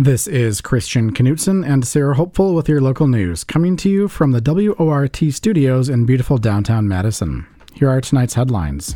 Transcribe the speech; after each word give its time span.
This 0.00 0.28
is 0.28 0.60
Christian 0.60 1.12
Knutson 1.12 1.68
and 1.68 1.84
Sarah 1.84 2.14
Hopeful 2.14 2.54
with 2.54 2.68
your 2.68 2.80
local 2.80 3.08
news, 3.08 3.42
coming 3.42 3.76
to 3.78 3.90
you 3.90 4.06
from 4.06 4.30
the 4.30 4.40
WORT 4.40 5.16
studios 5.32 5.88
in 5.88 6.06
beautiful 6.06 6.38
downtown 6.38 6.86
Madison. 6.86 7.48
Here 7.74 7.90
are 7.90 8.00
tonight's 8.00 8.34
headlines. 8.34 8.94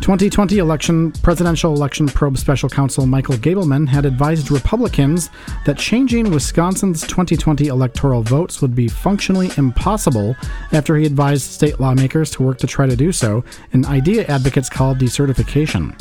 2020 0.00 0.58
election 0.58 1.10
presidential 1.22 1.74
election 1.74 2.06
probe 2.06 2.38
special 2.38 2.68
counsel 2.68 3.04
Michael 3.04 3.34
Gableman 3.34 3.88
had 3.88 4.06
advised 4.06 4.50
Republicans 4.50 5.28
that 5.66 5.76
changing 5.76 6.30
Wisconsin's 6.30 7.02
2020 7.02 7.66
electoral 7.66 8.22
votes 8.22 8.62
would 8.62 8.74
be 8.74 8.88
functionally 8.88 9.50
impossible 9.56 10.36
after 10.72 10.96
he 10.96 11.04
advised 11.04 11.50
state 11.50 11.80
lawmakers 11.80 12.30
to 12.30 12.42
work 12.42 12.58
to 12.58 12.66
try 12.66 12.86
to 12.86 12.96
do 12.96 13.12
so, 13.12 13.44
an 13.72 13.84
idea 13.86 14.24
advocates 14.26 14.70
called 14.70 14.98
decertification. 14.98 15.94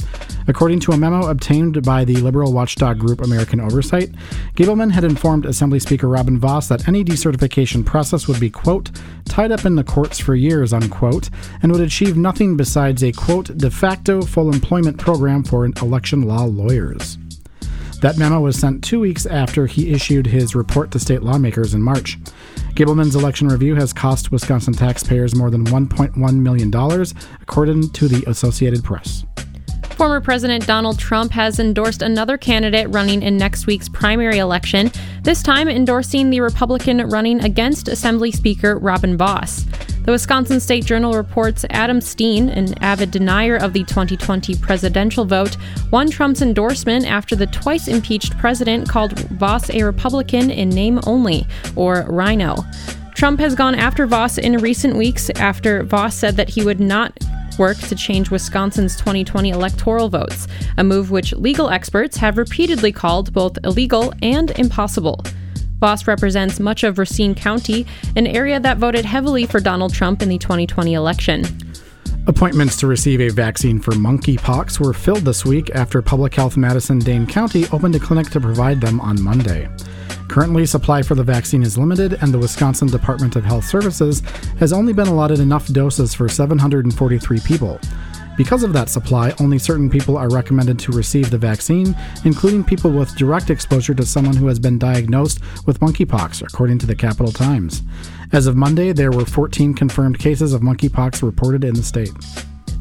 According 0.47 0.79
to 0.81 0.93
a 0.93 0.97
memo 0.97 1.27
obtained 1.27 1.83
by 1.83 2.05
the 2.05 2.15
liberal 2.17 2.53
watchdog 2.53 2.99
group 2.99 3.21
American 3.21 3.59
Oversight, 3.59 4.11
Gableman 4.55 4.91
had 4.91 5.03
informed 5.03 5.45
Assembly 5.45 5.79
Speaker 5.79 6.07
Robin 6.07 6.39
Vos 6.39 6.69
that 6.69 6.87
any 6.87 7.03
decertification 7.03 7.85
process 7.85 8.27
would 8.27 8.39
be, 8.39 8.49
quote, 8.49 8.91
tied 9.25 9.51
up 9.51 9.65
in 9.65 9.75
the 9.75 9.83
courts 9.83 10.19
for 10.19 10.35
years, 10.35 10.71
unquote, 10.71 11.29
and 11.61 11.71
would 11.71 11.81
achieve 11.81 12.15
nothing 12.15 12.55
besides 12.55 13.03
a, 13.03 13.11
quote, 13.11 13.57
de 13.57 13.69
facto 13.87 14.21
full 14.21 14.51
employment 14.51 14.97
program 14.97 15.41
for 15.41 15.63
election 15.65 16.23
law 16.23 16.43
lawyers. 16.43 17.17
That 18.01 18.17
memo 18.17 18.41
was 18.41 18.59
sent 18.59 18.83
two 18.83 18.99
weeks 18.99 19.25
after 19.25 19.65
he 19.65 19.93
issued 19.93 20.27
his 20.27 20.55
report 20.55 20.91
to 20.91 20.99
state 20.99 21.23
lawmakers 21.23 21.73
in 21.73 21.81
March. 21.81 22.19
Gableman's 22.75 23.15
election 23.15 23.47
review 23.47 23.75
has 23.75 23.93
cost 23.93 24.29
Wisconsin 24.29 24.73
taxpayers 24.73 25.35
more 25.37 25.49
than 25.49 25.63
$1.1 25.67 26.33
million, 26.35 27.05
according 27.41 27.89
to 27.91 28.09
the 28.09 28.29
Associated 28.29 28.83
Press. 28.83 29.23
Former 29.97 30.21
President 30.21 30.67
Donald 30.67 30.99
Trump 30.99 31.31
has 31.31 31.59
endorsed 31.59 32.03
another 32.03 32.37
candidate 32.37 32.87
running 32.91 33.23
in 33.23 33.35
next 33.35 33.65
week's 33.65 33.89
primary 33.89 34.37
election, 34.37 34.91
this 35.23 35.41
time 35.41 35.67
endorsing 35.67 36.29
the 36.29 36.39
Republican 36.39 36.99
running 37.09 37.43
against 37.43 37.87
Assembly 37.87 38.31
Speaker 38.31 38.77
Robin 38.77 39.17
Vos. 39.17 39.65
The 40.05 40.11
Wisconsin 40.11 40.59
State 40.59 40.85
Journal 40.85 41.13
reports 41.13 41.65
Adam 41.71 41.99
Steen, 41.99 42.47
an 42.49 42.75
avid 42.83 43.09
denier 43.09 43.55
of 43.55 43.73
the 43.73 43.83
2020 43.85 44.53
presidential 44.57 45.25
vote, 45.25 45.57
won 45.89 46.11
Trump's 46.11 46.43
endorsement 46.43 47.07
after 47.07 47.35
the 47.35 47.47
twice 47.47 47.87
impeached 47.87 48.37
president 48.37 48.87
called 48.87 49.17
Vos 49.31 49.71
a 49.71 49.81
Republican 49.81 50.51
in 50.51 50.69
name 50.69 50.99
only, 51.07 51.47
or 51.75 52.05
RINO. 52.07 52.57
Trump 53.15 53.39
has 53.39 53.55
gone 53.55 53.73
after 53.73 54.05
Vos 54.05 54.37
in 54.37 54.57
recent 54.57 54.95
weeks 54.95 55.31
after 55.31 55.81
Vos 55.81 56.13
said 56.13 56.35
that 56.37 56.49
he 56.49 56.63
would 56.63 56.79
not 56.79 57.17
work 57.57 57.77
to 57.77 57.95
change 57.95 58.29
Wisconsin's 58.29 58.95
2020 58.95 59.49
electoral 59.49 60.09
votes, 60.09 60.47
a 60.77 60.83
move 60.83 61.11
which 61.11 61.33
legal 61.33 61.69
experts 61.69 62.17
have 62.17 62.37
repeatedly 62.37 62.91
called 62.91 63.33
both 63.33 63.57
illegal 63.63 64.13
and 64.21 64.51
impossible. 64.59 65.23
Vos 65.79 66.07
represents 66.07 66.59
much 66.59 66.83
of 66.83 66.97
Racine 66.97 67.35
County, 67.35 67.85
an 68.15 68.25
area 68.25 68.59
that 68.59 68.77
voted 68.77 69.05
heavily 69.05 69.45
for 69.45 69.59
Donald 69.59 69.93
Trump 69.93 70.21
in 70.21 70.29
the 70.29 70.37
2020 70.37 70.93
election. 70.93 71.43
Appointments 72.27 72.75
to 72.77 72.87
receive 72.87 73.21
a 73.21 73.29
vaccine 73.29 73.79
for 73.79 73.91
monkeypox 73.91 74.79
were 74.79 74.93
filled 74.93 75.19
this 75.19 75.45
week 75.45 75.69
after 75.75 76.01
Public 76.01 76.33
Health 76.33 76.57
Madison 76.57 76.99
Dane 76.99 77.25
County 77.25 77.65
opened 77.71 77.95
a 77.95 77.99
clinic 77.99 78.29
to 78.31 78.41
provide 78.41 78.81
them 78.81 78.99
on 78.99 79.21
Monday. 79.21 79.69
Currently, 80.27 80.65
supply 80.65 81.01
for 81.01 81.15
the 81.15 81.23
vaccine 81.23 81.63
is 81.63 81.77
limited, 81.77 82.17
and 82.21 82.33
the 82.33 82.37
Wisconsin 82.39 82.89
Department 82.89 83.35
of 83.35 83.45
Health 83.45 83.65
Services 83.65 84.21
has 84.59 84.73
only 84.73 84.93
been 84.93 85.07
allotted 85.07 85.39
enough 85.39 85.67
doses 85.67 86.13
for 86.13 86.27
743 86.27 87.39
people. 87.39 87.79
Because 88.37 88.61
of 88.61 88.71
that 88.73 88.89
supply, 88.89 89.33
only 89.39 89.57
certain 89.57 89.89
people 89.89 90.15
are 90.15 90.29
recommended 90.29 90.77
to 90.79 90.91
receive 90.91 91.31
the 91.31 91.39
vaccine, 91.39 91.95
including 92.23 92.63
people 92.63 92.91
with 92.91 93.15
direct 93.15 93.49
exposure 93.49 93.95
to 93.95 94.05
someone 94.05 94.35
who 94.35 94.45
has 94.45 94.59
been 94.59 94.77
diagnosed 94.77 95.39
with 95.65 95.79
monkeypox, 95.79 96.43
according 96.43 96.77
to 96.77 96.85
the 96.85 96.95
Capital 96.95 97.31
Times. 97.31 97.81
As 98.31 98.45
of 98.45 98.55
Monday, 98.55 98.91
there 98.91 99.11
were 99.11 99.25
14 99.25 99.73
confirmed 99.73 100.19
cases 100.19 100.53
of 100.53 100.61
monkeypox 100.61 101.23
reported 101.23 101.63
in 101.63 101.73
the 101.73 101.81
state. 101.81 102.11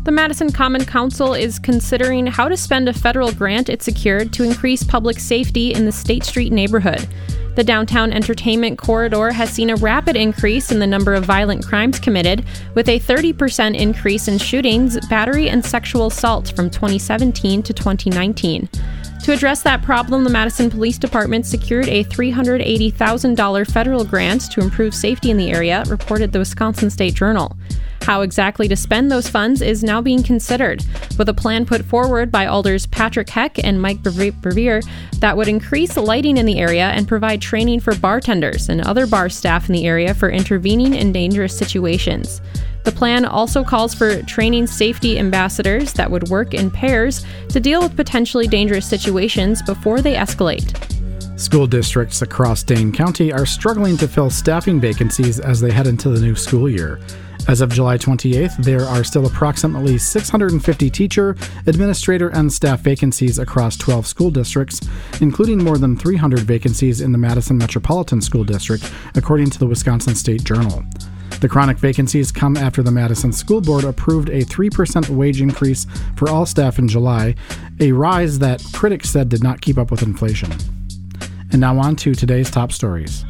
The 0.06 0.12
Madison 0.12 0.52
Common 0.52 0.84
Council 0.84 1.34
is 1.34 1.58
considering 1.58 2.28
how 2.28 2.46
to 2.46 2.56
spend 2.56 2.88
a 2.88 2.92
federal 2.92 3.32
grant 3.32 3.68
it 3.68 3.82
secured 3.82 4.32
to 4.34 4.44
increase 4.44 4.84
public 4.84 5.18
safety 5.18 5.74
in 5.74 5.84
the 5.84 5.90
State 5.90 6.22
Street 6.22 6.52
neighborhood. 6.52 7.08
The 7.56 7.64
downtown 7.64 8.12
entertainment 8.12 8.78
corridor 8.78 9.32
has 9.32 9.50
seen 9.50 9.68
a 9.68 9.74
rapid 9.74 10.14
increase 10.14 10.70
in 10.70 10.78
the 10.78 10.86
number 10.86 11.14
of 11.14 11.24
violent 11.24 11.66
crimes 11.66 11.98
committed, 11.98 12.44
with 12.76 12.88
a 12.88 13.00
30% 13.00 13.76
increase 13.76 14.28
in 14.28 14.38
shootings, 14.38 14.96
battery, 15.08 15.48
and 15.50 15.64
sexual 15.64 16.06
assaults 16.06 16.52
from 16.52 16.70
2017 16.70 17.64
to 17.64 17.72
2019. 17.72 18.68
To 19.26 19.32
address 19.32 19.62
that 19.62 19.82
problem, 19.82 20.22
the 20.22 20.30
Madison 20.30 20.70
Police 20.70 20.98
Department 20.98 21.46
secured 21.46 21.88
a 21.88 22.04
$380,000 22.04 23.72
federal 23.72 24.04
grant 24.04 24.42
to 24.52 24.60
improve 24.60 24.94
safety 24.94 25.32
in 25.32 25.36
the 25.36 25.50
area, 25.50 25.82
reported 25.88 26.30
the 26.30 26.38
Wisconsin 26.38 26.90
State 26.90 27.14
Journal. 27.14 27.56
How 28.02 28.20
exactly 28.20 28.68
to 28.68 28.76
spend 28.76 29.10
those 29.10 29.28
funds 29.28 29.62
is 29.62 29.82
now 29.82 30.00
being 30.00 30.22
considered, 30.22 30.84
with 31.18 31.28
a 31.28 31.34
plan 31.34 31.66
put 31.66 31.84
forward 31.84 32.30
by 32.30 32.46
Alders 32.46 32.86
Patrick 32.86 33.28
Heck 33.28 33.58
and 33.64 33.82
Mike 33.82 33.98
Verveer 33.98 34.88
that 35.18 35.36
would 35.36 35.48
increase 35.48 35.96
lighting 35.96 36.36
in 36.36 36.46
the 36.46 36.60
area 36.60 36.90
and 36.90 37.08
provide 37.08 37.42
training 37.42 37.80
for 37.80 37.96
bartenders 37.96 38.68
and 38.68 38.80
other 38.82 39.08
bar 39.08 39.28
staff 39.28 39.68
in 39.68 39.72
the 39.72 39.88
area 39.88 40.14
for 40.14 40.30
intervening 40.30 40.94
in 40.94 41.10
dangerous 41.10 41.58
situations. 41.58 42.40
The 42.86 42.92
plan 42.92 43.24
also 43.24 43.64
calls 43.64 43.94
for 43.94 44.22
training 44.22 44.68
safety 44.68 45.18
ambassadors 45.18 45.92
that 45.94 46.08
would 46.08 46.28
work 46.28 46.54
in 46.54 46.70
pairs 46.70 47.26
to 47.48 47.58
deal 47.58 47.82
with 47.82 47.96
potentially 47.96 48.46
dangerous 48.46 48.88
situations 48.88 49.60
before 49.60 50.00
they 50.00 50.14
escalate. 50.14 50.70
School 51.36 51.66
districts 51.66 52.22
across 52.22 52.62
Dane 52.62 52.92
County 52.92 53.32
are 53.32 53.44
struggling 53.44 53.96
to 53.96 54.06
fill 54.06 54.30
staffing 54.30 54.80
vacancies 54.80 55.40
as 55.40 55.60
they 55.60 55.72
head 55.72 55.88
into 55.88 56.10
the 56.10 56.20
new 56.20 56.36
school 56.36 56.70
year. 56.70 57.00
As 57.48 57.60
of 57.60 57.72
July 57.72 57.98
28th, 57.98 58.58
there 58.58 58.84
are 58.84 59.02
still 59.02 59.26
approximately 59.26 59.98
650 59.98 60.88
teacher, 60.88 61.36
administrator, 61.66 62.28
and 62.28 62.52
staff 62.52 62.82
vacancies 62.82 63.40
across 63.40 63.76
12 63.76 64.06
school 64.06 64.30
districts, 64.30 64.80
including 65.20 65.58
more 65.58 65.76
than 65.76 65.96
300 65.96 66.38
vacancies 66.38 67.00
in 67.00 67.10
the 67.10 67.18
Madison 67.18 67.58
Metropolitan 67.58 68.20
School 68.20 68.44
District, 68.44 68.88
according 69.16 69.50
to 69.50 69.58
the 69.58 69.66
Wisconsin 69.66 70.14
State 70.14 70.44
Journal. 70.44 70.84
The 71.40 71.48
chronic 71.48 71.78
vacancies 71.78 72.32
come 72.32 72.56
after 72.56 72.82
the 72.82 72.90
Madison 72.90 73.32
School 73.32 73.60
Board 73.60 73.84
approved 73.84 74.30
a 74.30 74.42
3% 74.42 75.10
wage 75.10 75.40
increase 75.40 75.86
for 76.16 76.30
all 76.30 76.46
staff 76.46 76.78
in 76.78 76.88
July, 76.88 77.34
a 77.78 77.92
rise 77.92 78.38
that 78.38 78.64
critics 78.72 79.10
said 79.10 79.28
did 79.28 79.42
not 79.42 79.60
keep 79.60 79.76
up 79.76 79.90
with 79.90 80.02
inflation. 80.02 80.50
And 81.52 81.60
now 81.60 81.78
on 81.78 81.96
to 81.96 82.14
today's 82.14 82.50
top 82.50 82.72
stories. 82.72 83.24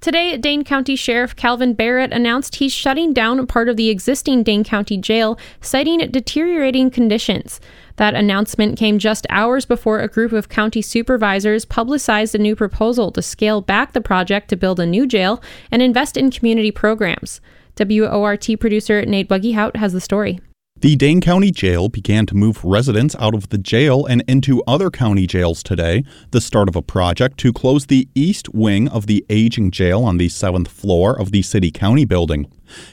Today, 0.00 0.38
Dane 0.38 0.64
County 0.64 0.96
Sheriff 0.96 1.36
Kalvin 1.36 1.76
Barrett 1.76 2.10
announced 2.10 2.54
he's 2.54 2.72
shutting 2.72 3.12
down 3.12 3.46
part 3.46 3.68
of 3.68 3.76
the 3.76 3.90
existing 3.90 4.42
Dane 4.42 4.64
County 4.64 4.96
Jail, 4.96 5.38
citing 5.60 5.98
deteriorating 6.10 6.90
conditions. 6.90 7.60
That 7.96 8.14
announcement 8.14 8.78
came 8.78 8.98
just 8.98 9.26
hours 9.28 9.66
before 9.66 10.00
a 10.00 10.08
group 10.08 10.32
of 10.32 10.48
county 10.48 10.80
supervisors 10.80 11.66
publicized 11.66 12.34
a 12.34 12.38
new 12.38 12.56
proposal 12.56 13.12
to 13.12 13.20
scale 13.20 13.60
back 13.60 13.92
the 13.92 14.00
project 14.00 14.48
to 14.48 14.56
build 14.56 14.80
a 14.80 14.86
new 14.86 15.06
jail 15.06 15.42
and 15.70 15.82
invest 15.82 16.16
in 16.16 16.30
community 16.30 16.70
programs. 16.70 17.42
WORT 17.78 18.48
producer 18.58 19.04
Nate 19.04 19.28
Wegehaupt 19.28 19.76
has 19.76 19.92
the 19.92 20.00
story. 20.00 20.40
The 20.80 20.96
Dane 20.96 21.20
County 21.20 21.50
Jail 21.50 21.90
began 21.90 22.24
to 22.24 22.34
move 22.34 22.64
residents 22.64 23.14
out 23.16 23.34
of 23.34 23.50
the 23.50 23.58
jail 23.58 24.06
and 24.06 24.24
into 24.26 24.62
other 24.66 24.88
county 24.88 25.26
jails 25.26 25.62
today, 25.62 26.04
the 26.30 26.40
start 26.40 26.70
of 26.70 26.76
a 26.76 26.80
project 26.80 27.36
to 27.40 27.52
close 27.52 27.84
the 27.84 28.08
east 28.14 28.54
wing 28.54 28.88
of 28.88 29.06
the 29.06 29.22
aging 29.28 29.72
jail 29.72 30.02
on 30.04 30.16
the 30.16 30.30
seventh 30.30 30.68
floor 30.68 31.12
of 31.20 31.32
the 31.32 31.42
City 31.42 31.70
County 31.70 32.06
building. 32.06 32.50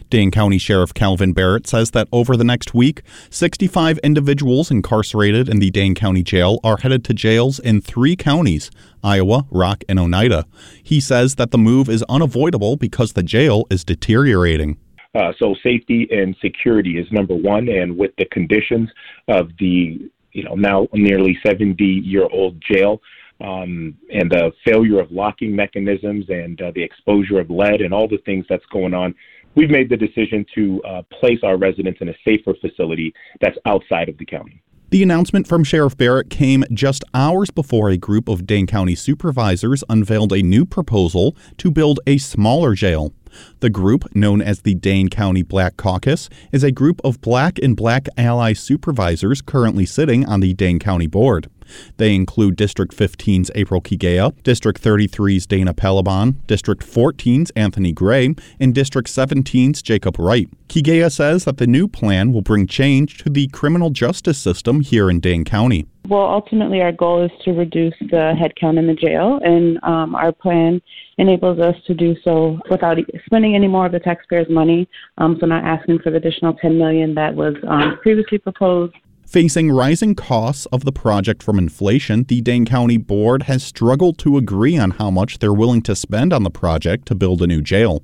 Dane 0.09 0.31
County 0.31 0.57
Sheriff 0.57 0.93
Kalvin 0.93 1.33
Barrett 1.33 1.65
says 1.65 1.91
that 1.91 2.09
over 2.11 2.35
the 2.35 2.43
next 2.43 2.73
week, 2.73 3.03
65 3.29 3.99
individuals 3.99 4.69
incarcerated 4.69 5.47
in 5.47 5.59
the 5.59 5.71
Dane 5.71 5.95
County 5.95 6.23
Jail 6.23 6.59
are 6.65 6.79
headed 6.79 7.05
to 7.05 7.13
jails 7.13 7.57
in 7.57 7.79
three 7.79 8.17
counties 8.17 8.69
Iowa, 9.01 9.45
Rock, 9.49 9.85
and 9.87 9.97
Oneida. 9.97 10.45
He 10.83 10.99
says 10.99 11.35
that 11.35 11.51
the 11.51 11.57
move 11.57 11.87
is 11.87 12.03
unavoidable 12.09 12.75
because 12.75 13.13
the 13.13 13.23
jail 13.23 13.65
is 13.69 13.85
deteriorating. 13.85 14.77
Uh, 15.17 15.33
so 15.39 15.55
safety 15.63 16.07
and 16.11 16.35
security 16.41 16.99
is 16.99 17.11
number 17.11 17.33
one, 17.33 17.67
and 17.69 17.97
with 17.97 18.11
the 18.17 18.25
conditions 18.25 18.89
of 19.27 19.49
the 19.59 20.11
you 20.31 20.43
know 20.43 20.53
now 20.53 20.87
nearly 20.93 21.37
70 21.45 21.83
year 21.83 22.27
old 22.31 22.61
jail. 22.61 23.01
Um, 23.39 23.95
and 24.11 24.31
the 24.31 24.51
failure 24.65 24.99
of 24.99 25.11
locking 25.11 25.55
mechanisms 25.55 26.25
and 26.29 26.59
uh, 26.59 26.71
the 26.73 26.81
exposure 26.81 27.39
of 27.39 27.51
lead 27.51 27.81
and 27.81 27.93
all 27.93 28.07
the 28.07 28.17
things 28.25 28.47
that's 28.49 28.65
going 28.71 28.95
on, 28.95 29.13
we've 29.53 29.69
made 29.69 29.89
the 29.89 29.97
decision 29.97 30.43
to 30.55 30.81
uh, 30.83 31.01
place 31.19 31.39
our 31.43 31.55
residents 31.55 32.01
in 32.01 32.09
a 32.09 32.15
safer 32.25 32.55
facility 32.59 33.13
that's 33.39 33.57
outside 33.67 34.09
of 34.09 34.17
the 34.17 34.25
county. 34.25 34.59
The 34.89 35.03
announcement 35.03 35.47
from 35.47 35.63
Sheriff 35.63 35.97
Barrett 35.97 36.29
came 36.29 36.63
just 36.71 37.03
hours 37.13 37.51
before 37.51 37.89
a 37.89 37.97
group 37.97 38.27
of 38.27 38.47
Dane 38.47 38.65
County 38.65 38.95
supervisors 38.95 39.83
unveiled 39.89 40.33
a 40.33 40.41
new 40.41 40.65
proposal 40.65 41.35
to 41.57 41.69
build 41.69 41.99
a 42.07 42.17
smaller 42.17 42.73
jail. 42.73 43.13
The 43.59 43.69
group, 43.69 44.15
known 44.15 44.41
as 44.41 44.61
the 44.61 44.75
Dane 44.75 45.09
County 45.09 45.43
Black 45.43 45.77
Caucus, 45.77 46.29
is 46.51 46.63
a 46.63 46.71
group 46.71 47.01
of 47.03 47.21
black 47.21 47.59
and 47.59 47.75
black 47.75 48.07
ally 48.17 48.53
supervisors 48.53 49.41
currently 49.41 49.85
sitting 49.85 50.25
on 50.25 50.39
the 50.39 50.53
Dane 50.53 50.79
County 50.79 51.07
Board. 51.07 51.49
They 51.97 52.15
include 52.15 52.55
District 52.55 52.95
15's 52.95 53.51
April 53.55 53.81
Kigeya, 53.81 54.33
District 54.43 54.81
33's 54.81 55.45
Dana 55.45 55.73
Pellebon, 55.73 56.35
District 56.47 56.85
14's 56.85 57.51
Anthony 57.51 57.91
Gray, 57.91 58.35
and 58.59 58.73
District 58.73 59.09
17's 59.09 59.81
Jacob 59.81 60.19
Wright. 60.19 60.49
Kigeya 60.67 61.11
says 61.11 61.45
that 61.45 61.57
the 61.57 61.67
new 61.67 61.87
plan 61.87 62.33
will 62.33 62.41
bring 62.41 62.67
change 62.67 63.17
to 63.19 63.29
the 63.29 63.47
criminal 63.47 63.89
justice 63.89 64.37
system 64.37 64.81
here 64.81 65.09
in 65.09 65.19
Dane 65.19 65.45
County. 65.45 65.87
Well, 66.07 66.25
ultimately, 66.25 66.81
our 66.81 66.93
goal 66.93 67.25
is 67.25 67.31
to 67.43 67.51
reduce 67.51 67.93
the 67.99 68.33
headcount 68.33 68.79
in 68.79 68.87
the 68.87 68.93
jail, 68.93 69.39
and 69.43 69.77
um, 69.83 70.15
our 70.15 70.31
plan 70.31 70.81
enables 71.17 71.59
us 71.59 71.75
to 71.85 71.93
do 71.93 72.15
so 72.23 72.59
without 72.69 72.97
spending 73.25 73.55
any 73.55 73.67
more 73.67 73.87
of 73.87 73.91
the 73.91 73.99
taxpayers' 73.99 74.47
money. 74.49 74.87
Um, 75.17 75.37
so, 75.39 75.45
not 75.45 75.65
asking 75.65 75.99
for 75.99 76.11
the 76.11 76.17
additional 76.17 76.53
10 76.53 76.77
million 76.77 77.13
that 77.15 77.35
was 77.35 77.55
um, 77.67 77.97
previously 78.01 78.37
proposed. 78.37 78.93
Facing 79.27 79.69
rising 79.73 80.15
costs 80.15 80.67
of 80.67 80.85
the 80.85 80.93
project 80.93 81.43
from 81.43 81.57
inflation, 81.57 82.23
the 82.23 82.39
Dane 82.39 82.65
County 82.65 82.95
Board 82.95 83.43
has 83.43 83.61
struggled 83.61 84.17
to 84.19 84.37
agree 84.37 84.77
on 84.77 84.91
how 84.91 85.11
much 85.11 85.39
they're 85.39 85.53
willing 85.53 85.81
to 85.81 85.97
spend 85.97 86.31
on 86.31 86.43
the 86.43 86.49
project 86.49 87.05
to 87.07 87.15
build 87.15 87.41
a 87.41 87.47
new 87.47 87.61
jail. 87.61 88.03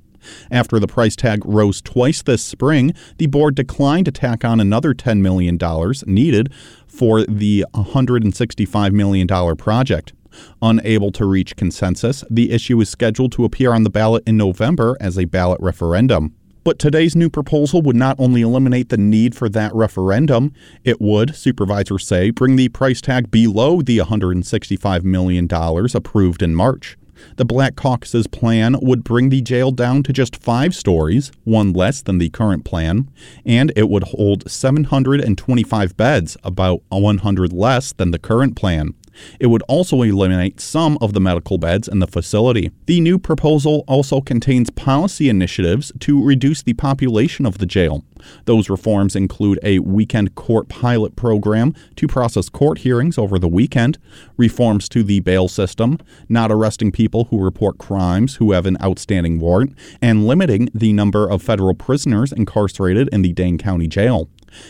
After 0.50 0.78
the 0.78 0.86
price 0.86 1.16
tag 1.16 1.40
rose 1.46 1.80
twice 1.80 2.20
this 2.20 2.44
spring, 2.44 2.92
the 3.16 3.24
board 3.24 3.54
declined 3.54 4.04
to 4.04 4.12
tack 4.12 4.44
on 4.44 4.60
another 4.60 4.92
$10 4.92 5.20
million 5.20 5.58
needed 6.06 6.52
for 6.86 7.24
the 7.24 7.64
$165 7.72 8.92
million 8.92 9.56
project. 9.56 10.12
Unable 10.60 11.10
to 11.12 11.24
reach 11.24 11.56
consensus, 11.56 12.22
the 12.28 12.50
issue 12.50 12.78
is 12.82 12.90
scheduled 12.90 13.32
to 13.32 13.46
appear 13.46 13.72
on 13.72 13.82
the 13.82 13.88
ballot 13.88 14.22
in 14.26 14.36
November 14.36 14.94
as 15.00 15.18
a 15.18 15.24
ballot 15.24 15.60
referendum. 15.62 16.34
But 16.64 16.78
today's 16.78 17.14
new 17.14 17.28
proposal 17.28 17.82
would 17.82 17.94
not 17.94 18.16
only 18.18 18.40
eliminate 18.40 18.88
the 18.88 18.96
need 18.96 19.34
for 19.34 19.50
that 19.50 19.74
referendum, 19.74 20.54
it 20.82 20.98
would, 20.98 21.36
supervisors 21.36 22.06
say, 22.06 22.30
bring 22.30 22.56
the 22.56 22.70
price 22.70 23.02
tag 23.02 23.30
below 23.30 23.82
the 23.82 23.98
$165 23.98 25.04
million 25.04 25.46
approved 25.94 26.42
in 26.42 26.54
March. 26.54 26.96
The 27.36 27.44
Black 27.44 27.76
Caucus's 27.76 28.26
plan 28.26 28.76
would 28.80 29.04
bring 29.04 29.28
the 29.28 29.42
jail 29.42 29.72
down 29.72 30.02
to 30.04 30.12
just 30.12 30.42
five 30.42 30.74
stories, 30.74 31.30
one 31.44 31.74
less 31.74 32.00
than 32.00 32.16
the 32.16 32.30
current 32.30 32.64
plan, 32.64 33.10
and 33.44 33.70
it 33.76 33.90
would 33.90 34.04
hold 34.04 34.50
725 34.50 35.96
beds, 35.98 36.36
about 36.42 36.82
100 36.88 37.52
less 37.52 37.92
than 37.92 38.10
the 38.10 38.18
current 38.18 38.56
plan. 38.56 38.94
It 39.40 39.46
would 39.46 39.62
also 39.68 40.02
eliminate 40.02 40.60
some 40.60 40.98
of 41.00 41.12
the 41.12 41.20
medical 41.20 41.58
beds 41.58 41.88
in 41.88 41.98
the 41.98 42.06
facility. 42.06 42.70
The 42.86 43.00
new 43.00 43.18
proposal 43.18 43.84
also 43.86 44.20
contains 44.20 44.70
policy 44.70 45.28
initiatives 45.28 45.92
to 46.00 46.22
reduce 46.22 46.62
the 46.62 46.74
population 46.74 47.46
of 47.46 47.58
the 47.58 47.66
jail. 47.66 48.04
Those 48.46 48.70
reforms 48.70 49.14
include 49.14 49.58
a 49.62 49.80
weekend 49.80 50.34
court 50.34 50.68
pilot 50.68 51.16
program 51.16 51.74
to 51.96 52.06
process 52.06 52.48
court 52.48 52.78
hearings 52.78 53.18
over 53.18 53.38
the 53.38 53.48
weekend, 53.48 53.98
reforms 54.36 54.88
to 54.90 55.02
the 55.02 55.20
bail 55.20 55.48
system, 55.48 55.98
not 56.28 56.50
arresting 56.50 56.92
people 56.92 57.24
who 57.24 57.38
report 57.38 57.78
crimes 57.78 58.36
who 58.36 58.52
have 58.52 58.66
an 58.66 58.78
outstanding 58.82 59.38
warrant, 59.40 59.76
and 60.00 60.26
limiting 60.26 60.68
the 60.74 60.92
number 60.92 61.28
of 61.28 61.42
federal 61.42 61.74
prisoners 61.74 62.32
incarcerated 62.32 63.08
in 63.12 63.22
the 63.22 63.32
Dane 63.32 63.58
County 63.58 63.86
Jail. 63.86 64.28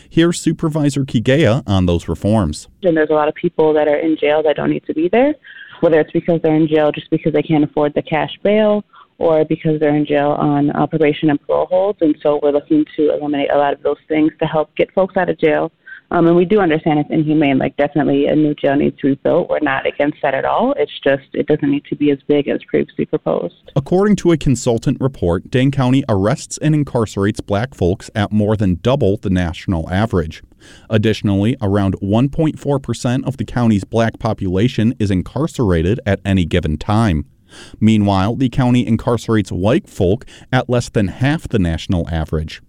Here's 0.09 0.41
Supervisor 0.41 1.05
Kigeya 1.05 1.63
on 1.67 1.87
those 1.87 2.09
reforms. 2.09 2.69
And 2.83 2.97
there's 2.97 3.11
a 3.11 3.15
lot 3.15 3.29
of 3.29 3.35
people 3.35 3.73
that 3.75 3.89
are 3.89 3.97
in 3.97 4.17
jail 4.17 4.43
that 4.43 4.57
don't 4.57 4.71
need 4.71 4.85
to 4.87 4.95
be 4.95 5.09
there, 5.09 5.35
whether 5.81 6.01
it's 6.01 6.13
because 6.13 6.41
they're 6.43 6.55
in 6.55 6.69
jail 6.69 6.93
just 6.93 7.11
because 7.11 7.33
they 7.33 7.43
can't 7.43 7.65
afford 7.65 7.95
the 7.95 8.03
cash 8.03 8.39
bail 8.43 8.85
or 9.19 9.45
because 9.45 9.79
they're 9.81 9.95
in 9.95 10.07
jail 10.07 10.31
on 10.31 10.71
uh, 10.71 10.87
probation 10.87 11.31
and 11.31 11.41
parole 11.47 11.67
holds. 11.67 11.99
And 12.01 12.17
so 12.23 12.41
we're 12.43 12.51
looking 12.51 12.85
to 12.97 13.13
eliminate 13.13 13.51
a 13.53 13.59
lot 13.59 13.73
of 13.73 13.83
those 13.83 13.99
things 14.09 14.33
to 14.41 14.47
help 14.47 14.75
get 14.77 14.93
folks 14.93 15.17
out 15.17 15.29
of 15.29 15.39
jail 15.39 15.71
um, 16.15 16.29
and 16.29 16.37
we 16.37 16.45
do 16.45 16.61
understand 16.61 17.01
it's 17.01 17.11
inhumane. 17.11 17.59
Like, 17.59 17.77
definitely 17.77 18.27
a 18.27 18.37
new 18.37 18.55
jail 18.55 18.77
needs 18.77 18.97
to 19.01 19.09
be 19.09 19.15
built. 19.17 19.51
We're 19.51 19.59
not 19.59 19.85
against 19.85 20.19
that 20.23 20.33
at 20.33 20.45
all. 20.45 20.73
It's 20.77 21.01
just, 21.01 21.25
it 21.33 21.49
doesn't 21.49 21.69
need 21.69 21.85
to 21.87 21.97
be 21.97 22.13
as 22.13 22.19
big 22.29 22.47
as 22.47 22.63
previously 22.69 23.05
proposed. 23.05 23.73
According 23.75 24.15
to 24.17 24.31
a 24.31 24.37
consultant 24.37 24.99
report, 25.01 25.51
Dane 25.51 25.73
County 25.73 26.05
arrests 26.09 26.57
and 26.59 26.73
incarcerates 26.73 27.45
black 27.45 27.75
folks 27.75 28.13
at 28.15 28.31
more 28.31 28.57
than 28.57 28.77
double 28.77 29.17
the 29.17 29.29
national 29.29 29.91
average. 29.91 30.41
Additionally, 30.89 31.57
around 31.61 31.97
1.4% 32.01 33.27
of 33.27 33.37
the 33.37 33.45
county's 33.45 33.83
black 33.83 34.21
population 34.21 34.95
is 35.01 35.11
incarcerated 35.11 35.99
at 36.07 36.21
any 36.25 36.45
given 36.45 36.79
time. 36.79 37.29
Meanwhile, 37.81 38.37
the 38.37 38.51
county 38.51 38.87
incarcerates 38.87 39.51
white 39.51 39.89
folk 39.89 40.25
at 40.53 40.71
less 40.71 40.89
than 40.89 41.09
half 41.09 41.49
the 41.49 41.59
national 41.59 42.09
average. 42.09 42.63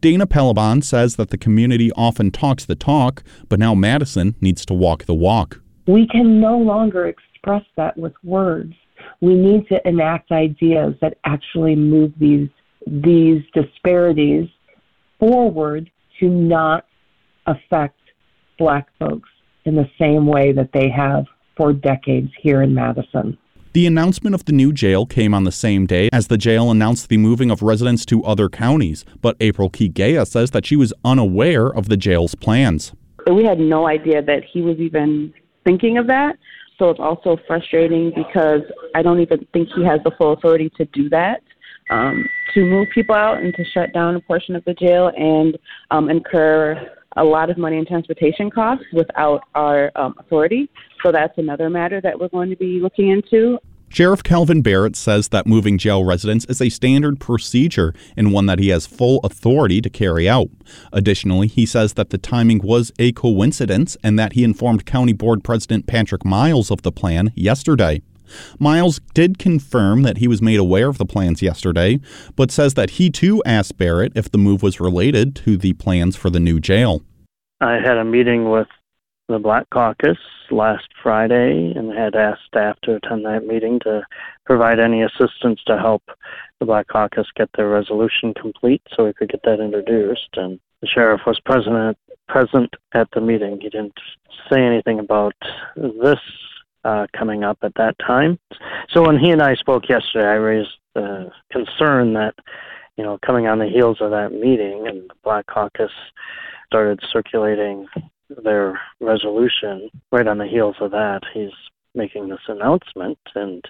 Dana 0.00 0.26
Pellebon 0.26 0.82
says 0.82 1.16
that 1.16 1.30
the 1.30 1.38
community 1.38 1.90
often 1.92 2.30
talks 2.30 2.64
the 2.64 2.74
talk, 2.74 3.22
but 3.48 3.58
now 3.58 3.74
Madison 3.74 4.34
needs 4.40 4.64
to 4.66 4.74
walk 4.74 5.04
the 5.04 5.14
walk. 5.14 5.60
We 5.86 6.06
can 6.06 6.40
no 6.40 6.58
longer 6.58 7.06
express 7.06 7.64
that 7.76 7.96
with 7.96 8.14
words. 8.24 8.74
We 9.20 9.34
need 9.34 9.68
to 9.68 9.86
enact 9.86 10.32
ideas 10.32 10.94
that 11.00 11.18
actually 11.24 11.76
move 11.76 12.12
these 12.18 12.48
these 12.86 13.42
disparities 13.52 14.48
forward 15.18 15.90
to 16.20 16.28
not 16.28 16.86
affect 17.46 17.98
black 18.58 18.88
folks 18.98 19.28
in 19.64 19.74
the 19.74 19.88
same 19.98 20.26
way 20.26 20.52
that 20.52 20.70
they 20.72 20.88
have 20.88 21.24
for 21.56 21.72
decades 21.72 22.30
here 22.40 22.62
in 22.62 22.74
Madison. 22.74 23.36
The 23.76 23.84
announcement 23.86 24.34
of 24.34 24.46
the 24.46 24.52
new 24.52 24.72
jail 24.72 25.04
came 25.04 25.34
on 25.34 25.44
the 25.44 25.52
same 25.52 25.84
day 25.84 26.08
as 26.10 26.28
the 26.28 26.38
jail 26.38 26.70
announced 26.70 27.10
the 27.10 27.18
moving 27.18 27.50
of 27.50 27.60
residents 27.60 28.06
to 28.06 28.24
other 28.24 28.48
counties, 28.48 29.04
but 29.20 29.36
April 29.38 29.68
Kigeya 29.68 30.26
says 30.26 30.52
that 30.52 30.64
she 30.64 30.76
was 30.76 30.94
unaware 31.04 31.66
of 31.66 31.90
the 31.90 31.96
jail's 31.98 32.34
plans. 32.34 32.94
We 33.30 33.44
had 33.44 33.58
no 33.58 33.86
idea 33.86 34.22
that 34.22 34.44
he 34.50 34.62
was 34.62 34.78
even 34.78 35.34
thinking 35.66 35.98
of 35.98 36.06
that. 36.06 36.38
So 36.78 36.88
it's 36.88 37.00
also 37.00 37.36
frustrating 37.46 38.14
because 38.16 38.62
I 38.94 39.02
don't 39.02 39.20
even 39.20 39.46
think 39.52 39.68
he 39.76 39.84
has 39.84 40.00
the 40.04 40.12
full 40.16 40.32
authority 40.32 40.72
to 40.78 40.86
do 40.86 41.10
that. 41.10 41.42
Um, 41.90 42.24
to 42.54 42.64
move 42.64 42.88
people 42.94 43.14
out 43.14 43.42
and 43.42 43.52
to 43.56 43.64
shut 43.74 43.92
down 43.92 44.16
a 44.16 44.20
portion 44.20 44.56
of 44.56 44.64
the 44.64 44.72
jail 44.72 45.12
and 45.18 45.58
um, 45.90 46.08
incur 46.08 46.80
a 47.16 47.24
lot 47.24 47.50
of 47.50 47.58
money 47.58 47.78
in 47.78 47.86
transportation 47.86 48.50
costs 48.50 48.84
without 48.92 49.42
our 49.54 49.90
um, 49.96 50.14
authority. 50.18 50.68
So 51.02 51.12
that's 51.12 51.36
another 51.38 51.70
matter 51.70 52.00
that 52.00 52.18
we're 52.18 52.28
going 52.28 52.50
to 52.50 52.56
be 52.56 52.80
looking 52.80 53.10
into. 53.10 53.58
Sheriff 53.88 54.22
Kalvin 54.22 54.62
Barrett 54.62 54.96
says 54.96 55.28
that 55.28 55.46
moving 55.46 55.78
jail 55.78 56.04
residents 56.04 56.44
is 56.46 56.60
a 56.60 56.68
standard 56.68 57.20
procedure 57.20 57.94
and 58.16 58.32
one 58.32 58.46
that 58.46 58.58
he 58.58 58.68
has 58.68 58.86
full 58.86 59.20
authority 59.22 59.80
to 59.80 59.88
carry 59.88 60.28
out. 60.28 60.48
Additionally, 60.92 61.46
he 61.46 61.64
says 61.64 61.94
that 61.94 62.10
the 62.10 62.18
timing 62.18 62.60
was 62.62 62.92
a 62.98 63.12
coincidence 63.12 63.96
and 64.02 64.18
that 64.18 64.32
he 64.32 64.42
informed 64.42 64.86
County 64.86 65.12
Board 65.12 65.44
President 65.44 65.86
Patrick 65.86 66.24
Miles 66.24 66.70
of 66.70 66.82
the 66.82 66.92
plan 66.92 67.32
yesterday. 67.36 68.02
Miles 68.58 69.00
did 69.14 69.38
confirm 69.38 70.02
that 70.02 70.18
he 70.18 70.28
was 70.28 70.42
made 70.42 70.58
aware 70.58 70.88
of 70.88 70.98
the 70.98 71.06
plans 71.06 71.42
yesterday, 71.42 72.00
but 72.34 72.50
says 72.50 72.74
that 72.74 72.90
he 72.90 73.10
too 73.10 73.42
asked 73.44 73.76
Barrett 73.76 74.12
if 74.14 74.30
the 74.30 74.38
move 74.38 74.62
was 74.62 74.80
related 74.80 75.34
to 75.36 75.56
the 75.56 75.72
plans 75.74 76.16
for 76.16 76.30
the 76.30 76.40
new 76.40 76.60
jail. 76.60 77.02
I 77.60 77.74
had 77.74 77.96
a 77.96 78.04
meeting 78.04 78.50
with 78.50 78.68
the 79.28 79.38
Black 79.38 79.68
Caucus 79.70 80.18
last 80.50 80.88
Friday 81.02 81.72
and 81.74 81.92
had 81.92 82.14
asked 82.14 82.42
staff 82.46 82.76
to 82.82 82.96
attend 82.96 83.24
that 83.24 83.46
meeting 83.46 83.80
to 83.80 84.02
provide 84.44 84.78
any 84.78 85.02
assistance 85.02 85.60
to 85.66 85.78
help 85.78 86.02
the 86.60 86.66
Black 86.66 86.86
Caucus 86.88 87.26
get 87.36 87.50
their 87.56 87.68
resolution 87.68 88.34
complete 88.40 88.82
so 88.94 89.04
we 89.04 89.12
could 89.12 89.30
get 89.30 89.42
that 89.44 89.60
introduced. 89.60 90.28
And 90.34 90.60
the 90.80 90.86
sheriff 90.86 91.22
was 91.26 91.40
present 91.40 91.96
present 92.28 92.74
at 92.92 93.08
the 93.14 93.20
meeting. 93.20 93.58
He 93.60 93.68
didn't 93.68 93.98
say 94.50 94.60
anything 94.60 94.98
about 94.98 95.34
this 95.76 96.20
uh, 96.86 97.06
coming 97.18 97.42
up 97.44 97.58
at 97.62 97.74
that 97.74 97.96
time. 97.98 98.38
So 98.90 99.02
when 99.06 99.18
he 99.18 99.30
and 99.30 99.42
I 99.42 99.54
spoke 99.56 99.88
yesterday, 99.88 100.28
I 100.28 100.34
raised 100.34 100.76
the 100.94 101.30
concern 101.50 102.14
that, 102.14 102.34
you 102.96 103.04
know, 103.04 103.18
coming 103.24 103.46
on 103.46 103.58
the 103.58 103.68
heels 103.68 103.98
of 104.00 104.10
that 104.12 104.32
meeting 104.32 104.86
and 104.88 105.10
the 105.10 105.14
Black 105.24 105.46
Caucus 105.46 105.90
started 106.66 107.00
circulating 107.12 107.86
their 108.44 108.80
resolution 109.00 109.90
right 110.12 110.26
on 110.26 110.38
the 110.38 110.46
heels 110.46 110.76
of 110.80 110.90
that, 110.90 111.20
he's 111.32 111.50
making 111.94 112.28
this 112.28 112.40
announcement, 112.48 113.18
and 113.34 113.64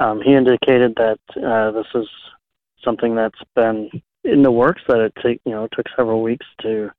um, 0.00 0.20
he 0.20 0.34
indicated 0.34 0.94
that 0.96 1.18
uh, 1.36 1.70
this 1.70 1.86
is 1.94 2.08
something 2.84 3.14
that's 3.14 3.38
been 3.54 3.88
in 4.24 4.42
the 4.42 4.50
works. 4.50 4.82
That 4.88 5.00
it 5.00 5.12
take 5.22 5.40
you 5.44 5.52
know 5.52 5.68
took 5.72 5.86
several 5.96 6.22
weeks 6.22 6.46
to 6.62 6.90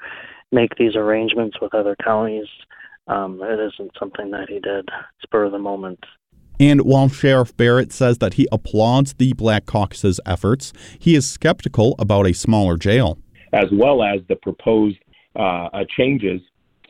make 0.51 0.75
these 0.75 0.95
arrangements 0.95 1.59
with 1.61 1.73
other 1.73 1.95
counties. 2.03 2.47
Um, 3.07 3.41
it 3.43 3.59
isn't 3.59 3.91
something 3.99 4.31
that 4.31 4.49
he 4.49 4.59
did 4.59 4.87
spur 5.21 5.45
of 5.45 5.51
the 5.51 5.59
moment. 5.59 5.99
And 6.59 6.81
while 6.81 7.09
Sheriff 7.09 7.55
Barrett 7.57 7.91
says 7.91 8.19
that 8.19 8.35
he 8.35 8.47
applauds 8.51 9.13
the 9.13 9.33
Black 9.33 9.65
Caucus's 9.65 10.19
efforts, 10.25 10.71
he 10.99 11.15
is 11.15 11.29
skeptical 11.29 11.95
about 11.99 12.27
a 12.27 12.33
smaller 12.33 12.77
jail. 12.77 13.17
As 13.51 13.65
well 13.71 14.03
as 14.03 14.21
the 14.29 14.35
proposed 14.35 14.97
uh, 15.35 15.69
changes 15.97 16.41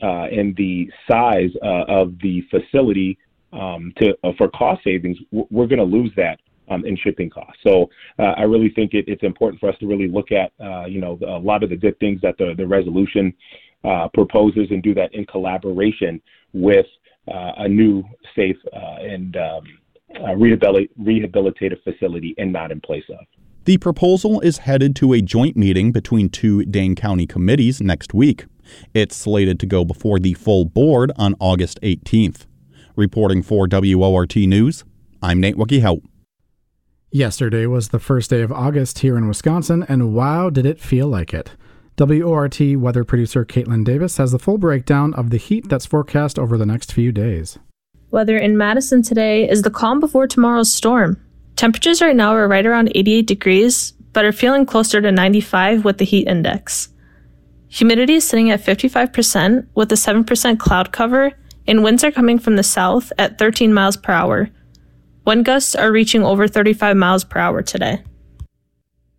uh, 0.01 0.27
in 0.29 0.53
the 0.58 0.91
size 1.10 1.50
uh, 1.63 1.86
of 1.88 2.13
the 2.22 2.43
facility 2.51 3.17
um, 3.53 3.93
to 3.98 4.15
uh, 4.24 4.32
for 4.38 4.50
cost 4.50 4.84
savings, 4.84 5.17
we're 5.32 5.67
going 5.67 5.77
to 5.79 5.84
lose 5.84 6.12
that 6.17 6.39
um, 6.70 6.86
in 6.86 6.98
shipping 6.98 7.29
costs. 7.29 7.62
So 7.65 7.89
uh, 8.20 8.34
I 8.38 8.43
really 8.43 8.70
think 8.70 8.93
it, 8.93 9.05
it's 9.08 9.24
important 9.24 9.60
for 9.60 9.70
us 9.70 9.75
to 9.79 9.88
really 9.88 10.08
look 10.08 10.32
at, 10.32 10.51
uh, 10.63 10.86
you 10.86 11.00
know, 11.00 11.17
a 11.25 11.39
lot 11.39 11.63
of 11.63 11.70
the 11.70 11.77
good 11.77 11.98
things 12.00 12.20
that 12.22 12.38
the, 12.38 12.53
the 12.58 12.67
resolution 12.67 13.34
uh, 13.83 14.07
proposes 14.13 14.67
and 14.69 14.81
do 14.81 14.93
that 14.93 15.13
in 15.13 15.25
collaboration 15.25 16.21
with 16.53 16.85
uh, 17.27 17.51
a 17.57 17.67
new, 17.67 18.03
safe, 18.35 18.57
uh, 18.73 19.01
and 19.01 19.37
um, 19.37 19.63
rehabilitative 20.37 21.81
facility 21.83 22.35
and 22.37 22.51
not 22.51 22.71
in 22.71 22.81
place 22.81 23.03
of. 23.09 23.25
The 23.65 23.77
proposal 23.77 24.41
is 24.41 24.59
headed 24.59 24.95
to 24.97 25.13
a 25.13 25.21
joint 25.21 25.55
meeting 25.55 25.93
between 25.93 26.29
two 26.29 26.65
Dane 26.65 26.95
County 26.95 27.25
committees 27.25 27.79
next 27.79 28.13
week. 28.13 28.45
It's 28.93 29.15
slated 29.15 29.59
to 29.61 29.65
go 29.65 29.85
before 29.85 30.19
the 30.19 30.33
full 30.33 30.65
board 30.65 31.11
on 31.17 31.35
August 31.39 31.79
18th. 31.81 32.45
Reporting 32.95 33.41
for 33.41 33.67
WORT 33.69 34.35
News, 34.35 34.83
I'm 35.21 35.39
Nate 35.39 35.55
Wegehaupt. 35.55 36.03
Yesterday 37.09 37.65
was 37.65 37.89
the 37.89 37.99
first 37.99 38.29
day 38.29 38.41
of 38.41 38.51
August 38.51 38.99
here 38.99 39.17
in 39.17 39.27
Wisconsin, 39.27 39.85
and 39.87 40.13
wow, 40.13 40.49
did 40.49 40.65
it 40.65 40.79
feel 40.79 41.07
like 41.07 41.33
it. 41.33 41.51
WORT 42.00 42.59
weather 42.77 43.03
producer 43.03 43.45
Caitlin 43.45 43.83
Davis 43.83 44.17
has 44.17 44.31
the 44.31 44.39
full 44.39 44.57
breakdown 44.57 45.13
of 45.13 45.29
the 45.29 45.38
heat 45.38 45.69
that's 45.69 45.85
forecast 45.85 46.39
over 46.39 46.57
the 46.57 46.65
next 46.65 46.91
few 46.91 47.12
days. 47.12 47.59
Weather 48.12 48.38
in 48.38 48.57
Madison 48.57 49.01
today 49.01 49.50
is 49.50 49.62
the 49.62 49.71
calm 49.71 50.00
before 50.00 50.27
tomorrow's 50.27 50.73
storm. 50.73 51.19
Temperatures 51.55 52.01
right 52.01 52.15
now 52.15 52.33
are 52.33 52.47
right 52.47 52.65
around 52.65 52.91
88 52.95 53.27
degrees, 53.27 53.93
but 54.12 54.25
are 54.25 54.31
feeling 54.31 54.65
closer 54.65 55.01
to 55.01 55.12
95 55.12 55.85
with 55.85 55.97
the 55.97 56.05
heat 56.05 56.27
index. 56.27 56.89
Humidity 57.67 58.15
is 58.15 58.23
sitting 58.23 58.51
at 58.51 58.62
55% 58.62 59.67
with 59.73 59.91
a 59.91 59.95
7% 59.95 60.59
cloud 60.59 60.91
cover, 60.91 61.31
and 61.67 61.83
winds 61.83 62.03
are 62.03 62.12
coming 62.12 62.38
from 62.39 62.55
the 62.55 62.63
south 62.63 63.12
at 63.17 63.38
13 63.39 63.73
miles 63.73 63.97
per 63.97 64.12
hour 64.13 64.50
Wind 65.25 65.45
gusts 65.45 65.73
are 65.73 65.91
reaching 65.91 66.21
over 66.21 66.47
35 66.50 66.97
miles 66.97 67.23
per 67.23 67.39
hour 67.39 67.62
today. 67.62 68.03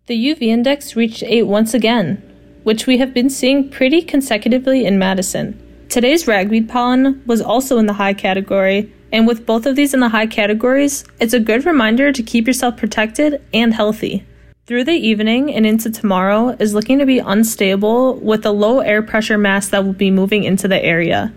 The 0.05 0.13
UV 0.13 0.43
index 0.43 0.95
reached 0.95 1.23
8 1.23 1.43
once 1.43 1.73
again, 1.73 2.24
which 2.65 2.87
we 2.87 2.97
have 2.97 3.13
been 3.13 3.29
seeing 3.29 3.69
pretty 3.69 4.01
consecutively 4.01 4.85
in 4.85 4.97
Madison. 4.99 5.61
Today's 5.87 6.27
ragweed 6.27 6.67
pollen 6.67 7.21
was 7.27 7.39
also 7.39 7.77
in 7.77 7.85
the 7.85 7.93
high 7.93 8.15
category, 8.15 8.91
and 9.11 9.27
with 9.27 9.45
both 9.45 9.67
of 9.67 9.75
these 9.75 9.93
in 9.93 9.99
the 9.99 10.09
high 10.09 10.25
categories, 10.25 11.05
it's 11.19 11.35
a 11.35 11.39
good 11.39 11.63
reminder 11.63 12.11
to 12.11 12.23
keep 12.23 12.47
yourself 12.47 12.75
protected 12.75 13.39
and 13.53 13.71
healthy. 13.71 14.25
Through 14.65 14.85
the 14.85 14.93
evening 14.93 15.53
and 15.53 15.63
into 15.63 15.91
tomorrow 15.91 16.55
is 16.59 16.73
looking 16.73 16.97
to 16.97 17.05
be 17.05 17.19
unstable 17.19 18.15
with 18.15 18.43
a 18.47 18.51
low 18.51 18.79
air 18.79 19.03
pressure 19.03 19.37
mass 19.37 19.69
that 19.69 19.85
will 19.85 19.93
be 19.93 20.09
moving 20.09 20.43
into 20.43 20.67
the 20.67 20.83
area. 20.83 21.31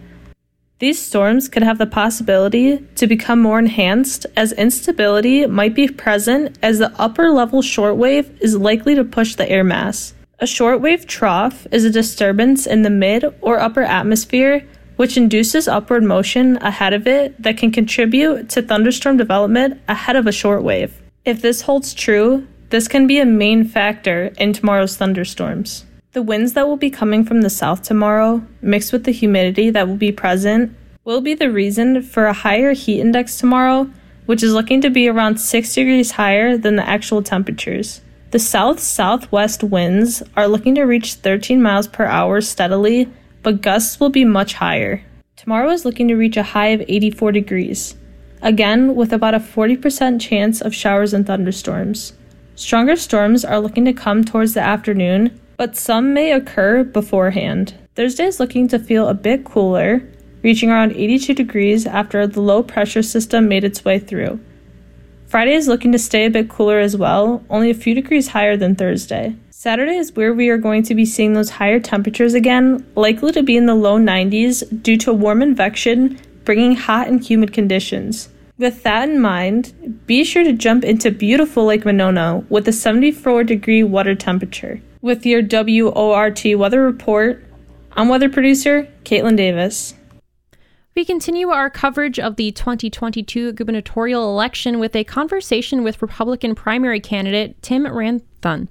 These 0.78 1.04
storms 1.04 1.50
could 1.50 1.62
have 1.62 1.76
the 1.76 1.86
possibility 1.86 2.78
to 2.94 3.06
become 3.06 3.40
more 3.40 3.58
enhanced 3.58 4.24
as 4.34 4.52
instability 4.52 5.44
might 5.44 5.74
be 5.74 5.88
present 5.88 6.56
as 6.62 6.78
the 6.78 6.92
upper 6.98 7.28
level 7.30 7.60
shortwave 7.60 8.30
is 8.40 8.56
likely 8.56 8.94
to 8.94 9.04
push 9.04 9.34
the 9.34 9.48
air 9.50 9.62
mass. 9.62 10.14
A 10.40 10.44
shortwave 10.44 11.04
trough 11.04 11.66
is 11.72 11.84
a 11.84 11.90
disturbance 11.90 12.64
in 12.64 12.82
the 12.82 12.90
mid 12.90 13.24
or 13.40 13.58
upper 13.58 13.82
atmosphere 13.82 14.64
which 14.94 15.16
induces 15.16 15.66
upward 15.66 16.04
motion 16.04 16.56
ahead 16.58 16.92
of 16.92 17.08
it 17.08 17.42
that 17.42 17.56
can 17.56 17.72
contribute 17.72 18.48
to 18.50 18.62
thunderstorm 18.62 19.16
development 19.16 19.80
ahead 19.88 20.14
of 20.14 20.28
a 20.28 20.30
shortwave. 20.30 20.92
If 21.24 21.42
this 21.42 21.62
holds 21.62 21.92
true, 21.92 22.46
this 22.70 22.86
can 22.86 23.08
be 23.08 23.18
a 23.18 23.24
main 23.24 23.64
factor 23.64 24.32
in 24.38 24.52
tomorrow's 24.52 24.96
thunderstorms. 24.96 25.84
The 26.12 26.22
winds 26.22 26.52
that 26.52 26.68
will 26.68 26.76
be 26.76 26.90
coming 26.90 27.24
from 27.24 27.42
the 27.42 27.50
south 27.50 27.82
tomorrow, 27.82 28.40
mixed 28.62 28.92
with 28.92 29.04
the 29.04 29.12
humidity 29.12 29.70
that 29.70 29.88
will 29.88 29.96
be 29.96 30.12
present, 30.12 30.72
will 31.04 31.20
be 31.20 31.34
the 31.34 31.50
reason 31.50 32.00
for 32.00 32.26
a 32.26 32.32
higher 32.32 32.74
heat 32.74 33.00
index 33.00 33.38
tomorrow, 33.38 33.90
which 34.26 34.44
is 34.44 34.52
looking 34.52 34.80
to 34.82 34.90
be 34.90 35.08
around 35.08 35.38
6 35.38 35.74
degrees 35.74 36.12
higher 36.12 36.56
than 36.56 36.76
the 36.76 36.88
actual 36.88 37.22
temperatures. 37.22 38.02
The 38.30 38.38
south 38.38 38.78
southwest 38.78 39.64
winds 39.64 40.22
are 40.36 40.48
looking 40.48 40.74
to 40.74 40.82
reach 40.82 41.14
13 41.14 41.62
miles 41.62 41.88
per 41.88 42.04
hour 42.04 42.42
steadily, 42.42 43.08
but 43.42 43.62
gusts 43.62 43.98
will 43.98 44.10
be 44.10 44.26
much 44.26 44.52
higher. 44.52 45.02
Tomorrow 45.36 45.70
is 45.70 45.86
looking 45.86 46.08
to 46.08 46.14
reach 46.14 46.36
a 46.36 46.42
high 46.42 46.68
of 46.68 46.82
84 46.86 47.32
degrees, 47.32 47.94
again 48.42 48.94
with 48.94 49.14
about 49.14 49.32
a 49.32 49.40
40% 49.40 50.20
chance 50.20 50.60
of 50.60 50.74
showers 50.74 51.14
and 51.14 51.26
thunderstorms. 51.26 52.12
Stronger 52.54 52.96
storms 52.96 53.46
are 53.46 53.60
looking 53.60 53.86
to 53.86 53.94
come 53.94 54.22
towards 54.24 54.52
the 54.52 54.60
afternoon, 54.60 55.40
but 55.56 55.74
some 55.74 56.12
may 56.12 56.32
occur 56.32 56.84
beforehand. 56.84 57.72
Thursday 57.94 58.26
is 58.26 58.38
looking 58.38 58.68
to 58.68 58.78
feel 58.78 59.08
a 59.08 59.14
bit 59.14 59.46
cooler, 59.46 60.02
reaching 60.42 60.70
around 60.70 60.92
82 60.92 61.32
degrees 61.32 61.86
after 61.86 62.26
the 62.26 62.42
low 62.42 62.62
pressure 62.62 63.02
system 63.02 63.48
made 63.48 63.64
its 63.64 63.86
way 63.86 63.98
through. 63.98 64.38
Friday 65.28 65.52
is 65.52 65.68
looking 65.68 65.92
to 65.92 65.98
stay 65.98 66.24
a 66.24 66.30
bit 66.30 66.48
cooler 66.48 66.78
as 66.78 66.96
well, 66.96 67.44
only 67.50 67.68
a 67.68 67.74
few 67.74 67.94
degrees 67.94 68.28
higher 68.28 68.56
than 68.56 68.74
Thursday. 68.74 69.36
Saturday 69.50 69.96
is 69.96 70.16
where 70.16 70.32
we 70.32 70.48
are 70.48 70.56
going 70.56 70.82
to 70.84 70.94
be 70.94 71.04
seeing 71.04 71.34
those 71.34 71.50
higher 71.50 71.78
temperatures 71.78 72.32
again, 72.32 72.86
likely 72.94 73.30
to 73.32 73.42
be 73.42 73.54
in 73.54 73.66
the 73.66 73.74
low 73.74 73.98
90s 73.98 74.82
due 74.82 74.96
to 74.96 75.12
warm 75.12 75.40
convection 75.40 76.18
bringing 76.44 76.74
hot 76.74 77.08
and 77.08 77.22
humid 77.22 77.52
conditions. 77.52 78.30
With 78.56 78.82
that 78.84 79.10
in 79.10 79.20
mind, 79.20 80.00
be 80.06 80.24
sure 80.24 80.44
to 80.44 80.54
jump 80.54 80.82
into 80.82 81.10
beautiful 81.10 81.66
Lake 81.66 81.84
Monona 81.84 82.42
with 82.48 82.66
a 82.66 82.72
74 82.72 83.44
degree 83.44 83.82
water 83.82 84.14
temperature. 84.14 84.80
With 85.02 85.26
your 85.26 85.42
WORT 85.42 86.42
weather 86.56 86.82
report, 86.82 87.44
I'm 87.92 88.08
weather 88.08 88.30
producer 88.30 88.88
Caitlin 89.04 89.36
Davis. 89.36 89.92
We 90.98 91.04
continue 91.04 91.50
our 91.50 91.70
coverage 91.70 92.18
of 92.18 92.34
the 92.34 92.50
2022 92.50 93.52
gubernatorial 93.52 94.28
election 94.28 94.80
with 94.80 94.96
a 94.96 95.04
conversation 95.04 95.84
with 95.84 96.02
Republican 96.02 96.56
primary 96.56 96.98
candidate 96.98 97.62
Tim 97.62 97.84
Ramthun. 97.84 98.66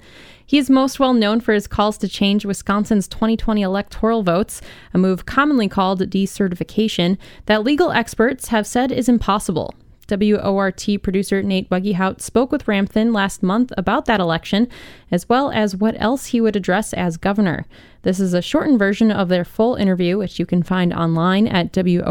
He 0.46 0.58
is 0.58 0.70
most 0.70 1.00
well 1.00 1.14
known 1.14 1.40
for 1.40 1.54
his 1.54 1.68
calls 1.68 1.98
to 2.00 2.10
change 2.10 2.46
Wisconsin's 2.46 3.08
2020 3.08 3.62
electoral 3.62 4.24
votes, 4.24 4.62
a 4.94 4.98
move 4.98 5.26
commonly 5.26 5.70
called 5.70 6.02
decertification, 6.02 7.18
that 7.46 7.64
legal 7.64 7.94
experts 7.94 8.50
have 8.50 8.68
said 8.68 8.92
is 8.92 9.08
impossible. 9.08 9.74
WORT 10.10 10.88
producer 11.02 11.42
Nate 11.42 11.70
Wegehaupt 11.70 12.22
spoke 12.22 12.52
with 12.52 12.66
Ramthun 12.66 13.14
last 13.14 13.44
month 13.44 13.72
about 13.78 14.06
that 14.06 14.20
election, 14.20 14.68
as 15.12 15.28
well 15.28 15.52
as 15.52 15.76
what 15.76 15.96
else 16.00 16.28
he 16.28 16.42
would 16.42 16.56
address 16.56 16.94
as 16.94 17.18
governor. 17.18 17.66
This 18.04 18.20
is 18.20 18.34
a 18.34 18.42
shortened 18.42 18.80
version 18.80 19.12
of 19.12 19.30
their 19.30 19.46
full 19.46 19.76
interview, 19.76 20.18
which 20.18 20.40
you 20.40 20.46
can 20.46 20.64
find 20.64 20.94
online 20.94 21.48
at 21.48 21.74
WORTFM.org. 21.74 22.08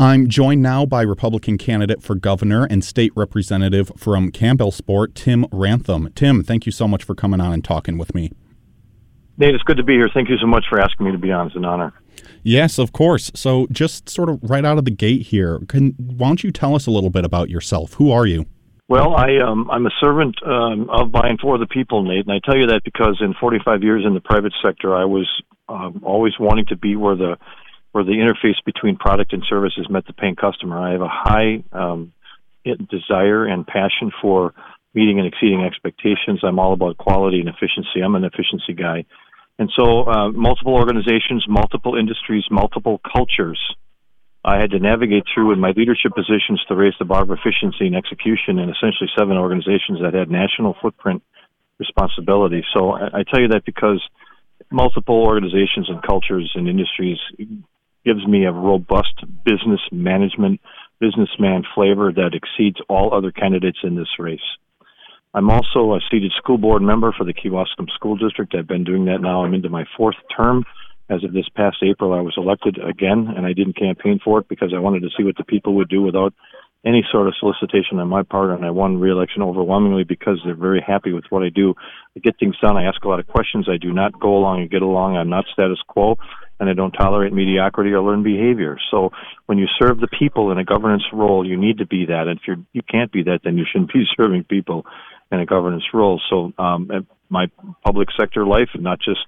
I'm 0.00 0.28
joined 0.28 0.62
now 0.62 0.86
by 0.86 1.02
Republican 1.02 1.58
candidate 1.58 2.04
for 2.04 2.14
governor 2.14 2.64
and 2.70 2.84
state 2.84 3.10
representative 3.16 3.90
from 3.96 4.30
Campbellsport, 4.30 5.14
Tim 5.14 5.44
Ramthun. 5.46 6.14
Tim, 6.14 6.44
thank 6.44 6.66
you 6.66 6.72
so 6.72 6.86
much 6.86 7.02
for 7.02 7.16
coming 7.16 7.40
on 7.40 7.52
and 7.52 7.64
talking 7.64 7.98
with 7.98 8.14
me. 8.14 8.30
Nate, 9.38 9.56
it's 9.56 9.64
good 9.64 9.76
to 9.76 9.82
be 9.82 9.94
here. 9.94 10.08
Thank 10.12 10.28
you 10.28 10.38
so 10.38 10.46
much 10.46 10.66
for 10.68 10.80
asking 10.80 11.06
me 11.06 11.12
to 11.12 11.18
be 11.18 11.32
on. 11.32 11.48
It's 11.48 11.56
an 11.56 11.64
honor. 11.64 11.92
Yes, 12.42 12.78
of 12.78 12.92
course. 12.92 13.30
So, 13.34 13.66
just 13.70 14.08
sort 14.08 14.28
of 14.28 14.38
right 14.42 14.64
out 14.64 14.78
of 14.78 14.84
the 14.84 14.90
gate 14.90 15.22
here, 15.22 15.60
can 15.68 15.94
why 15.98 16.28
don't 16.28 16.44
you 16.44 16.52
tell 16.52 16.74
us 16.74 16.86
a 16.86 16.90
little 16.90 17.10
bit 17.10 17.24
about 17.24 17.50
yourself? 17.50 17.94
Who 17.94 18.10
are 18.10 18.26
you? 18.26 18.46
Well, 18.88 19.14
I 19.14 19.36
um, 19.36 19.70
I'm 19.70 19.86
a 19.86 19.90
servant 20.00 20.36
um, 20.46 20.88
of 20.88 21.12
by 21.12 21.28
and 21.28 21.38
for 21.38 21.58
the 21.58 21.66
people, 21.66 22.02
Nate, 22.02 22.26
and 22.26 22.32
I 22.32 22.40
tell 22.42 22.58
you 22.58 22.68
that 22.68 22.82
because 22.84 23.18
in 23.20 23.34
45 23.34 23.82
years 23.82 24.04
in 24.06 24.14
the 24.14 24.20
private 24.20 24.54
sector, 24.62 24.96
I 24.96 25.04
was 25.04 25.28
um, 25.68 26.00
always 26.04 26.32
wanting 26.40 26.66
to 26.66 26.76
be 26.76 26.96
where 26.96 27.14
the 27.14 27.36
where 27.92 28.04
the 28.04 28.12
interface 28.12 28.56
between 28.64 28.96
product 28.96 29.32
and 29.32 29.44
services 29.48 29.86
met 29.90 30.06
the 30.06 30.12
paying 30.12 30.36
customer. 30.36 30.78
I 30.78 30.92
have 30.92 31.02
a 31.02 31.08
high 31.08 31.62
um, 31.72 32.12
desire 32.90 33.46
and 33.46 33.66
passion 33.66 34.10
for 34.22 34.54
meeting 34.94 35.18
and 35.18 35.28
exceeding 35.28 35.64
expectations. 35.64 36.40
I'm 36.42 36.58
all 36.58 36.72
about 36.72 36.96
quality 36.96 37.40
and 37.40 37.48
efficiency. 37.48 38.00
I'm 38.02 38.14
an 38.14 38.24
efficiency 38.24 38.72
guy. 38.72 39.04
And 39.58 39.70
so, 39.76 40.04
uh, 40.06 40.30
multiple 40.30 40.74
organizations, 40.74 41.44
multiple 41.48 41.96
industries, 41.96 42.44
multiple 42.50 43.00
cultures. 43.00 43.60
I 44.44 44.60
had 44.60 44.70
to 44.70 44.78
navigate 44.78 45.24
through 45.34 45.52
in 45.52 45.58
my 45.58 45.72
leadership 45.76 46.12
positions 46.14 46.62
to 46.68 46.76
raise 46.76 46.94
the 46.98 47.04
bar 47.04 47.22
of 47.22 47.30
efficiency 47.30 47.86
and 47.86 47.96
execution 47.96 48.58
in 48.58 48.70
essentially 48.70 49.10
seven 49.18 49.36
organizations 49.36 49.98
that 50.00 50.14
had 50.14 50.30
national 50.30 50.76
footprint 50.80 51.22
responsibility. 51.78 52.64
So 52.72 52.92
I, 52.92 53.06
I 53.06 53.22
tell 53.28 53.40
you 53.40 53.48
that 53.48 53.64
because 53.66 54.00
multiple 54.70 55.22
organizations 55.24 55.88
and 55.88 56.02
cultures 56.02 56.52
and 56.54 56.68
industries 56.68 57.18
gives 58.04 58.26
me 58.26 58.44
a 58.44 58.52
robust 58.52 59.14
business 59.44 59.80
management, 59.90 60.60
businessman 61.00 61.64
flavor 61.74 62.12
that 62.12 62.30
exceeds 62.32 62.76
all 62.88 63.14
other 63.14 63.32
candidates 63.32 63.78
in 63.82 63.96
this 63.96 64.08
race. 64.18 64.40
I'm 65.34 65.50
also 65.50 65.94
a 65.94 66.00
seated 66.10 66.32
school 66.36 66.58
board 66.58 66.82
member 66.82 67.12
for 67.16 67.24
the 67.24 67.34
Kewaskum 67.34 67.90
School 67.94 68.16
District. 68.16 68.54
I've 68.54 68.66
been 68.66 68.84
doing 68.84 69.04
that 69.06 69.20
now. 69.20 69.44
I'm 69.44 69.54
into 69.54 69.68
my 69.68 69.84
fourth 69.96 70.16
term. 70.34 70.64
As 71.10 71.24
of 71.24 71.32
this 71.32 71.48
past 71.54 71.78
April, 71.82 72.12
I 72.12 72.20
was 72.20 72.34
elected 72.36 72.78
again, 72.78 73.32
and 73.34 73.46
I 73.46 73.54
didn't 73.54 73.78
campaign 73.78 74.20
for 74.22 74.40
it 74.40 74.48
because 74.48 74.72
I 74.74 74.78
wanted 74.78 75.00
to 75.00 75.08
see 75.16 75.24
what 75.24 75.36
the 75.36 75.44
people 75.44 75.74
would 75.74 75.88
do 75.88 76.02
without 76.02 76.34
any 76.86 77.04
sort 77.10 77.26
of 77.26 77.34
solicitation 77.40 77.98
on 77.98 78.08
my 78.08 78.22
part, 78.22 78.50
and 78.50 78.64
I 78.64 78.70
won 78.70 79.00
re-election 79.00 79.42
overwhelmingly 79.42 80.04
because 80.04 80.40
they're 80.44 80.54
very 80.54 80.82
happy 80.86 81.12
with 81.12 81.24
what 81.30 81.42
I 81.42 81.48
do. 81.48 81.74
I 82.16 82.20
get 82.20 82.38
things 82.38 82.56
done. 82.60 82.76
I 82.76 82.84
ask 82.84 83.02
a 83.04 83.08
lot 83.08 83.20
of 83.20 83.26
questions. 83.26 83.68
I 83.68 83.78
do 83.78 83.92
not 83.92 84.18
go 84.18 84.36
along 84.36 84.60
and 84.60 84.70
get 84.70 84.82
along. 84.82 85.16
I'm 85.16 85.28
not 85.28 85.46
status 85.52 85.78
quo, 85.88 86.16
and 86.60 86.68
I 86.68 86.74
don't 86.74 86.92
tolerate 86.92 87.32
mediocrity 87.32 87.90
or 87.90 88.00
learned 88.00 88.24
behavior. 88.24 88.78
So 88.90 89.10
when 89.46 89.58
you 89.58 89.66
serve 89.78 89.98
the 89.98 90.08
people 90.18 90.52
in 90.52 90.58
a 90.58 90.64
governance 90.64 91.04
role, 91.12 91.46
you 91.46 91.56
need 91.56 91.78
to 91.78 91.86
be 91.86 92.06
that. 92.06 92.28
And 92.28 92.38
if 92.38 92.46
you 92.46 92.64
you 92.72 92.82
can't 92.82 93.10
be 93.10 93.24
that, 93.24 93.40
then 93.44 93.58
you 93.58 93.64
shouldn't 93.70 93.92
be 93.92 94.04
serving 94.16 94.44
people 94.44 94.84
in 95.30 95.40
a 95.40 95.46
governance 95.46 95.84
role. 95.92 96.20
So 96.30 96.52
um, 96.58 97.06
my 97.28 97.46
public 97.84 98.08
sector 98.18 98.46
life, 98.46 98.70
not 98.74 98.98
just 99.00 99.20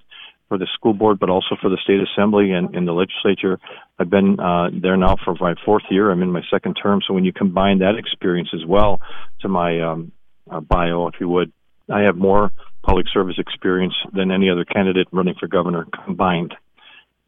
for 0.50 0.58
the 0.58 0.66
school 0.74 0.92
board, 0.92 1.20
but 1.20 1.30
also 1.30 1.56
for 1.62 1.70
the 1.70 1.78
state 1.84 2.00
assembly 2.00 2.50
and 2.50 2.74
in 2.74 2.84
the 2.84 2.92
legislature. 2.92 3.58
I've 4.00 4.10
been 4.10 4.38
uh, 4.40 4.70
there 4.72 4.96
now 4.96 5.16
for 5.24 5.36
my 5.40 5.54
fourth 5.64 5.84
year. 5.90 6.10
I'm 6.10 6.22
in 6.22 6.32
my 6.32 6.42
second 6.50 6.74
term. 6.74 7.00
So 7.06 7.14
when 7.14 7.24
you 7.24 7.32
combine 7.32 7.78
that 7.78 7.94
experience 7.96 8.48
as 8.52 8.66
well 8.66 9.00
to 9.42 9.48
my 9.48 9.80
um, 9.80 10.12
uh, 10.50 10.58
bio, 10.60 11.06
if 11.06 11.14
you 11.20 11.28
would, 11.28 11.52
I 11.88 12.00
have 12.00 12.16
more 12.16 12.50
public 12.82 13.06
service 13.12 13.36
experience 13.38 13.94
than 14.12 14.32
any 14.32 14.50
other 14.50 14.64
candidate 14.64 15.06
running 15.12 15.34
for 15.38 15.46
governor 15.46 15.86
combined. 16.04 16.54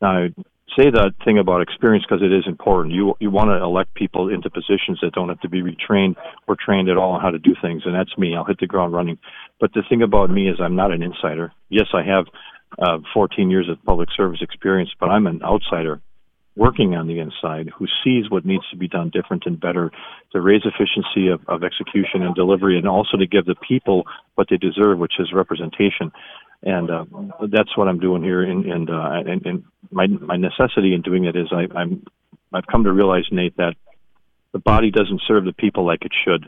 Now, 0.00 0.26
say 0.76 0.90
that 0.90 1.14
thing 1.24 1.38
about 1.38 1.62
experience 1.62 2.04
because 2.08 2.22
it 2.22 2.32
is 2.32 2.44
important. 2.46 2.94
You 2.94 3.14
you 3.20 3.30
want 3.30 3.48
to 3.48 3.62
elect 3.62 3.94
people 3.94 4.28
into 4.28 4.50
positions 4.50 4.98
that 5.02 5.12
don't 5.12 5.28
have 5.28 5.40
to 5.40 5.48
be 5.48 5.62
retrained 5.62 6.16
or 6.46 6.56
trained 6.56 6.88
at 6.88 6.96
all 6.96 7.12
on 7.12 7.20
how 7.20 7.30
to 7.30 7.38
do 7.38 7.54
things, 7.60 7.82
and 7.84 7.94
that's 7.94 8.16
me. 8.16 8.34
I'll 8.36 8.44
hit 8.44 8.58
the 8.60 8.66
ground 8.66 8.92
running. 8.92 9.18
But 9.60 9.72
the 9.74 9.82
thing 9.88 10.02
about 10.02 10.30
me 10.30 10.48
is 10.48 10.56
I'm 10.60 10.76
not 10.76 10.92
an 10.92 11.02
insider. 11.02 11.52
Yes, 11.68 11.88
I 11.94 12.02
have 12.02 12.26
uh, 12.78 12.98
14 13.12 13.50
years 13.50 13.68
of 13.68 13.82
public 13.84 14.08
service 14.16 14.40
experience, 14.42 14.90
but 14.98 15.10
I'm 15.10 15.26
an 15.26 15.42
outsider 15.42 16.00
working 16.54 16.94
on 16.94 17.06
the 17.06 17.18
inside 17.18 17.70
who 17.78 17.86
sees 18.04 18.30
what 18.30 18.44
needs 18.44 18.64
to 18.70 18.76
be 18.76 18.88
done 18.88 19.10
different 19.10 19.44
and 19.46 19.58
better 19.58 19.90
to 20.32 20.40
raise 20.40 20.62
efficiency 20.64 21.28
of, 21.28 21.40
of 21.48 21.64
execution 21.64 22.22
and 22.22 22.34
delivery 22.34 22.76
and 22.76 22.86
also 22.86 23.16
to 23.16 23.26
give 23.26 23.46
the 23.46 23.54
people 23.66 24.04
what 24.34 24.48
they 24.50 24.58
deserve, 24.58 24.98
which 24.98 25.14
is 25.18 25.32
representation. 25.32 26.12
And 26.62 26.90
uh, 26.90 27.04
that's 27.50 27.76
what 27.76 27.88
I'm 27.88 27.98
doing 27.98 28.22
here. 28.22 28.42
And, 28.42 28.64
and, 28.66 28.88
uh, 28.90 29.22
and, 29.26 29.46
and 29.46 29.64
my, 29.90 30.06
my 30.06 30.36
necessity 30.36 30.94
in 30.94 31.02
doing 31.02 31.24
it 31.24 31.34
is 31.34 31.48
I, 31.50 31.66
I'm, 31.76 32.04
I've 32.52 32.66
come 32.66 32.84
to 32.84 32.92
realize, 32.92 33.24
Nate, 33.32 33.56
that 33.56 33.74
the 34.52 34.58
body 34.58 34.90
doesn't 34.90 35.22
serve 35.26 35.44
the 35.44 35.52
people 35.52 35.84
like 35.84 36.04
it 36.04 36.12
should, 36.24 36.46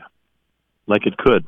like 0.87 1.05
it 1.05 1.17
could. 1.17 1.45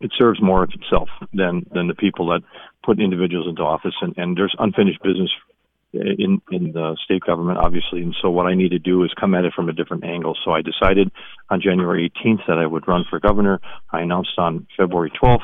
It 0.00 0.12
serves 0.16 0.40
more 0.40 0.62
of 0.62 0.70
itself 0.70 1.08
than 1.32 1.66
than 1.72 1.88
the 1.88 1.94
people 1.94 2.28
that 2.28 2.42
put 2.84 3.00
individuals 3.00 3.48
into 3.48 3.62
office. 3.62 3.94
And, 4.00 4.16
and 4.16 4.36
there's 4.36 4.54
unfinished 4.56 5.02
business 5.02 5.30
in 5.92 6.40
in 6.52 6.72
the 6.72 6.96
state 7.02 7.22
government 7.22 7.58
obviously. 7.58 8.02
And 8.02 8.14
so 8.22 8.30
what 8.30 8.46
I 8.46 8.54
need 8.54 8.70
to 8.70 8.78
do 8.78 9.02
is 9.02 9.10
come 9.18 9.34
at 9.34 9.44
it 9.44 9.54
from 9.54 9.68
a 9.68 9.72
different 9.72 10.04
angle. 10.04 10.36
So 10.44 10.52
I 10.52 10.62
decided 10.62 11.10
on 11.50 11.60
January 11.60 12.12
18th 12.24 12.46
that 12.46 12.58
I 12.58 12.66
would 12.66 12.86
run 12.86 13.04
for 13.10 13.18
governor. 13.18 13.60
I 13.90 14.02
announced 14.02 14.38
on 14.38 14.68
February 14.76 15.10
12th 15.20 15.40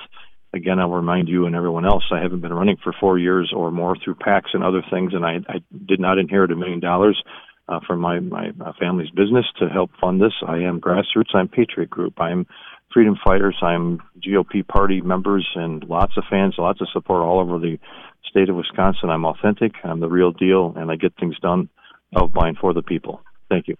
again 0.54 0.78
I'll 0.78 0.90
remind 0.90 1.28
you 1.28 1.46
and 1.46 1.54
everyone 1.54 1.86
else 1.86 2.04
I 2.10 2.20
haven't 2.20 2.40
been 2.40 2.52
running 2.52 2.76
for 2.82 2.94
4 2.98 3.18
years 3.18 3.52
or 3.54 3.70
more 3.70 3.96
through 4.02 4.16
PACs 4.16 4.54
and 4.54 4.64
other 4.64 4.82
things 4.90 5.12
and 5.14 5.24
I 5.24 5.38
I 5.48 5.60
did 5.86 6.00
not 6.00 6.18
inherit 6.18 6.52
a 6.52 6.56
million 6.56 6.80
dollars 6.80 7.22
uh, 7.68 7.80
from 7.86 8.00
my 8.00 8.20
my 8.20 8.50
uh, 8.64 8.72
family's 8.78 9.10
business 9.10 9.46
to 9.58 9.68
help 9.68 9.90
fund 10.00 10.20
this 10.20 10.34
I 10.46 10.58
am 10.58 10.80
grassroots 10.80 11.34
I'm 11.34 11.48
Patriot 11.48 11.90
Group 11.90 12.20
I'm 12.20 12.46
freedom 12.94 13.16
fighters. 13.22 13.56
I'm 13.60 14.00
GOP 14.24 14.66
party 14.66 15.00
members 15.02 15.46
and 15.56 15.84
lots 15.84 16.16
of 16.16 16.24
fans, 16.30 16.54
lots 16.56 16.80
of 16.80 16.88
support 16.92 17.22
all 17.22 17.40
over 17.40 17.58
the 17.58 17.78
state 18.24 18.48
of 18.48 18.56
Wisconsin. 18.56 19.10
I'm 19.10 19.26
authentic. 19.26 19.72
I'm 19.82 20.00
the 20.00 20.08
real 20.08 20.30
deal, 20.30 20.72
and 20.76 20.90
I 20.90 20.96
get 20.96 21.12
things 21.18 21.38
done 21.40 21.68
of 22.14 22.32
mine 22.32 22.56
for 22.58 22.72
the 22.72 22.82
people. 22.82 23.22
Thank 23.50 23.68
you. 23.68 23.76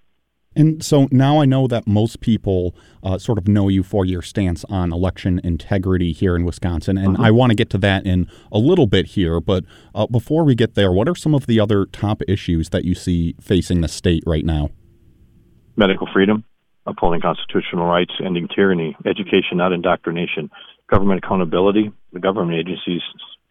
And 0.57 0.85
so 0.85 1.09
now 1.11 1.41
I 1.41 1.45
know 1.45 1.67
that 1.67 1.87
most 1.87 2.21
people 2.21 2.75
uh, 3.03 3.19
sort 3.19 3.39
of 3.39 3.49
know 3.49 3.69
you 3.69 3.83
for 3.83 4.05
your 4.05 4.23
stance 4.23 4.65
on 4.69 4.93
election 4.93 5.41
integrity 5.43 6.13
here 6.13 6.37
in 6.37 6.45
Wisconsin. 6.45 6.97
And 6.97 7.17
uh-huh. 7.17 7.27
I 7.27 7.31
want 7.31 7.51
to 7.51 7.57
get 7.57 7.71
to 7.71 7.79
that 7.79 8.07
in 8.07 8.29
a 8.53 8.59
little 8.59 8.87
bit 8.87 9.07
here. 9.07 9.41
But 9.41 9.65
uh, 9.95 10.07
before 10.07 10.45
we 10.45 10.55
get 10.55 10.75
there, 10.75 10.93
what 10.93 11.09
are 11.09 11.15
some 11.15 11.35
of 11.35 11.47
the 11.47 11.59
other 11.61 11.87
top 11.87 12.23
issues 12.29 12.71
that 12.71 12.85
you 12.85 12.95
see 12.95 13.35
facing 13.41 13.81
the 13.81 13.89
state 13.89 14.23
right 14.27 14.45
now? 14.45 14.71
Medical 15.77 16.09
freedom, 16.13 16.45
upholding 16.87 17.21
constitutional 17.21 17.87
rights, 17.87 18.13
ending 18.25 18.49
tyranny, 18.55 18.97
education, 19.05 19.57
not 19.57 19.73
indoctrination, 19.73 20.51
government 20.89 21.21
accountability. 21.25 21.91
The 22.13 22.21
government 22.21 22.59
agencies 22.59 23.03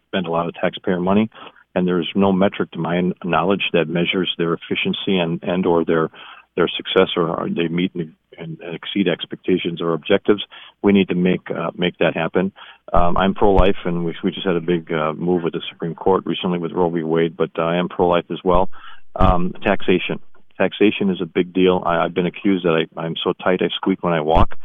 spend 0.07 0.27
a 0.27 0.31
lot 0.31 0.47
of 0.47 0.53
taxpayer 0.53 0.99
money, 0.99 1.29
and 1.75 1.87
there's 1.87 2.09
no 2.15 2.31
metric 2.31 2.71
to 2.71 2.79
my 2.79 3.01
knowledge 3.25 3.63
that 3.73 3.89
measures 3.89 4.33
their 4.37 4.53
efficiency 4.53 5.17
and 5.17 5.41
and 5.43 5.65
or 5.65 5.83
their 5.83 6.09
their 6.55 6.67
success 6.67 7.09
or 7.15 7.47
they 7.49 7.67
meet 7.67 7.93
and, 7.95 8.15
exceed 8.61 9.07
expectations 9.07 9.81
or 9.81 9.93
objectives. 9.93 10.43
We 10.81 10.91
need 10.91 11.09
to 11.09 11.15
make 11.15 11.49
uh, 11.51 11.71
make 11.75 11.97
that 11.99 12.15
happen. 12.15 12.51
Um, 12.91 13.15
I'm 13.15 13.35
pro-life, 13.35 13.77
and 13.85 14.05
we, 14.05 14.15
we 14.23 14.31
just 14.31 14.45
had 14.45 14.55
a 14.55 14.61
big 14.61 14.91
uh, 14.91 15.13
move 15.13 15.43
with 15.43 15.53
the 15.53 15.61
Supreme 15.69 15.95
Court 15.95 16.25
recently 16.25 16.57
with 16.57 16.71
Roe 16.71 16.89
v. 16.89 17.03
Wade, 17.03 17.37
but 17.37 17.51
uh, 17.57 17.61
I 17.61 17.77
am 17.77 17.89
pro-life 17.89 18.25
as 18.31 18.39
well. 18.43 18.69
Um, 19.15 19.53
taxation 19.63 20.19
taxation 20.57 21.09
is 21.09 21.21
a 21.21 21.25
big 21.25 21.53
deal. 21.53 21.81
I, 21.85 21.97
I've 22.03 22.13
been 22.13 22.25
accused 22.25 22.65
that 22.65 22.85
I, 22.95 22.99
I'm 22.99 23.15
so 23.23 23.33
tight 23.33 23.61
I 23.61 23.69
squeak 23.75 24.03
when 24.03 24.13
I 24.13 24.21
walk 24.21 24.55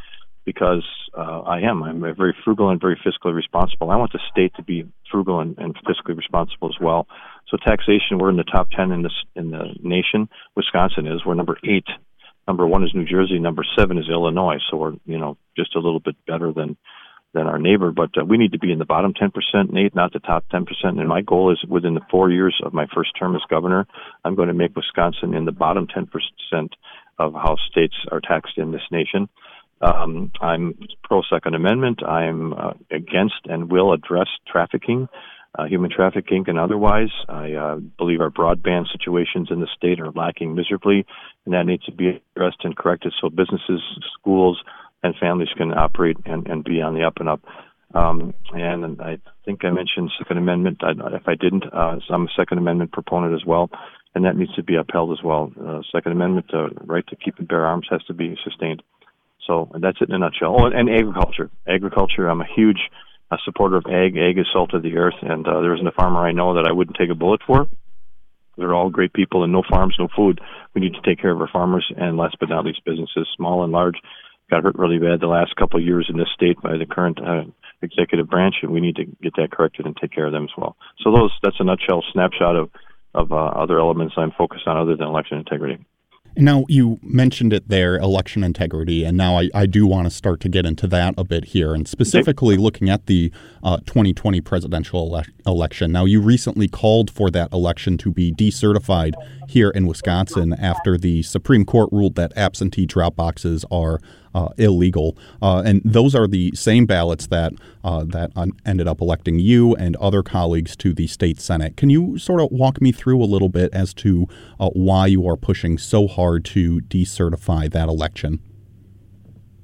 because 0.49 0.89
uh, 1.15 1.41
I 1.43 1.61
am. 1.61 1.83
I'm 1.83 2.01
very 2.01 2.35
frugal 2.43 2.71
and 2.71 2.81
very 2.81 2.97
fiscally 2.97 3.35
responsible. 3.35 3.91
I 3.91 3.97
want 3.97 4.13
the 4.13 4.21
state 4.33 4.55
to 4.57 4.63
be 4.63 4.91
frugal 5.11 5.41
and, 5.41 5.59
and 5.59 5.77
fiscally 5.85 6.17
responsible 6.17 6.71
as 6.71 6.81
well. 6.81 7.07
So 7.51 7.59
taxation, 7.59 8.17
we're 8.19 8.31
in 8.31 8.39
the 8.39 8.45
top 8.45 8.71
ten 8.71 8.91
in 8.91 9.03
this 9.03 9.13
in 9.37 9.51
the 9.51 9.75
nation. 9.83 10.27
Wisconsin 10.57 11.07
is. 11.07 11.21
We're 11.27 11.35
number 11.35 11.59
eight. 11.65 11.85
Number 12.47 12.67
one 12.67 12.83
is 12.83 12.93
New 12.95 13.05
Jersey. 13.05 13.39
Number 13.39 13.63
seven 13.79 13.99
is 13.99 14.09
Illinois. 14.09 14.57
So 14.71 14.79
we're 14.79 14.95
you 15.05 15.19
know 15.19 15.37
just 15.55 15.77
a 15.77 15.81
little 15.81 16.01
bit 16.01 16.17
better 16.27 16.51
than 16.51 16.79
than 17.35 17.47
our 17.47 17.59
neighbor, 17.59 17.93
but 17.93 18.17
uh, 18.19 18.25
we 18.25 18.39
need 18.39 18.53
to 18.53 18.59
be 18.59 18.73
in 18.73 18.79
the 18.79 18.87
bottom 18.87 19.13
10%, 19.13 19.31
Nate, 19.71 19.95
not 19.95 20.15
the 20.15 20.19
top 20.19 20.47
10%. 20.51 20.65
And 20.83 21.07
my 21.07 21.21
goal 21.21 21.53
is 21.53 21.63
within 21.69 21.93
the 21.93 22.01
four 22.11 22.31
years 22.31 22.59
of 22.65 22.73
my 22.73 22.87
first 22.95 23.11
term 23.19 23.37
as 23.37 23.43
governor, 23.51 23.87
I'm 24.25 24.35
going 24.35 24.49
to 24.49 24.55
make 24.55 24.75
Wisconsin 24.75 25.35
in 25.35 25.45
the 25.45 25.53
bottom 25.53 25.87
10% 25.87 26.09
of 27.19 27.35
how 27.35 27.57
states 27.71 27.97
are 28.11 28.23
taxed 28.23 28.57
in 28.57 28.73
this 28.73 28.83
nation. 28.91 29.29
Um, 29.81 30.33
I'm 30.41 30.79
pro 31.05 31.23
Second 31.23 31.55
Amendment. 31.55 32.03
I'm 32.03 32.53
uh, 32.53 32.73
against 32.91 33.41
and 33.45 33.71
will 33.71 33.93
address 33.93 34.29
trafficking, 34.51 35.09
uh, 35.59 35.65
human 35.65 35.91
trafficking, 35.91 36.45
and 36.49 36.59
otherwise. 36.59 37.11
I 37.29 37.53
uh, 37.53 37.77
believe 37.77 38.21
our 38.21 38.31
broadband 38.31 38.91
situations 38.91 39.49
in 39.51 39.61
the 39.61 39.69
state 39.77 40.01
are 40.01 40.11
lacking 40.11 40.55
miserably, 40.55 41.07
and 41.45 41.55
that 41.55 41.67
needs 41.67 41.85
to 41.85 41.93
be 41.93 42.21
addressed 42.35 42.65
and 42.65 42.77
corrected 42.77 43.13
so 43.21 43.29
businesses, 43.29 43.81
schools, 44.19 44.63
and 45.03 45.15
families 45.17 45.49
can 45.57 45.73
operate 45.73 46.17
and, 46.27 46.47
and 46.49 46.65
be 46.65 46.83
on 46.83 46.95
the 46.95 47.05
up 47.05 47.19
and 47.19 47.29
up. 47.29 47.41
Um, 47.95 48.35
and 48.53 49.01
I 49.01 49.19
think 49.45 49.65
I 49.65 49.71
mentioned 49.71 50.11
Second 50.19 50.39
Amendment. 50.39 50.79
I, 50.83 50.91
if 51.15 51.27
I 51.27 51.35
didn't, 51.35 51.65
uh, 51.73 51.99
I'm 52.11 52.27
a 52.27 52.29
Second 52.37 52.59
Amendment 52.59 52.93
proponent 52.93 53.35
as 53.35 53.47
well, 53.47 53.71
and 54.15 54.25
that 54.25 54.37
needs 54.37 54.55
to 54.57 54.63
be 54.63 54.75
upheld 54.75 55.13
as 55.13 55.25
well. 55.25 55.53
Uh, 55.59 55.81
Second 55.93 56.13
Amendment, 56.13 56.53
uh, 56.53 56.69
right 56.85 57.07
to 57.07 57.17
keep 57.17 57.39
and 57.39 57.49
bear 57.49 57.65
arms, 57.65 57.87
has 57.91 58.03
to 58.05 58.15
be 58.15 58.37
sustained. 58.45 58.83
So 59.49 59.71
that's 59.81 59.97
it 60.01 60.11
in 60.11 60.15
a 60.15 60.19
nutshell. 60.19 60.57
Oh, 60.61 60.67
and 60.67 60.89
agriculture. 60.89 61.51
Agriculture. 61.67 62.29
I'm 62.29 62.43
a 62.43 62.55
huge 62.55 62.79
uh, 63.31 63.39
supporter 63.45 63.79
of 63.79 63.87
ag. 63.87 64.17
Ag 64.17 64.39
is 64.39 64.47
salt 64.53 64.75
of 64.75 64.83
the 64.83 64.97
earth, 64.99 65.17
and 65.23 65.49
uh, 65.49 65.61
there 65.63 65.75
isn't 65.75 65.87
a 65.87 65.93
farmer 65.93 66.21
I 66.21 66.33
know 66.33 66.55
that 66.55 66.69
I 66.69 66.73
wouldn't 66.73 66.99
take 66.99 67.11
a 67.11 67.15
bullet 67.15 67.41
for. 67.47 67.67
They're 68.59 68.75
all 68.75 68.91
great 68.91 69.13
people, 69.13 69.45
and 69.45 69.53
no 69.53 69.63
farms, 69.69 69.97
no 69.99 70.09
food. 70.15 70.41
We 70.75 70.83
need 70.83 70.95
to 70.95 71.03
take 71.03 71.21
care 71.21 71.33
of 71.33 71.41
our 71.41 71.49
farmers, 71.49 71.91
and 71.97 72.17
last 72.17 72.37
but 72.39 72.51
not 72.51 72.65
least, 72.65 72.85
businesses, 72.85 73.27
small 73.37 73.65
and 73.65 73.73
large 73.73 73.97
got 74.51 74.65
hurt 74.65 74.79
really 74.79 74.99
bad 74.99 75.21
the 75.21 75.27
last 75.27 75.55
couple 75.57 75.79
of 75.79 75.85
years 75.85 76.09
in 76.11 76.19
this 76.19 76.29
state 76.35 76.61
by 76.63 76.77
the 76.77 76.87
current 76.87 77.19
uh, 77.21 77.45
executive 77.83 78.29
branch, 78.29 78.57
and 78.63 78.73
we 78.73 78.81
need 78.81 78.97
to 78.97 79.05
get 79.23 79.35
that 79.37 79.53
corrected 79.53 79.87
and 79.87 79.97
take 79.97 80.13
care 80.13 80.27
of 80.27 80.33
them 80.33 80.45
as 80.45 80.51
well. 80.57 80.77
So 81.03 81.13
those 81.13 81.31
that's 81.43 81.61
a 81.61 81.65
nutshell 81.65 82.03
snapshot 82.13 82.57
of 82.57 82.71
of 83.15 83.33
uh, 83.33 83.37
other 83.37 83.79
elements 83.79 84.15
I'm 84.17 84.33
focused 84.37 84.67
on 84.67 84.77
other 84.77 84.97
than 84.97 85.07
election 85.07 85.39
integrity. 85.39 85.85
Now, 86.37 86.65
you 86.69 87.01
mentioned 87.03 87.53
it 87.53 87.69
there, 87.69 87.97
election 87.97 88.45
integrity, 88.45 89.05
and 89.05 89.17
now 89.17 89.39
I, 89.39 89.51
I 89.55 89.67
do 89.67 89.87
want 89.87 90.07
to 90.07 90.11
start 90.11 90.41
to 90.41 90.49
get 90.49 90.65
into 90.65 90.87
that 90.87 91.15
a 91.19 91.25
bit 91.25 91.47
here, 91.47 91.75
and 91.75 91.89
specifically 91.89 92.57
looking 92.57 92.89
at 92.89 93.07
the 93.07 93.33
uh, 93.63 93.79
2020 93.79 94.41
presidential 94.41 95.17
ele- 95.17 95.25
election. 95.47 95.91
Now, 95.91 96.05
you 96.05 96.21
recently 96.21 96.69
called 96.69 97.11
for 97.11 97.31
that 97.31 97.53
election 97.53 97.99
to 97.99 98.13
be 98.13 98.33
decertified 98.33 99.15
here 99.49 99.71
in 99.71 99.87
Wisconsin 99.87 100.53
after 100.53 100.97
the 100.97 101.23
Supreme 101.23 101.65
Court 101.65 101.89
ruled 101.91 102.15
that 102.15 102.33
absentee 102.37 102.87
drop 102.87 103.17
boxes 103.17 103.65
are 103.71 104.01
uh, 104.39 104.49
illegal. 104.57 105.17
Uh, 105.43 105.63
and 105.65 105.83
those 105.85 106.15
are 106.15 106.29
the 106.29 106.53
same 106.55 106.87
ballots 106.87 107.27
that 107.27 107.53
uh, 107.83 108.05
that 108.05 108.31
ended 108.65 108.87
up 108.87 109.01
electing 109.01 109.39
you 109.39 109.75
and 109.75 109.97
other 109.97 110.23
colleagues 110.23 110.77
to 110.77 110.93
the 110.93 111.07
state 111.07 111.41
senate. 111.41 111.77
Can 111.77 111.91
you 111.91 112.19
sort 112.19 112.41
of 112.41 112.49
walk 112.51 112.81
me 112.81 112.93
through 112.93 113.23
a 113.23 113.27
little 113.27 113.49
bit 113.49 113.73
as 113.73 113.93
to 113.95 114.27
uh, 114.61 114.69
why 114.71 115.07
you 115.07 115.27
are 115.27 115.37
pushing 115.37 115.79
so 115.79 116.07
hard 116.07 116.45
to 116.47 116.81
decertify 116.83 117.71
that 117.73 117.89
election? 117.89 118.41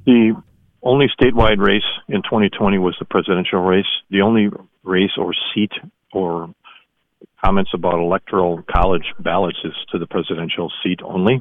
The 0.07 0.35
only 0.83 1.07
statewide 1.19 1.59
race 1.59 1.83
in 2.09 2.23
2020 2.23 2.79
was 2.79 2.97
the 2.99 3.05
presidential 3.05 3.61
race. 3.61 3.87
The 4.11 4.23
only 4.23 4.49
race 4.83 5.13
or 5.17 5.33
seat 5.55 5.73
or 6.13 6.53
comments 7.43 7.71
about 7.75 7.95
electoral 7.95 8.63
college 8.71 9.07
ballots 9.19 9.59
is 9.65 9.73
to 9.93 9.99
the 9.99 10.07
presidential 10.07 10.73
seat 10.83 11.01
only. 11.05 11.41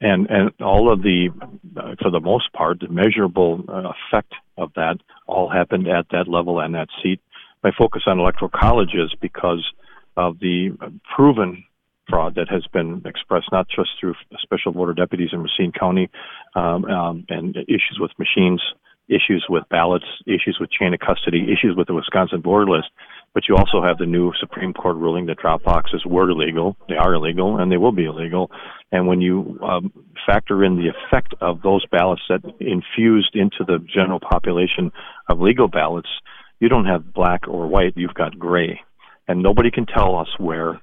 And 0.00 0.26
and 0.28 0.50
all 0.60 0.92
of 0.92 1.02
the, 1.02 1.28
uh, 1.76 1.94
for 2.00 2.10
the 2.10 2.20
most 2.20 2.52
part, 2.52 2.80
the 2.80 2.88
measurable 2.88 3.64
uh, 3.68 3.92
effect 4.10 4.32
of 4.58 4.72
that 4.74 4.98
all 5.26 5.48
happened 5.48 5.88
at 5.88 6.06
that 6.10 6.28
level 6.28 6.60
and 6.60 6.74
that 6.74 6.88
seat. 7.02 7.20
My 7.62 7.70
focus 7.76 8.02
on 8.06 8.18
electoral 8.18 8.50
colleges 8.54 9.14
because 9.20 9.64
of 10.16 10.38
the 10.38 10.76
proven 11.14 11.64
fraud 12.08 12.34
that 12.36 12.48
has 12.48 12.64
been 12.72 13.02
expressed 13.04 13.48
not 13.52 13.66
just 13.68 13.90
through 13.98 14.14
special 14.38 14.72
voter 14.72 14.94
deputies 14.94 15.30
in 15.32 15.42
Racine 15.42 15.72
County 15.72 16.08
um, 16.54 16.84
um, 16.84 17.26
and 17.28 17.56
issues 17.56 17.98
with 17.98 18.12
machines, 18.18 18.62
issues 19.08 19.46
with 19.48 19.64
ballots, 19.68 20.06
issues 20.26 20.58
with 20.60 20.70
chain 20.70 20.94
of 20.94 21.00
custody, 21.00 21.52
issues 21.52 21.76
with 21.76 21.86
the 21.86 21.94
Wisconsin 21.94 22.42
voter 22.42 22.66
list, 22.66 22.88
but 23.36 23.50
you 23.50 23.54
also 23.54 23.82
have 23.82 23.98
the 23.98 24.06
new 24.06 24.32
Supreme 24.40 24.72
Court 24.72 24.96
ruling 24.96 25.26
that 25.26 25.36
drop 25.36 25.62
boxes 25.62 26.02
were 26.06 26.30
illegal. 26.30 26.74
They 26.88 26.94
are 26.94 27.12
illegal 27.12 27.58
and 27.58 27.70
they 27.70 27.76
will 27.76 27.92
be 27.92 28.06
illegal. 28.06 28.50
And 28.90 29.06
when 29.06 29.20
you 29.20 29.58
um, 29.62 29.92
factor 30.26 30.64
in 30.64 30.76
the 30.76 30.88
effect 30.88 31.34
of 31.42 31.60
those 31.60 31.84
ballots 31.92 32.22
that 32.30 32.40
infused 32.60 33.34
into 33.36 33.58
the 33.58 33.78
general 33.94 34.20
population 34.20 34.90
of 35.28 35.38
legal 35.38 35.68
ballots, 35.68 36.08
you 36.60 36.70
don't 36.70 36.86
have 36.86 37.12
black 37.12 37.46
or 37.46 37.66
white, 37.66 37.92
you've 37.94 38.14
got 38.14 38.38
gray. 38.38 38.80
And 39.28 39.42
nobody 39.42 39.70
can 39.70 39.84
tell 39.84 40.16
us 40.16 40.28
where 40.38 40.80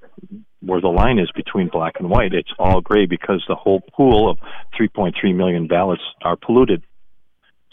where 0.61 0.79
the 0.79 0.89
line 0.89 1.17
is 1.17 1.31
between 1.35 1.69
black 1.69 1.95
and 1.97 2.07
white. 2.07 2.33
It's 2.33 2.53
all 2.59 2.81
gray 2.81 3.07
because 3.07 3.43
the 3.47 3.55
whole 3.55 3.81
pool 3.97 4.29
of 4.29 4.37
3.3 4.79 5.35
million 5.35 5.67
ballots 5.67 6.03
are 6.21 6.37
polluted. 6.37 6.83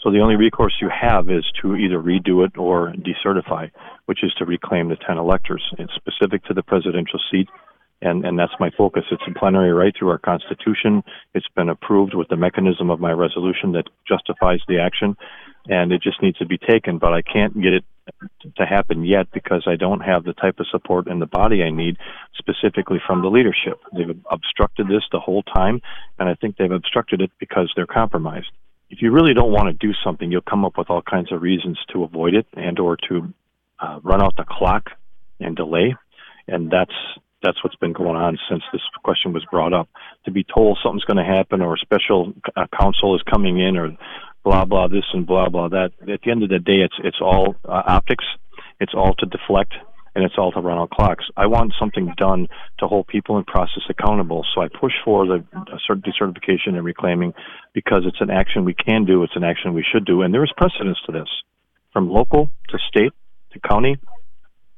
So 0.03 0.09
the 0.09 0.19
only 0.19 0.35
recourse 0.35 0.73
you 0.81 0.89
have 0.89 1.29
is 1.29 1.45
to 1.61 1.75
either 1.75 1.99
redo 1.99 2.43
it 2.45 2.57
or 2.57 2.93
decertify, 2.93 3.69
which 4.05 4.23
is 4.23 4.33
to 4.39 4.45
reclaim 4.45 4.89
the 4.89 4.95
10 4.95 5.17
electors. 5.17 5.63
It's 5.77 5.93
specific 5.93 6.43
to 6.45 6.55
the 6.55 6.63
presidential 6.63 7.19
seat, 7.29 7.47
and, 8.01 8.25
and 8.25 8.37
that's 8.37 8.53
my 8.59 8.71
focus. 8.75 9.03
It's 9.11 9.21
a 9.27 9.39
plenary 9.39 9.71
right 9.71 9.93
through 9.97 10.09
our 10.09 10.17
Constitution. 10.17 11.03
It's 11.35 11.47
been 11.55 11.69
approved 11.69 12.15
with 12.15 12.29
the 12.29 12.35
mechanism 12.35 12.89
of 12.89 12.99
my 12.99 13.11
resolution 13.11 13.73
that 13.73 13.89
justifies 14.07 14.61
the 14.67 14.79
action, 14.79 15.15
and 15.67 15.91
it 15.91 16.01
just 16.01 16.19
needs 16.23 16.39
to 16.39 16.47
be 16.47 16.57
taken, 16.57 16.97
but 16.97 17.13
I 17.13 17.21
can't 17.21 17.53
get 17.61 17.73
it 17.73 17.85
to 18.57 18.65
happen 18.65 19.05
yet 19.05 19.27
because 19.31 19.65
I 19.67 19.75
don't 19.75 20.01
have 20.01 20.23
the 20.23 20.33
type 20.33 20.59
of 20.59 20.65
support 20.71 21.07
in 21.07 21.19
the 21.19 21.27
body 21.27 21.61
I 21.61 21.69
need 21.69 21.97
specifically 22.39 22.99
from 23.05 23.21
the 23.21 23.29
leadership. 23.29 23.79
They've 23.95 24.17
obstructed 24.31 24.87
this 24.87 25.03
the 25.11 25.19
whole 25.19 25.43
time, 25.43 25.79
and 26.17 26.27
I 26.27 26.33
think 26.33 26.57
they've 26.57 26.71
obstructed 26.71 27.21
it 27.21 27.29
because 27.39 27.71
they're 27.75 27.85
compromised. 27.85 28.49
If 28.91 29.01
you 29.01 29.11
really 29.11 29.33
don't 29.33 29.53
want 29.53 29.67
to 29.67 29.87
do 29.87 29.93
something, 30.03 30.29
you'll 30.29 30.41
come 30.41 30.65
up 30.65 30.77
with 30.77 30.89
all 30.89 31.01
kinds 31.01 31.31
of 31.31 31.41
reasons 31.41 31.79
to 31.93 32.03
avoid 32.03 32.35
it 32.35 32.45
and 32.53 32.77
or 32.77 32.97
to 33.07 33.33
uh, 33.79 33.99
run 34.03 34.21
out 34.21 34.35
the 34.35 34.43
clock 34.43 34.89
and 35.39 35.55
delay, 35.55 35.95
and 36.47 36.69
that's 36.69 36.93
that's 37.41 37.63
what's 37.63 37.77
been 37.77 37.93
going 37.93 38.17
on 38.17 38.37
since 38.49 38.61
this 38.71 38.81
question 39.03 39.33
was 39.33 39.43
brought 39.49 39.73
up. 39.73 39.89
To 40.25 40.31
be 40.31 40.43
told 40.43 40.77
something's 40.83 41.05
going 41.05 41.17
to 41.17 41.23
happen 41.23 41.61
or 41.61 41.73
a 41.75 41.79
special 41.79 42.33
uh, 42.55 42.67
counsel 42.77 43.15
is 43.15 43.21
coming 43.23 43.59
in 43.59 43.77
or 43.77 43.97
blah 44.43 44.65
blah 44.65 44.89
this 44.89 45.05
and 45.13 45.25
blah 45.25 45.47
blah 45.47 45.69
that. 45.69 45.91
At 46.01 46.21
the 46.23 46.31
end 46.31 46.43
of 46.43 46.49
the 46.49 46.59
day, 46.59 46.81
it's 46.83 46.95
it's 47.01 47.21
all 47.21 47.55
uh, 47.63 47.83
optics. 47.87 48.25
It's 48.81 48.93
all 48.93 49.13
to 49.19 49.25
deflect 49.25 49.73
and 50.21 50.29
it's 50.29 50.37
all 50.37 50.51
to 50.51 50.59
run 50.59 50.77
out 50.77 50.91
clocks. 50.91 51.25
I 51.35 51.47
want 51.47 51.73
something 51.79 52.13
done 52.15 52.47
to 52.77 52.87
hold 52.87 53.07
people 53.07 53.39
in 53.39 53.43
process 53.43 53.81
accountable. 53.89 54.45
So 54.53 54.61
I 54.61 54.67
push 54.67 54.93
for 55.03 55.25
the 55.25 55.43
decertification 55.51 56.75
and 56.75 56.83
reclaiming 56.83 57.33
because 57.73 58.03
it's 58.05 58.21
an 58.21 58.29
action 58.29 58.63
we 58.63 58.75
can 58.75 59.05
do. 59.05 59.23
It's 59.23 59.35
an 59.35 59.43
action 59.43 59.73
we 59.73 59.83
should 59.91 60.05
do, 60.05 60.21
and 60.21 60.31
there 60.31 60.43
is 60.43 60.51
precedence 60.55 60.99
to 61.07 61.11
this, 61.11 61.27
from 61.91 62.07
local 62.07 62.51
to 62.69 62.77
state 62.87 63.13
to 63.53 63.59
county, 63.67 63.97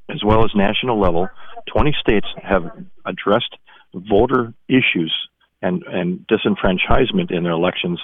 as 0.10 0.24
well 0.24 0.46
as 0.46 0.52
national 0.56 0.98
level. 0.98 1.28
20 1.68 1.94
states 2.00 2.28
have 2.42 2.64
addressed 3.06 3.58
voter 3.94 4.54
issues 4.70 5.14
and, 5.62 5.84
and 5.84 6.26
disenfranchisement 6.28 7.32
in 7.32 7.44
their 7.44 7.52
elections 7.52 8.00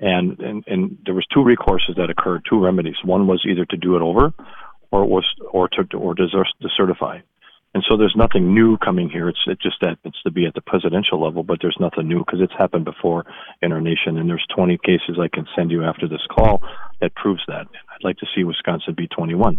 and, 0.00 0.38
and, 0.40 0.64
and 0.66 0.98
there 1.04 1.14
was 1.14 1.24
two 1.32 1.40
recourses 1.40 1.96
that 1.96 2.10
occurred, 2.10 2.44
two 2.48 2.62
remedies. 2.62 2.96
One 3.04 3.26
was 3.26 3.44
either 3.48 3.64
to 3.66 3.76
do 3.76 3.94
it 3.96 4.02
over, 4.02 4.32
or 4.94 5.04
was 5.04 5.24
or 5.50 5.68
to 5.68 5.96
or 5.96 6.14
to 6.14 6.26
decertify. 6.62 7.20
And 7.74 7.82
so 7.88 7.96
there's 7.96 8.14
nothing 8.16 8.54
new 8.54 8.78
coming 8.78 9.10
here. 9.10 9.28
It's 9.28 9.40
it's 9.46 9.62
just 9.62 9.76
that 9.80 9.98
it's 10.04 10.22
to 10.22 10.30
be 10.30 10.46
at 10.46 10.54
the 10.54 10.60
presidential 10.60 11.20
level, 11.20 11.42
but 11.42 11.58
there's 11.60 11.76
nothing 11.80 12.06
new 12.06 12.20
because 12.20 12.40
it's 12.40 12.52
happened 12.56 12.84
before 12.84 13.24
in 13.60 13.72
our 13.72 13.80
nation. 13.80 14.16
And 14.16 14.30
there's 14.30 14.46
20 14.54 14.78
cases 14.78 15.18
I 15.20 15.26
can 15.26 15.46
send 15.56 15.72
you 15.72 15.82
after 15.82 16.06
this 16.06 16.20
call 16.30 16.62
that 17.00 17.12
proves 17.16 17.42
that. 17.48 17.66
I'd 17.66 18.04
like 18.04 18.18
to 18.18 18.26
see 18.34 18.44
Wisconsin 18.44 18.94
be 18.94 19.08
21. 19.08 19.58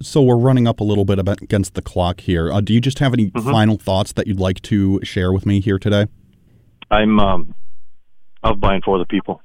So 0.00 0.22
we're 0.22 0.36
running 0.36 0.68
up 0.68 0.78
a 0.78 0.84
little 0.84 1.04
bit 1.04 1.18
against 1.18 1.74
the 1.74 1.82
clock 1.82 2.20
here. 2.20 2.52
Uh, 2.52 2.60
do 2.60 2.72
you 2.72 2.80
just 2.80 3.00
have 3.00 3.12
any 3.12 3.30
mm-hmm. 3.30 3.50
final 3.50 3.76
thoughts 3.76 4.12
that 4.12 4.28
you'd 4.28 4.40
like 4.40 4.62
to 4.62 5.00
share 5.02 5.32
with 5.32 5.44
me 5.44 5.60
here 5.60 5.80
today? 5.80 6.06
I'm 6.90 7.18
um, 7.18 7.54
of 8.44 8.60
by 8.60 8.74
and 8.74 8.84
for 8.84 8.98
the 8.98 9.06
people. 9.06 9.42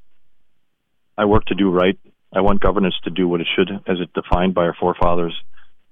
I 1.17 1.25
work 1.25 1.45
to 1.45 1.55
do 1.55 1.71
right. 1.71 1.97
I 2.33 2.41
want 2.41 2.59
governance 2.59 2.95
to 3.03 3.09
do 3.09 3.27
what 3.27 3.41
it 3.41 3.47
should, 3.55 3.69
as 3.87 3.99
it 3.99 4.13
defined 4.13 4.53
by 4.53 4.63
our 4.63 4.75
forefathers. 4.79 5.33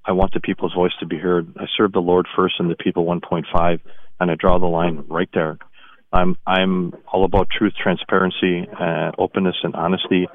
I 0.05 0.11
want 0.11 0.33
the 0.33 0.39
people's 0.39 0.73
voice 0.73 0.91
to 0.99 1.05
be 1.05 1.17
heard. 1.17 1.53
I 1.57 1.65
serve 1.75 1.91
the 1.91 1.99
Lord 1.99 2.27
first 2.35 2.55
and 2.59 2.69
the 2.69 2.75
people 2.75 3.05
1.5, 3.05 3.79
and 4.19 4.31
I 4.31 4.35
draw 4.35 4.59
the 4.59 4.67
line 4.67 5.05
right 5.07 5.29
there. 5.33 5.57
I'm 6.13 6.37
I'm 6.47 6.93
all 7.11 7.25
about 7.25 7.49
truth, 7.49 7.73
transparency, 7.81 8.65
uh, 8.67 9.11
openness, 9.17 9.57
and 9.63 9.75
honesty, 9.75 10.27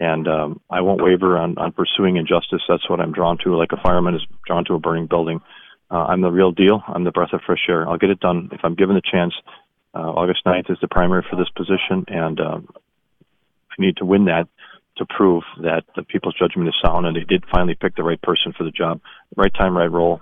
and 0.00 0.26
um, 0.26 0.60
I 0.70 0.80
won't 0.80 1.02
waver 1.02 1.36
on, 1.36 1.58
on 1.58 1.72
pursuing 1.72 2.16
injustice. 2.16 2.62
That's 2.66 2.88
what 2.88 3.00
I'm 3.00 3.12
drawn 3.12 3.36
to, 3.44 3.54
like 3.54 3.72
a 3.72 3.82
fireman 3.82 4.14
is 4.14 4.22
drawn 4.46 4.64
to 4.66 4.74
a 4.74 4.78
burning 4.78 5.06
building. 5.06 5.40
Uh, 5.90 6.04
I'm 6.04 6.22
the 6.22 6.30
real 6.30 6.52
deal. 6.52 6.82
I'm 6.86 7.04
the 7.04 7.10
breath 7.10 7.32
of 7.34 7.42
fresh 7.44 7.66
air. 7.68 7.86
I'll 7.86 7.98
get 7.98 8.10
it 8.10 8.20
done 8.20 8.48
if 8.52 8.60
I'm 8.62 8.74
given 8.74 8.94
the 8.94 9.02
chance. 9.02 9.34
Uh, 9.94 10.12
August 10.12 10.44
9th 10.46 10.70
is 10.70 10.78
the 10.80 10.88
primary 10.88 11.24
for 11.28 11.36
this 11.36 11.48
position, 11.50 12.04
and 12.08 12.40
um, 12.40 12.68
I 13.70 13.74
need 13.78 13.96
to 13.98 14.04
win 14.06 14.26
that 14.26 14.48
to 14.98 15.06
prove 15.06 15.42
that 15.62 15.84
the 15.96 16.02
people's 16.02 16.34
judgment 16.38 16.68
is 16.68 16.74
sound, 16.84 17.06
and 17.06 17.16
they 17.16 17.24
did 17.24 17.44
finally 17.52 17.74
pick 17.74 17.96
the 17.96 18.02
right 18.02 18.20
person 18.22 18.52
for 18.56 18.64
the 18.64 18.70
job. 18.70 19.00
Right 19.36 19.52
time, 19.54 19.76
right 19.76 19.90
role, 19.90 20.20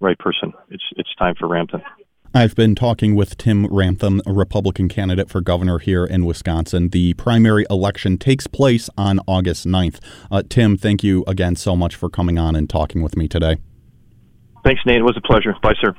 right 0.00 0.18
person. 0.18 0.52
It's 0.70 0.84
it's 0.96 1.14
time 1.16 1.34
for 1.38 1.48
Ramthun. 1.48 1.82
I've 2.36 2.56
been 2.56 2.74
talking 2.74 3.14
with 3.14 3.36
Tim 3.38 3.68
Ramthun, 3.68 4.20
a 4.26 4.32
Republican 4.32 4.88
candidate 4.88 5.30
for 5.30 5.40
governor 5.40 5.78
here 5.78 6.04
in 6.04 6.24
Wisconsin. 6.24 6.88
The 6.88 7.14
primary 7.14 7.64
election 7.70 8.18
takes 8.18 8.48
place 8.48 8.90
on 8.98 9.20
August 9.28 9.68
9th. 9.68 10.00
Uh, 10.32 10.42
Tim, 10.48 10.76
thank 10.76 11.04
you 11.04 11.22
again 11.28 11.54
so 11.54 11.76
much 11.76 11.94
for 11.94 12.08
coming 12.08 12.36
on 12.36 12.56
and 12.56 12.68
talking 12.68 13.02
with 13.02 13.16
me 13.16 13.28
today. 13.28 13.58
Thanks, 14.64 14.80
Nate. 14.84 14.96
It 14.96 15.02
was 15.02 15.16
a 15.16 15.20
pleasure. 15.20 15.54
Bye, 15.62 15.74
sir. 15.80 15.94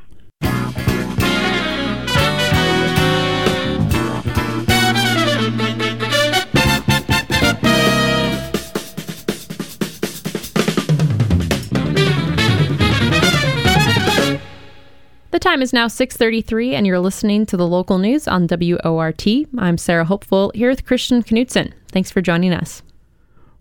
Time 15.45 15.61
is 15.61 15.73
now 15.73 15.85
6:33 15.85 16.73
and 16.73 16.87
you're 16.87 16.99
listening 16.99 17.45
to 17.45 17.55
the 17.55 17.67
local 17.67 17.99
news 17.99 18.27
on 18.27 18.47
WORT. 18.47 19.27
I'm 19.59 19.77
Sarah 19.77 20.03
Hopeful 20.03 20.51
here 20.55 20.71
with 20.71 20.87
Christian 20.87 21.21
Knutson. 21.21 21.71
Thanks 21.91 22.09
for 22.09 22.19
joining 22.19 22.51
us. 22.51 22.81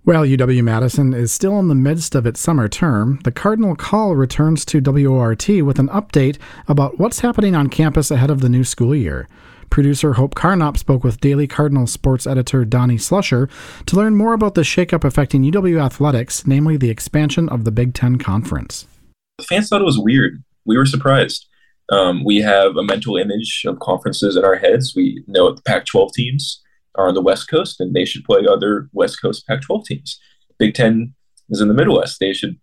While 0.04 0.24
UW 0.24 0.64
Madison 0.64 1.12
is 1.12 1.30
still 1.30 1.58
in 1.58 1.68
the 1.68 1.74
midst 1.74 2.14
of 2.14 2.24
its 2.24 2.40
summer 2.40 2.68
term, 2.68 3.20
the 3.24 3.30
Cardinal 3.30 3.76
Call 3.76 4.16
returns 4.16 4.64
to 4.64 4.80
WORT 4.80 5.46
with 5.62 5.78
an 5.78 5.88
update 5.88 6.38
about 6.68 6.98
what's 6.98 7.20
happening 7.20 7.54
on 7.54 7.68
campus 7.68 8.10
ahead 8.10 8.30
of 8.30 8.40
the 8.40 8.48
new 8.48 8.64
school 8.64 8.94
year. 8.94 9.28
Producer 9.68 10.14
Hope 10.14 10.34
Karnopp 10.34 10.78
spoke 10.78 11.04
with 11.04 11.20
Daily 11.20 11.46
Cardinal 11.46 11.86
sports 11.86 12.26
editor 12.26 12.64
Donnie 12.64 12.96
Slusher 12.96 13.50
to 13.84 13.96
learn 13.96 14.16
more 14.16 14.32
about 14.32 14.54
the 14.54 14.62
shakeup 14.62 15.04
affecting 15.04 15.42
UW 15.42 15.84
athletics, 15.84 16.46
namely 16.46 16.78
the 16.78 16.88
expansion 16.88 17.46
of 17.50 17.64
the 17.64 17.70
Big 17.70 17.92
Ten 17.92 18.16
Conference. 18.16 18.86
The 19.36 19.44
fans 19.44 19.68
thought 19.68 19.82
it 19.82 19.84
was 19.84 19.98
weird. 19.98 20.42
We 20.64 20.78
were 20.78 20.86
surprised. 20.86 21.46
Um, 21.90 22.24
we 22.24 22.38
have 22.38 22.76
a 22.76 22.82
mental 22.82 23.16
image 23.16 23.64
of 23.66 23.78
conferences 23.78 24.36
in 24.36 24.44
our 24.44 24.56
heads. 24.56 24.94
We 24.96 25.22
know 25.26 25.52
the 25.52 25.62
Pac 25.62 25.86
12 25.86 26.12
teams 26.14 26.62
are 26.94 27.08
on 27.08 27.14
the 27.14 27.22
West 27.22 27.48
Coast 27.48 27.80
and 27.80 27.94
they 27.94 28.04
should 28.04 28.24
play 28.24 28.46
other 28.46 28.88
West 28.92 29.20
Coast 29.20 29.46
Pac 29.46 29.62
12 29.62 29.86
teams. 29.86 30.20
Big 30.58 30.74
Ten 30.74 31.14
is 31.50 31.60
in 31.60 31.68
the 31.68 31.74
Midwest. 31.74 32.20
They 32.20 32.32
should, 32.32 32.58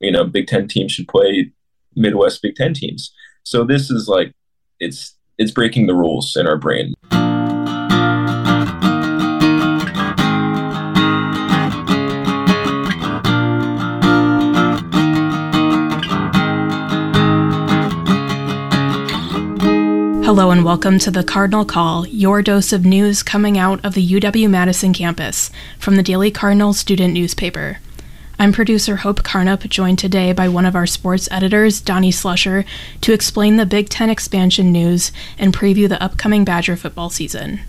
you 0.00 0.10
know, 0.10 0.24
Big 0.24 0.46
Ten 0.46 0.66
teams 0.66 0.92
should 0.92 1.08
play 1.08 1.52
Midwest 1.94 2.42
Big 2.42 2.56
Ten 2.56 2.74
teams. 2.74 3.12
So 3.44 3.64
this 3.64 3.90
is 3.90 4.08
like, 4.08 4.32
it's, 4.80 5.16
it's 5.38 5.52
breaking 5.52 5.86
the 5.86 5.94
rules 5.94 6.36
in 6.36 6.46
our 6.46 6.56
brain. 6.56 6.94
Hello 20.24 20.50
and 20.50 20.64
welcome 20.64 20.98
to 21.00 21.10
the 21.10 21.22
Cardinal 21.22 21.66
Call, 21.66 22.06
your 22.06 22.40
dose 22.40 22.72
of 22.72 22.86
news 22.86 23.22
coming 23.22 23.58
out 23.58 23.84
of 23.84 23.92
the 23.92 24.08
UW 24.08 24.48
Madison 24.48 24.94
campus 24.94 25.50
from 25.78 25.96
the 25.96 26.02
Daily 26.02 26.30
Cardinal 26.30 26.72
student 26.72 27.12
newspaper. 27.12 27.78
I'm 28.38 28.50
producer 28.50 28.96
Hope 28.96 29.22
Karnopp, 29.22 29.68
joined 29.68 29.98
today 29.98 30.32
by 30.32 30.48
one 30.48 30.64
of 30.64 30.74
our 30.74 30.86
sports 30.86 31.28
editors, 31.30 31.78
Donnie 31.82 32.10
Slusher, 32.10 32.64
to 33.02 33.12
explain 33.12 33.58
the 33.58 33.66
Big 33.66 33.90
Ten 33.90 34.08
expansion 34.08 34.72
news 34.72 35.12
and 35.38 35.54
preview 35.54 35.90
the 35.90 36.02
upcoming 36.02 36.42
Badger 36.42 36.76
football 36.76 37.10
season. 37.10 37.60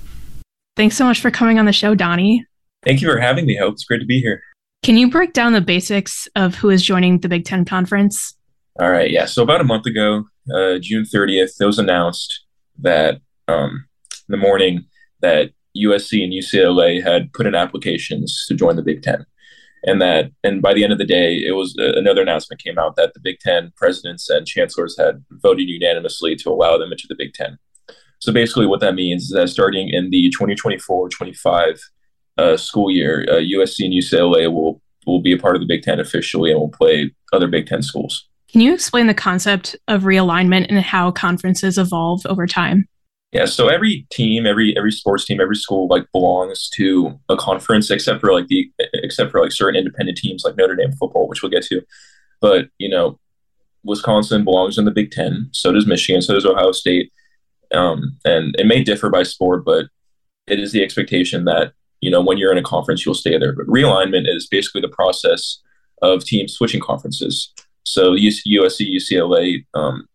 Thanks 0.77 0.95
so 0.95 1.03
much 1.03 1.19
for 1.19 1.31
coming 1.31 1.59
on 1.59 1.65
the 1.65 1.73
show, 1.73 1.93
Donnie. 1.93 2.45
Thank 2.85 3.01
you 3.01 3.11
for 3.11 3.19
having 3.19 3.45
me, 3.45 3.57
Hope. 3.57 3.73
It's 3.73 3.83
great 3.83 3.99
to 3.99 4.05
be 4.05 4.21
here. 4.21 4.41
Can 4.81 4.95
you 4.95 5.09
break 5.09 5.33
down 5.33 5.51
the 5.51 5.59
basics 5.59 6.29
of 6.37 6.55
who 6.55 6.69
is 6.69 6.81
joining 6.81 7.19
the 7.19 7.27
Big 7.27 7.43
Ten 7.43 7.65
Conference? 7.65 8.33
All 8.79 8.91
right, 8.91 9.11
yeah. 9.11 9.25
So 9.25 9.43
about 9.43 9.59
a 9.59 9.65
month 9.65 9.85
ago, 9.85 10.23
uh, 10.53 10.77
June 10.79 11.03
30th, 11.03 11.59
it 11.59 11.65
was 11.65 11.79
announced 11.79 12.44
that 12.79 13.21
um, 13.47 13.87
in 14.27 14.31
the 14.31 14.37
morning 14.37 14.85
that 15.21 15.51
USC 15.77 16.23
and 16.23 16.33
UCLA 16.33 17.03
had 17.03 17.33
put 17.33 17.45
in 17.45 17.55
applications 17.55 18.45
to 18.47 18.55
join 18.55 18.75
the 18.75 18.83
Big 18.83 19.01
Ten, 19.01 19.25
and 19.83 20.01
that 20.01 20.31
and 20.43 20.61
by 20.61 20.73
the 20.73 20.83
end 20.83 20.93
of 20.93 20.99
the 20.99 21.05
day, 21.05 21.35
it 21.35 21.55
was 21.55 21.75
uh, 21.79 21.93
another 21.95 22.21
announcement 22.21 22.63
came 22.63 22.79
out 22.79 22.95
that 22.95 23.13
the 23.13 23.19
Big 23.19 23.39
Ten 23.39 23.71
presidents 23.75 24.29
and 24.29 24.47
chancellors 24.47 24.97
had 24.97 25.23
voted 25.31 25.69
unanimously 25.69 26.35
to 26.37 26.49
allow 26.49 26.77
them 26.77 26.91
into 26.91 27.07
the 27.07 27.15
Big 27.15 27.33
Ten. 27.33 27.57
So 28.19 28.31
basically, 28.31 28.65
what 28.65 28.79
that 28.79 28.95
means 28.95 29.23
is 29.23 29.29
that 29.29 29.49
starting 29.49 29.89
in 29.89 30.09
the 30.09 30.33
2024-25 30.39 31.79
uh, 32.37 32.57
school 32.57 32.89
year, 32.89 33.25
uh, 33.29 33.33
USC 33.33 33.85
and 33.85 33.93
UCLA 33.93 34.51
will 34.51 34.81
will 35.05 35.21
be 35.21 35.33
a 35.33 35.37
part 35.37 35.55
of 35.55 35.61
the 35.61 35.67
Big 35.67 35.83
Ten 35.83 35.99
officially 35.99 36.51
and 36.51 36.59
will 36.59 36.69
play 36.69 37.11
other 37.31 37.47
Big 37.47 37.67
Ten 37.67 37.81
schools. 37.81 38.27
Can 38.51 38.61
you 38.61 38.73
explain 38.73 39.07
the 39.07 39.13
concept 39.13 39.75
of 39.87 40.03
realignment 40.03 40.67
and 40.69 40.79
how 40.79 41.11
conferences 41.11 41.77
evolve 41.77 42.25
over 42.25 42.47
time? 42.47 42.87
Yeah, 43.31 43.45
so 43.45 43.67
every 43.67 44.07
team, 44.11 44.45
every 44.45 44.77
every 44.77 44.93
sports 44.93 45.25
team, 45.25 45.41
every 45.41 45.57
school 45.57 45.87
like 45.89 46.09
belongs 46.13 46.69
to 46.69 47.19
a 47.27 47.35
conference, 47.35 47.91
except 47.91 48.21
for 48.21 48.31
like 48.31 48.47
the 48.47 48.71
except 48.93 49.31
for 49.31 49.41
like 49.41 49.51
certain 49.51 49.77
independent 49.77 50.17
teams 50.17 50.45
like 50.45 50.55
Notre 50.55 50.75
Dame 50.75 50.93
football, 50.93 51.27
which 51.27 51.41
we'll 51.41 51.51
get 51.51 51.63
to. 51.65 51.81
But 52.39 52.69
you 52.77 52.87
know, 52.87 53.19
Wisconsin 53.83 54.45
belongs 54.45 54.77
in 54.77 54.85
the 54.85 54.91
Big 54.91 55.11
Ten. 55.11 55.49
So 55.51 55.73
does 55.73 55.85
Michigan. 55.85 56.21
So 56.21 56.33
does 56.33 56.45
Ohio 56.45 56.71
State. 56.71 57.11
Um, 57.73 58.17
and 58.23 58.55
it 58.57 58.67
may 58.67 58.83
differ 58.83 59.09
by 59.09 59.23
sport, 59.23 59.65
but 59.65 59.87
it 60.47 60.59
is 60.59 60.71
the 60.71 60.83
expectation 60.83 61.43
that 61.45 61.73
you 61.99 62.11
know 62.11 62.21
when 62.21 62.37
you're 62.37 62.53
in 62.53 62.57
a 62.57 62.63
conference, 62.63 63.05
you'll 63.05 63.15
stay 63.15 63.37
there. 63.37 63.51
But 63.51 63.67
realignment 63.67 64.33
is 64.33 64.47
basically 64.47 64.79
the 64.79 64.87
process 64.87 65.61
of 66.01 66.23
teams 66.23 66.53
switching 66.53 66.79
conferences. 66.79 67.51
So 67.85 68.13
USC, 68.13 68.93
UCLA, 68.95 69.65
um, 69.73 70.07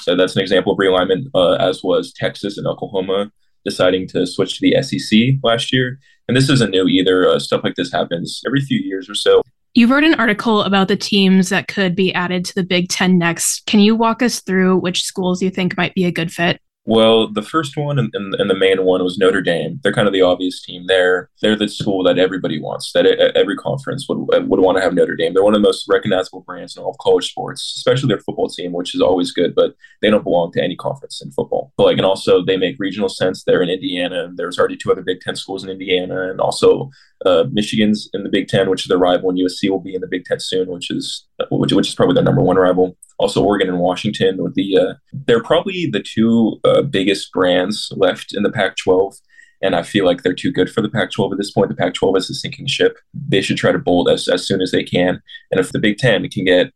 so 0.00 0.14
that's 0.14 0.36
an 0.36 0.42
example 0.42 0.72
of 0.72 0.78
realignment, 0.78 1.26
uh, 1.34 1.54
as 1.54 1.82
was 1.82 2.12
Texas 2.12 2.58
and 2.58 2.66
Oklahoma 2.66 3.32
deciding 3.64 4.06
to 4.06 4.24
switch 4.26 4.58
to 4.58 4.60
the 4.62 4.80
SEC 4.80 5.40
last 5.42 5.72
year. 5.72 5.98
And 6.28 6.36
this 6.36 6.48
isn't 6.48 6.70
new 6.70 6.86
either. 6.86 7.28
Uh, 7.28 7.38
stuff 7.38 7.62
like 7.64 7.74
this 7.74 7.92
happens 7.92 8.40
every 8.46 8.60
few 8.60 8.78
years 8.78 9.10
or 9.10 9.14
so. 9.14 9.42
You 9.74 9.88
wrote 9.88 10.04
an 10.04 10.14
article 10.14 10.62
about 10.62 10.88
the 10.88 10.96
teams 10.96 11.48
that 11.50 11.68
could 11.68 11.94
be 11.94 12.14
added 12.14 12.44
to 12.46 12.54
the 12.54 12.62
Big 12.62 12.88
Ten 12.88 13.18
next. 13.18 13.66
Can 13.66 13.80
you 13.80 13.94
walk 13.94 14.22
us 14.22 14.40
through 14.40 14.78
which 14.78 15.02
schools 15.02 15.42
you 15.42 15.50
think 15.50 15.76
might 15.76 15.94
be 15.94 16.04
a 16.04 16.12
good 16.12 16.32
fit? 16.32 16.60
Well, 16.86 17.26
the 17.26 17.42
first 17.42 17.76
one 17.76 17.98
and, 17.98 18.10
and, 18.14 18.32
and, 18.36 18.48
the 18.48 18.54
main 18.54 18.84
one 18.84 19.02
was 19.02 19.18
Notre 19.18 19.42
Dame. 19.42 19.80
They're 19.82 19.92
kind 19.92 20.06
of 20.06 20.12
the 20.12 20.22
obvious 20.22 20.62
team 20.62 20.86
there. 20.86 21.30
They're 21.42 21.56
the 21.56 21.68
school 21.68 22.04
that 22.04 22.16
everybody 22.16 22.60
wants, 22.60 22.92
that 22.92 23.06
every 23.34 23.56
conference 23.56 24.06
would, 24.08 24.18
would 24.48 24.60
want 24.60 24.78
to 24.78 24.82
have 24.82 24.94
Notre 24.94 25.16
Dame. 25.16 25.34
They're 25.34 25.42
one 25.42 25.54
of 25.54 25.60
the 25.60 25.66
most 25.66 25.86
recognizable 25.88 26.42
brands 26.42 26.76
in 26.76 26.84
all 26.84 26.90
of 26.90 26.98
college 26.98 27.28
sports, 27.28 27.74
especially 27.76 28.06
their 28.06 28.20
football 28.20 28.48
team, 28.48 28.72
which 28.72 28.94
is 28.94 29.00
always 29.00 29.32
good, 29.32 29.52
but 29.56 29.74
they 30.00 30.10
don't 30.10 30.22
belong 30.22 30.52
to 30.52 30.62
any 30.62 30.76
conference 30.76 31.20
in 31.20 31.32
football. 31.32 31.72
But 31.76 31.86
like, 31.86 31.96
and 31.96 32.06
also 32.06 32.44
they 32.44 32.56
make 32.56 32.76
regional 32.78 33.08
sense. 33.08 33.42
They're 33.42 33.62
in 33.62 33.68
Indiana. 33.68 34.30
There's 34.32 34.56
already 34.56 34.76
two 34.76 34.92
other 34.92 35.02
Big 35.02 35.20
Ten 35.20 35.34
schools 35.34 35.64
in 35.64 35.70
Indiana, 35.70 36.30
and 36.30 36.40
also 36.40 36.90
uh, 37.24 37.44
Michigan's 37.50 38.08
in 38.12 38.22
the 38.22 38.30
Big 38.30 38.46
Ten, 38.46 38.70
which 38.70 38.82
is 38.82 38.88
their 38.88 38.98
rival, 38.98 39.30
and 39.30 39.38
USC 39.40 39.68
will 39.68 39.80
be 39.80 39.96
in 39.96 40.02
the 40.02 40.06
Big 40.06 40.24
Ten 40.24 40.38
soon, 40.38 40.68
which 40.68 40.92
is 40.92 41.26
which, 41.50 41.72
which 41.72 41.88
is 41.88 41.96
probably 41.96 42.14
their 42.14 42.22
number 42.22 42.42
one 42.42 42.56
rival 42.56 42.96
also 43.18 43.42
Oregon 43.42 43.68
and 43.68 43.78
Washington 43.78 44.42
with 44.42 44.54
the 44.54 44.76
uh, 44.76 44.94
they're 45.12 45.42
probably 45.42 45.88
the 45.90 46.02
two 46.02 46.60
uh, 46.64 46.82
biggest 46.82 47.32
brands 47.32 47.92
left 47.96 48.34
in 48.34 48.42
the 48.42 48.52
Pac-12 48.52 49.16
and 49.62 49.74
I 49.74 49.82
feel 49.82 50.04
like 50.04 50.22
they're 50.22 50.34
too 50.34 50.52
good 50.52 50.70
for 50.70 50.82
the 50.82 50.88
Pac-12 50.88 51.32
at 51.32 51.38
this 51.38 51.50
point. 51.50 51.70
The 51.70 51.76
Pac-12 51.76 52.18
is 52.18 52.30
a 52.30 52.34
sinking 52.34 52.66
ship. 52.66 52.98
They 53.14 53.40
should 53.40 53.56
try 53.56 53.72
to 53.72 53.78
bolt 53.78 54.10
as, 54.10 54.28
as 54.28 54.46
soon 54.46 54.60
as 54.60 54.70
they 54.70 54.84
can. 54.84 55.22
And 55.50 55.58
if 55.58 55.72
the 55.72 55.78
Big 55.78 55.96
Ten 55.96 56.28
can 56.28 56.44
get 56.44 56.72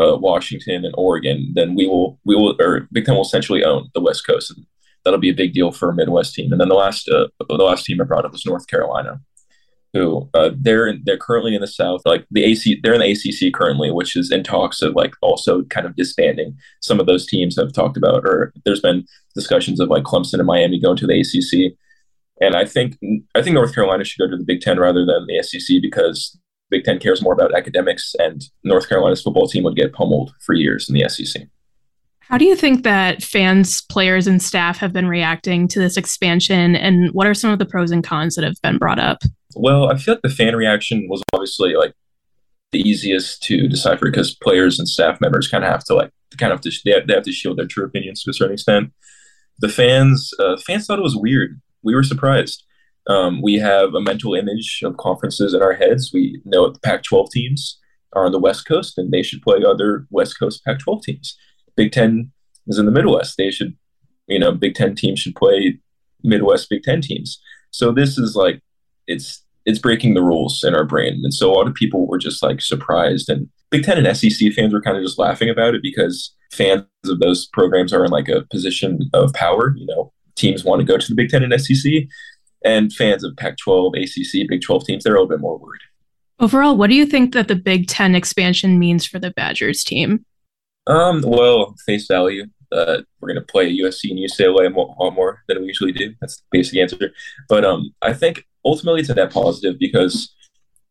uh, 0.00 0.16
Washington 0.16 0.84
and 0.84 0.94
Oregon, 0.96 1.52
then 1.54 1.74
we 1.74 1.86
will 1.86 2.18
we 2.24 2.34
will 2.34 2.56
or 2.60 2.88
Big 2.92 3.04
Ten 3.04 3.16
will 3.16 3.22
essentially 3.22 3.64
own 3.64 3.90
the 3.94 4.00
West 4.00 4.26
Coast, 4.26 4.50
and 4.50 4.64
that'll 5.04 5.20
be 5.20 5.30
a 5.30 5.34
big 5.34 5.52
deal 5.52 5.72
for 5.72 5.90
a 5.90 5.94
Midwest 5.94 6.34
team. 6.34 6.52
And 6.52 6.60
then 6.60 6.68
the 6.68 6.74
last 6.74 7.08
uh, 7.08 7.26
the 7.48 7.56
last 7.56 7.84
team 7.84 8.00
I 8.00 8.04
brought 8.04 8.24
up 8.24 8.32
was 8.32 8.46
North 8.46 8.66
Carolina 8.66 9.20
who 9.92 10.28
uh, 10.34 10.50
they're 10.56 10.94
they're 11.04 11.18
currently 11.18 11.54
in 11.54 11.60
the 11.60 11.66
South, 11.66 12.02
like 12.04 12.24
the 12.30 12.44
AC, 12.44 12.80
they're 12.82 12.94
in 12.94 13.00
the 13.00 13.10
ACC 13.10 13.52
currently, 13.52 13.90
which 13.90 14.16
is 14.16 14.30
in 14.30 14.44
talks 14.44 14.82
of 14.82 14.94
like 14.94 15.14
also 15.20 15.62
kind 15.64 15.86
of 15.86 15.96
disbanding. 15.96 16.56
Some 16.80 17.00
of 17.00 17.06
those 17.06 17.26
teams 17.26 17.56
have 17.56 17.72
talked 17.72 17.96
about, 17.96 18.24
or 18.24 18.52
there's 18.64 18.80
been 18.80 19.06
discussions 19.34 19.80
of 19.80 19.88
like 19.88 20.04
Clemson 20.04 20.34
and 20.34 20.46
Miami 20.46 20.80
going 20.80 20.96
to 20.98 21.06
the 21.06 21.20
ACC, 21.20 21.76
and 22.40 22.54
I 22.54 22.64
think 22.64 22.98
I 23.34 23.42
think 23.42 23.54
North 23.54 23.74
Carolina 23.74 24.04
should 24.04 24.20
go 24.20 24.30
to 24.30 24.36
the 24.36 24.44
Big 24.44 24.60
Ten 24.60 24.78
rather 24.78 25.04
than 25.04 25.26
the 25.26 25.42
SEC 25.42 25.78
because 25.82 26.38
Big 26.70 26.84
Ten 26.84 27.00
cares 27.00 27.22
more 27.22 27.34
about 27.34 27.54
academics, 27.54 28.14
and 28.18 28.42
North 28.62 28.88
Carolina's 28.88 29.22
football 29.22 29.48
team 29.48 29.64
would 29.64 29.76
get 29.76 29.92
pummeled 29.92 30.32
for 30.40 30.54
years 30.54 30.88
in 30.88 30.94
the 30.94 31.08
SEC. 31.08 31.42
How 32.20 32.38
do 32.38 32.44
you 32.44 32.54
think 32.54 32.84
that 32.84 33.24
fans, 33.24 33.82
players, 33.82 34.28
and 34.28 34.40
staff 34.40 34.78
have 34.78 34.92
been 34.92 35.08
reacting 35.08 35.66
to 35.66 35.80
this 35.80 35.96
expansion, 35.96 36.76
and 36.76 37.10
what 37.12 37.26
are 37.26 37.34
some 37.34 37.50
of 37.50 37.58
the 37.58 37.66
pros 37.66 37.90
and 37.90 38.04
cons 38.04 38.36
that 38.36 38.44
have 38.44 38.54
been 38.62 38.78
brought 38.78 39.00
up? 39.00 39.24
Well, 39.56 39.90
I 39.90 39.96
feel 39.96 40.14
like 40.14 40.22
the 40.22 40.28
fan 40.28 40.54
reaction 40.54 41.08
was 41.08 41.22
obviously 41.32 41.74
like 41.74 41.94
the 42.72 42.80
easiest 42.80 43.42
to 43.44 43.68
decipher 43.68 44.06
because 44.10 44.34
players 44.34 44.78
and 44.78 44.88
staff 44.88 45.20
members 45.20 45.48
kind 45.48 45.64
of 45.64 45.70
have 45.70 45.84
to 45.84 45.94
like 45.94 46.10
kind 46.38 46.52
of 46.52 46.60
to, 46.60 46.70
they, 46.84 46.92
have, 46.92 47.06
they 47.06 47.14
have 47.14 47.24
to 47.24 47.32
shield 47.32 47.58
their 47.58 47.66
true 47.66 47.84
opinions 47.84 48.22
to 48.22 48.30
a 48.30 48.34
certain 48.34 48.54
extent. 48.54 48.92
The 49.58 49.68
fans 49.68 50.32
uh, 50.38 50.56
fans 50.66 50.86
thought 50.86 50.98
it 50.98 51.02
was 51.02 51.16
weird. 51.16 51.60
We 51.82 51.94
were 51.94 52.02
surprised. 52.02 52.64
Um, 53.06 53.42
we 53.42 53.54
have 53.58 53.94
a 53.94 54.00
mental 54.00 54.34
image 54.34 54.82
of 54.84 54.96
conferences 54.96 55.54
in 55.54 55.62
our 55.62 55.72
heads. 55.72 56.10
We 56.12 56.40
know 56.44 56.70
the 56.70 56.78
Pac-12 56.80 57.30
teams 57.30 57.78
are 58.12 58.26
on 58.26 58.32
the 58.32 58.38
West 58.38 58.66
Coast, 58.66 58.98
and 58.98 59.10
they 59.10 59.22
should 59.22 59.42
play 59.42 59.64
other 59.64 60.06
West 60.10 60.38
Coast 60.38 60.64
Pac-12 60.64 61.02
teams. 61.02 61.36
Big 61.76 61.92
Ten 61.92 62.30
is 62.66 62.78
in 62.78 62.86
the 62.86 62.92
Midwest. 62.92 63.36
They 63.36 63.50
should, 63.50 63.76
you 64.26 64.38
know, 64.38 64.52
Big 64.52 64.74
Ten 64.74 64.94
teams 64.94 65.20
should 65.20 65.34
play 65.34 65.80
Midwest 66.22 66.68
Big 66.68 66.82
Ten 66.82 67.00
teams. 67.00 67.40
So 67.70 67.92
this 67.92 68.18
is 68.18 68.36
like 68.36 68.62
it's 69.10 69.42
it's 69.66 69.78
breaking 69.78 70.14
the 70.14 70.22
rules 70.22 70.64
in 70.64 70.74
our 70.74 70.84
brain. 70.84 71.20
And 71.22 71.34
so 71.34 71.50
a 71.50 71.54
lot 71.54 71.68
of 71.68 71.74
people 71.74 72.06
were 72.06 72.18
just 72.18 72.42
like 72.42 72.62
surprised. 72.62 73.28
And 73.28 73.48
Big 73.70 73.84
Ten 73.84 74.04
and 74.04 74.16
SEC 74.16 74.52
fans 74.52 74.72
were 74.72 74.80
kind 74.80 74.96
of 74.96 75.02
just 75.02 75.18
laughing 75.18 75.50
about 75.50 75.74
it 75.74 75.82
because 75.82 76.34
fans 76.52 76.84
of 77.04 77.20
those 77.20 77.46
programs 77.48 77.92
are 77.92 78.04
in 78.04 78.10
like 78.10 78.28
a 78.28 78.46
position 78.50 79.10
of 79.12 79.32
power. 79.34 79.74
You 79.76 79.86
know, 79.86 80.12
teams 80.34 80.64
want 80.64 80.80
to 80.80 80.86
go 80.86 80.96
to 80.96 81.08
the 81.08 81.14
Big 81.14 81.28
Ten 81.28 81.42
and 81.42 81.60
SEC, 81.60 81.92
and 82.64 82.92
fans 82.92 83.24
of 83.24 83.36
Pac 83.36 83.56
12, 83.58 83.94
ACC, 83.94 84.48
Big 84.48 84.62
12 84.62 84.86
teams, 84.86 85.04
they're 85.04 85.14
a 85.14 85.20
little 85.20 85.28
bit 85.28 85.40
more 85.40 85.58
worried. 85.58 85.80
Overall, 86.38 86.76
what 86.76 86.88
do 86.88 86.96
you 86.96 87.06
think 87.06 87.34
that 87.34 87.48
the 87.48 87.56
Big 87.56 87.86
Ten 87.86 88.14
expansion 88.14 88.78
means 88.78 89.06
for 89.06 89.18
the 89.18 89.30
Badgers 89.30 89.84
team? 89.84 90.24
Um, 90.86 91.22
well, 91.24 91.74
face 91.84 92.06
value, 92.06 92.46
uh, 92.72 93.02
we're 93.20 93.28
going 93.32 93.44
to 93.44 93.52
play 93.52 93.70
USC 93.78 94.10
and 94.10 94.18
UCLA 94.18 94.74
a 94.74 95.02
lot 95.02 95.14
more 95.14 95.42
than 95.48 95.60
we 95.60 95.66
usually 95.66 95.92
do. 95.92 96.14
That's 96.20 96.36
the 96.36 96.42
basic 96.50 96.78
answer. 96.78 97.12
But 97.48 97.64
um, 97.64 97.94
I 98.00 98.14
think 98.14 98.46
ultimately 98.64 99.00
it's 99.00 99.10
a 99.10 99.14
net 99.14 99.32
positive 99.32 99.78
because 99.78 100.34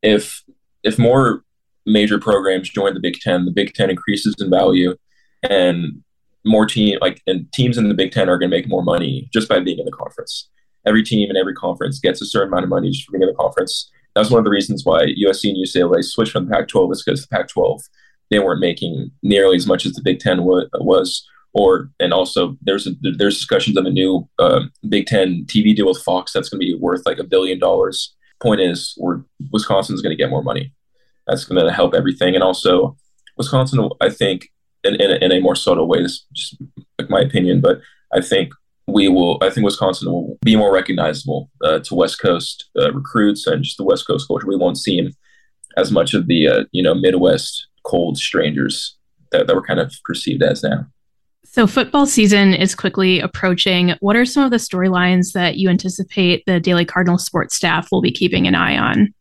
if 0.01 0.43
if 0.83 0.97
more 0.97 1.43
major 1.85 2.19
programs 2.19 2.69
join 2.69 2.93
the 2.93 2.99
Big 2.99 3.19
Ten, 3.19 3.45
the 3.45 3.51
Big 3.51 3.73
Ten 3.73 3.89
increases 3.89 4.35
in 4.39 4.49
value, 4.49 4.95
and 5.43 6.03
more 6.45 6.65
team 6.65 6.97
like 7.01 7.21
and 7.27 7.51
teams 7.51 7.77
in 7.77 7.89
the 7.89 7.93
Big 7.93 8.11
Ten 8.11 8.29
are 8.29 8.37
going 8.37 8.49
to 8.49 8.57
make 8.57 8.67
more 8.67 8.83
money 8.83 9.29
just 9.33 9.49
by 9.49 9.59
being 9.59 9.79
in 9.79 9.85
the 9.85 9.91
conference. 9.91 10.49
Every 10.85 11.03
team 11.03 11.29
in 11.29 11.37
every 11.37 11.53
conference 11.53 11.99
gets 11.99 12.21
a 12.21 12.25
certain 12.25 12.49
amount 12.49 12.63
of 12.63 12.69
money 12.69 12.89
just 12.89 13.05
for 13.05 13.11
being 13.11 13.23
in 13.23 13.29
the 13.29 13.35
conference. 13.35 13.91
That's 14.15 14.29
one 14.29 14.39
of 14.39 14.45
the 14.45 14.51
reasons 14.51 14.85
why 14.85 15.05
USC 15.05 15.49
and 15.49 15.57
UCLA 15.57 16.03
switched 16.03 16.31
from 16.31 16.45
the 16.45 16.51
Pac-12 16.51 16.93
is 16.93 17.03
because 17.03 17.21
the 17.21 17.27
Pac-12 17.27 17.81
they 18.29 18.39
weren't 18.39 18.59
making 18.59 19.11
nearly 19.23 19.55
as 19.55 19.67
much 19.67 19.85
as 19.85 19.93
the 19.93 20.01
Big 20.03 20.19
Ten 20.19 20.43
was 20.43 21.27
or 21.53 21.89
and 21.99 22.13
also 22.13 22.57
there's 22.61 22.87
a, 22.87 22.91
there's 23.01 23.37
discussions 23.37 23.77
of 23.77 23.85
a 23.85 23.89
new 23.89 24.27
uh, 24.37 24.61
Big 24.87 25.07
Ten 25.07 25.45
TV 25.45 25.75
deal 25.75 25.87
with 25.87 26.01
Fox 26.03 26.31
that's 26.31 26.49
going 26.49 26.59
to 26.59 26.65
be 26.65 26.75
worth 26.75 27.01
like 27.05 27.19
a 27.19 27.23
billion 27.23 27.59
dollars. 27.59 28.15
Point 28.41 28.61
is, 28.61 28.93
we're 28.97 29.21
Wisconsin's 29.51 30.01
going 30.01 30.15
to 30.15 30.21
get 30.21 30.29
more 30.29 30.43
money. 30.43 30.73
That's 31.27 31.45
going 31.45 31.63
to 31.63 31.71
help 31.71 31.93
everything, 31.93 32.35
and 32.35 32.43
also 32.43 32.97
Wisconsin, 33.37 33.89
I 34.01 34.09
think, 34.09 34.49
in, 34.83 34.95
in, 34.95 35.11
a, 35.11 35.15
in 35.15 35.31
a 35.31 35.39
more 35.39 35.55
subtle 35.55 35.87
way. 35.87 36.01
This 36.01 36.13
is 36.13 36.25
just 36.33 36.61
like 36.99 37.09
my 37.09 37.21
opinion, 37.21 37.61
but 37.61 37.81
I 38.13 38.21
think 38.21 38.53
we 38.87 39.07
will. 39.07 39.37
I 39.41 39.49
think 39.49 39.65
Wisconsin 39.65 40.11
will 40.11 40.37
be 40.43 40.55
more 40.55 40.73
recognizable 40.73 41.49
uh, 41.63 41.79
to 41.79 41.95
West 41.95 42.19
Coast 42.19 42.69
uh, 42.79 42.91
recruits 42.93 43.47
and 43.47 43.63
just 43.63 43.77
the 43.77 43.83
West 43.83 44.07
Coast 44.07 44.27
culture. 44.27 44.47
We 44.47 44.55
won't 44.55 44.77
see 44.77 44.97
him 44.97 45.13
as 45.77 45.91
much 45.91 46.13
of 46.13 46.27
the 46.27 46.47
uh, 46.47 46.63
you 46.71 46.83
know 46.83 46.93
Midwest 46.93 47.67
cold 47.83 48.17
strangers 48.17 48.97
that, 49.31 49.47
that 49.47 49.55
we're 49.55 49.61
kind 49.61 49.79
of 49.79 49.93
perceived 50.05 50.43
as 50.43 50.63
now. 50.63 50.85
So, 51.45 51.65
football 51.65 52.05
season 52.05 52.53
is 52.53 52.75
quickly 52.75 53.19
approaching. 53.19 53.95
What 54.01 54.15
are 54.15 54.25
some 54.25 54.43
of 54.43 54.51
the 54.51 54.57
storylines 54.57 55.33
that 55.33 55.57
you 55.57 55.69
anticipate 55.69 56.43
the 56.45 56.59
Daily 56.59 56.85
Cardinal 56.85 57.17
sports 57.17 57.55
staff 57.55 57.91
will 57.91 58.01
be 58.01 58.11
keeping 58.11 58.45
an 58.47 58.55
eye 58.55 58.77
on? 58.77 59.13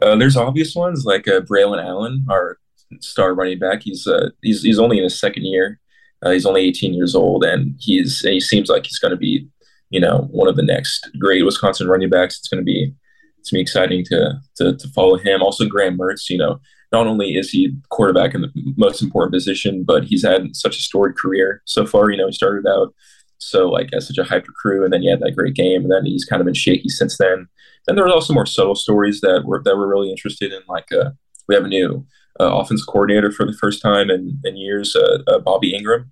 Uh, 0.00 0.16
there's 0.16 0.36
obvious 0.36 0.74
ones 0.74 1.04
like 1.04 1.28
uh, 1.28 1.40
Braylon 1.40 1.84
Allen, 1.84 2.26
our 2.28 2.58
star 3.00 3.34
running 3.34 3.58
back. 3.58 3.82
He's 3.82 4.06
uh, 4.06 4.30
he's 4.42 4.62
he's 4.62 4.78
only 4.78 4.98
in 4.98 5.04
his 5.04 5.18
second 5.18 5.44
year. 5.44 5.78
Uh, 6.22 6.30
he's 6.30 6.46
only 6.46 6.62
18 6.62 6.94
years 6.94 7.14
old, 7.14 7.44
and 7.44 7.76
he's 7.78 8.20
he 8.20 8.40
seems 8.40 8.68
like 8.68 8.86
he's 8.86 8.98
going 8.98 9.10
to 9.10 9.16
be 9.16 9.48
you 9.92 10.00
know, 10.00 10.26
one 10.30 10.48
of 10.48 10.56
the 10.56 10.62
next 10.62 11.10
great 11.18 11.44
Wisconsin 11.44 11.86
running 11.86 12.08
backs. 12.08 12.38
It's 12.38 12.48
going 12.48 12.62
to 12.62 12.64
be 12.64 12.92
it's 13.38 13.50
going 13.50 13.58
to 13.58 13.58
be 13.58 13.60
exciting 13.60 14.04
to, 14.06 14.40
to 14.56 14.76
to 14.76 14.88
follow 14.88 15.18
him. 15.18 15.42
Also, 15.42 15.66
Graham 15.66 15.98
Mertz. 15.98 16.30
You 16.30 16.38
know, 16.38 16.60
not 16.92 17.06
only 17.06 17.36
is 17.36 17.50
he 17.50 17.76
quarterback 17.88 18.34
in 18.34 18.42
the 18.42 18.52
most 18.76 19.02
important 19.02 19.32
position, 19.32 19.84
but 19.84 20.04
he's 20.04 20.24
had 20.24 20.54
such 20.54 20.76
a 20.76 20.82
storied 20.82 21.16
career 21.16 21.62
so 21.64 21.86
far. 21.86 22.10
You 22.10 22.18
know, 22.18 22.26
he 22.26 22.32
started 22.32 22.68
out 22.68 22.94
so 23.38 23.68
like 23.68 23.88
as 23.92 24.06
such 24.06 24.18
a 24.18 24.24
hyper 24.24 24.52
crew, 24.52 24.84
and 24.84 24.92
then 24.92 25.02
he 25.02 25.10
had 25.10 25.20
that 25.20 25.36
great 25.36 25.54
game, 25.54 25.82
and 25.82 25.90
then 25.90 26.04
he's 26.04 26.24
kind 26.24 26.40
of 26.40 26.46
been 26.46 26.54
shaky 26.54 26.88
since 26.88 27.16
then. 27.18 27.48
Then 27.86 27.96
there 27.96 28.04
was 28.04 28.14
also 28.14 28.34
more 28.34 28.46
subtle 28.46 28.74
stories 28.74 29.20
that 29.22 29.44
were 29.44 29.62
that 29.64 29.76
were 29.76 29.88
really 29.88 30.10
interested 30.10 30.52
in. 30.52 30.60
Like 30.68 30.92
uh, 30.92 31.10
we 31.48 31.54
have 31.54 31.64
a 31.64 31.68
new 31.68 32.06
uh, 32.40 32.54
offense 32.56 32.84
coordinator 32.84 33.32
for 33.32 33.44
the 33.44 33.56
first 33.60 33.82
time 33.82 34.10
in, 34.10 34.40
in 34.44 34.56
years, 34.56 34.94
uh, 34.96 35.18
uh, 35.26 35.38
Bobby 35.38 35.72
Engram, 35.72 36.10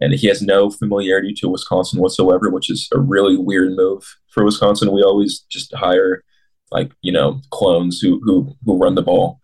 and 0.00 0.14
he 0.14 0.26
has 0.26 0.42
no 0.42 0.70
familiarity 0.70 1.32
to 1.34 1.48
Wisconsin 1.48 2.00
whatsoever, 2.00 2.50
which 2.50 2.70
is 2.70 2.88
a 2.92 2.98
really 2.98 3.36
weird 3.36 3.72
move 3.76 4.04
for 4.30 4.44
Wisconsin. 4.44 4.92
We 4.92 5.02
always 5.02 5.40
just 5.50 5.74
hire 5.74 6.24
like 6.72 6.90
you 7.02 7.12
know 7.12 7.40
clones 7.50 8.00
who 8.00 8.20
who 8.24 8.56
who 8.64 8.78
run 8.78 8.94
the 8.94 9.02
ball. 9.02 9.40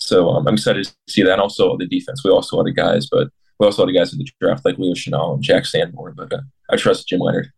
So 0.00 0.28
um, 0.30 0.46
I'm 0.46 0.54
excited 0.54 0.84
to 0.84 0.94
see 1.08 1.22
that. 1.22 1.32
And 1.32 1.40
also 1.40 1.76
the 1.76 1.86
defense, 1.86 2.24
we 2.24 2.30
also 2.30 2.56
had 2.58 2.66
the 2.66 2.72
guys, 2.72 3.06
but 3.10 3.28
we 3.58 3.66
also 3.66 3.86
had 3.86 3.94
guys 3.94 4.12
in 4.12 4.18
the 4.18 4.28
draft 4.40 4.64
like 4.64 4.78
Leo 4.78 4.94
Chenal 4.94 5.34
and 5.34 5.42
Jack 5.42 5.66
Sanborn. 5.66 6.14
But 6.16 6.32
uh, 6.32 6.40
I 6.70 6.76
trust 6.76 7.08
Jim 7.08 7.20
Leonhard. 7.20 7.52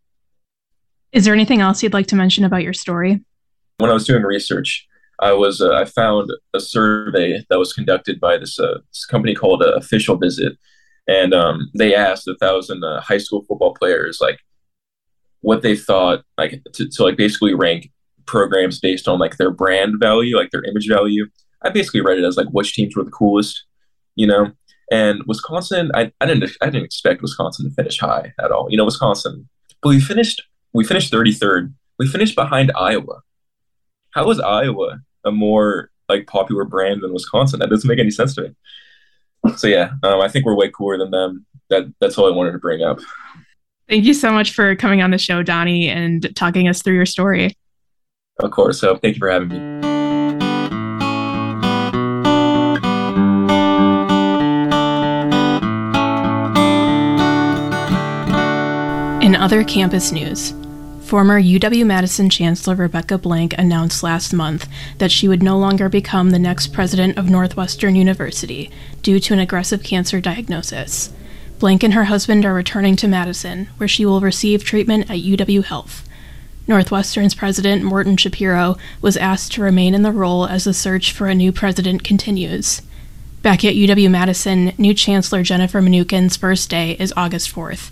Is 1.13 1.25
there 1.25 1.35
anything 1.35 1.61
else 1.61 1.83
you'd 1.83 1.93
like 1.93 2.07
to 2.09 2.17
mention 2.17 2.45
about 2.45 2.63
your 2.63 2.73
story? 2.73 3.21
When 3.79 3.91
I 3.91 3.95
was 3.95 4.07
doing 4.07 4.23
research, 4.23 4.87
I 5.21 5.33
was 5.33 5.61
uh, 5.61 5.75
I 5.75 5.85
found 5.85 6.31
a 6.55 6.61
survey 6.61 7.45
that 7.49 7.59
was 7.59 7.73
conducted 7.73 8.19
by 8.19 8.39
this, 8.39 8.59
uh, 8.59 8.79
this 8.93 9.07
company 9.07 9.35
called 9.35 9.63
uh, 9.63 9.75
Official 9.75 10.17
Visit, 10.17 10.59
and 11.07 11.33
um, 11.35 11.71
they 11.75 11.95
asked 11.95 12.27
a 12.29 12.37
thousand 12.37 12.83
uh, 12.83 13.01
high 13.01 13.19
school 13.19 13.45
football 13.49 13.75
players 13.75 14.19
like 14.21 14.41
what 15.41 15.63
they 15.63 15.77
thought 15.77 16.25
like 16.39 16.63
to, 16.73 16.89
to 16.89 17.03
like 17.05 17.17
basically 17.17 17.55
rank 17.55 17.91
programs 18.27 18.81
based 18.81 19.07
on 19.07 19.19
like 19.19 19.37
their 19.37 19.51
brand 19.51 19.97
value, 20.01 20.37
like 20.37 20.51
their 20.51 20.65
image 20.65 20.89
value. 20.89 21.27
I 21.65 21.71
basically 21.71 22.01
read 22.01 22.19
it 22.19 22.25
as 22.25 22.37
like 22.37 22.49
which 22.49 22.75
teams 22.75 22.97
were 22.97 23.05
the 23.05 23.11
coolest, 23.11 23.65
you 24.15 24.27
know. 24.27 24.53
And 24.91 25.23
Wisconsin, 25.27 25.91
I, 25.95 26.13
I 26.21 26.27
didn't 26.27 26.51
I 26.61 26.67
didn't 26.67 26.85
expect 26.85 27.23
Wisconsin 27.23 27.69
to 27.69 27.75
finish 27.75 27.99
high 27.99 28.33
at 28.39 28.51
all. 28.51 28.69
You 28.71 28.77
know, 28.77 28.85
Wisconsin, 28.85 29.49
but 29.83 29.91
we 29.91 30.01
finished 30.01 30.43
we 30.73 30.85
finished 30.85 31.13
33rd. 31.13 31.73
We 31.99 32.07
finished 32.07 32.35
behind 32.35 32.73
Iowa. 32.77 33.21
How 34.11 34.31
is 34.31 34.41
Iowa 34.41 35.01
a 35.25 35.31
more 35.31 35.91
like 36.09 36.27
popular 36.27 36.65
brand 36.65 37.03
than 37.03 37.13
Wisconsin? 37.13 37.61
That 37.61 37.71
doesn't 37.71 37.89
make 37.89 37.99
any 37.99 38.11
sense 38.11 38.35
to 38.35 38.43
me. 38.43 38.51
So 39.57 39.67
yeah, 39.67 39.93
um, 40.03 40.21
I 40.21 40.29
think 40.29 40.45
we're 40.45 40.55
way 40.55 40.71
cooler 40.71 40.99
than 40.99 41.11
them. 41.11 41.47
That 41.71 41.93
that's 42.01 42.19
all 42.19 42.27
I 42.27 42.37
wanted 42.37 42.53
to 42.53 42.59
bring 42.59 42.83
up. 42.83 42.99
Thank 43.89 44.05
you 44.05 44.15
so 44.15 44.33
much 44.33 44.53
for 44.53 44.77
coming 44.77 45.03
on 45.03 45.11
the 45.11 45.19
show, 45.19 45.43
Donnie, 45.43 45.89
and 45.89 46.35
talking 46.37 46.69
us 46.69 46.83
through 46.83 46.95
your 46.95 47.07
story. 47.07 47.57
Of 48.41 48.51
course. 48.51 48.81
So 48.81 48.97
thank 48.97 49.17
you 49.17 49.19
for 49.19 49.31
having 49.31 49.49
me. 49.49 50.02
In 59.33 59.37
other 59.37 59.65
campus 59.65 60.13
news, 60.13 60.53
former 61.01 61.41
UW 61.41 61.87
Madison 61.87 62.29
Chancellor 62.29 62.75
Rebecca 62.75 63.17
Blank 63.17 63.55
announced 63.57 64.03
last 64.03 64.35
month 64.35 64.69
that 64.99 65.11
she 65.11 65.27
would 65.27 65.43
no 65.43 65.57
longer 65.57 65.89
become 65.89 66.29
the 66.29 66.39
next 66.39 66.67
president 66.67 67.17
of 67.17 67.31
Northwestern 67.31 67.95
University 67.95 68.71
due 69.01 69.19
to 69.21 69.33
an 69.33 69.41
aggressive 69.41 69.83
cancer 69.83 70.21
diagnosis. 70.21 71.15
Blank 71.59 71.83
and 71.83 71.95
her 71.95 72.05
husband 72.05 72.45
are 72.45 72.53
returning 72.53 72.95
to 72.97 73.09
Madison, 73.09 73.71
where 73.79 73.89
she 73.89 74.05
will 74.05 74.21
receive 74.21 74.65
treatment 74.65 75.11
at 75.11 75.23
UW 75.23 75.65
Health. 75.65 76.07
Northwestern's 76.69 77.35
president, 77.35 77.83
Morton 77.83 78.17
Schapiro, 78.17 78.79
was 79.01 79.17
asked 79.17 79.53
to 79.53 79.63
remain 79.63 79.95
in 79.95 80.03
the 80.03 80.13
role 80.13 80.45
as 80.45 80.65
the 80.65 80.75
search 80.75 81.11
for 81.11 81.29
a 81.29 81.35
new 81.35 81.53
president 81.53 82.05
continues. 82.05 82.83
Back 83.41 83.65
at 83.65 83.77
UW 83.77 84.11
Madison, 84.11 84.75
new 84.77 84.93
Chancellor 84.93 85.43
Jennifer 85.43 85.81
Mnookin's 85.81 86.37
first 86.37 86.69
day 86.69 86.99
is 87.01 87.15
August 87.17 87.51
4th. 87.51 87.91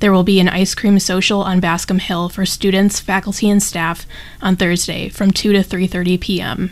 There 0.00 0.12
will 0.12 0.22
be 0.22 0.38
an 0.38 0.48
ice 0.48 0.74
cream 0.74 0.98
social 1.00 1.42
on 1.42 1.60
Bascom 1.60 1.98
Hill 1.98 2.28
for 2.28 2.46
students, 2.46 3.00
faculty, 3.00 3.50
and 3.50 3.62
staff 3.62 4.06
on 4.40 4.54
Thursday 4.56 5.08
from 5.08 5.32
2 5.32 5.52
to 5.52 5.60
3:30 5.60 6.20
p.m. 6.20 6.70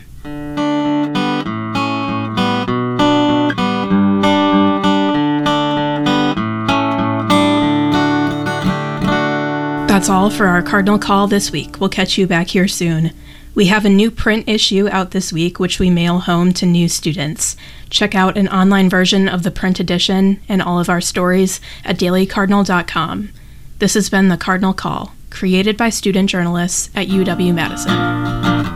That's 9.89 10.11
all 10.11 10.31
for 10.31 10.47
our 10.47 10.63
Cardinal 10.63 10.99
Call 10.99 11.27
this 11.27 11.51
week. 11.51 11.81
We'll 11.81 11.89
catch 11.89 12.19
you 12.19 12.27
back 12.27 12.49
here 12.49 12.69
soon. 12.69 13.13
We 13.57 13.67
have 13.69 13.87
a 13.87 13.89
new 13.89 14.11
print 14.11 14.51
issue 14.51 14.87
out 14.93 15.13
this 15.13 15.33
week, 15.33 15.59
which 15.59 15.79
we 15.79 15.89
mail 15.89 16.19
home 16.19 16.53
to 16.53 16.67
new 16.67 16.91
students. 16.91 17.57
Check 17.89 18.15
out 18.15 18.37
an 18.37 18.49
online 18.49 18.91
version 18.91 19.31
of 19.31 19.45
the 19.45 19.51
print 19.51 19.81
edition 19.81 20.43
and 20.47 20.61
all 20.61 20.79
of 20.79 20.91
our 20.91 21.01
stories 21.01 21.59
at 21.83 21.97
dailycardinal.com. 21.97 23.31
This 23.79 23.95
has 23.95 24.11
been 24.11 24.29
the 24.29 24.37
Cardinal 24.37 24.75
Call, 24.75 25.15
created 25.31 25.79
by 25.79 25.89
student 25.89 26.29
journalists 26.29 26.91
at 26.95 27.09
UW 27.09 27.55
Madison. 27.55 28.76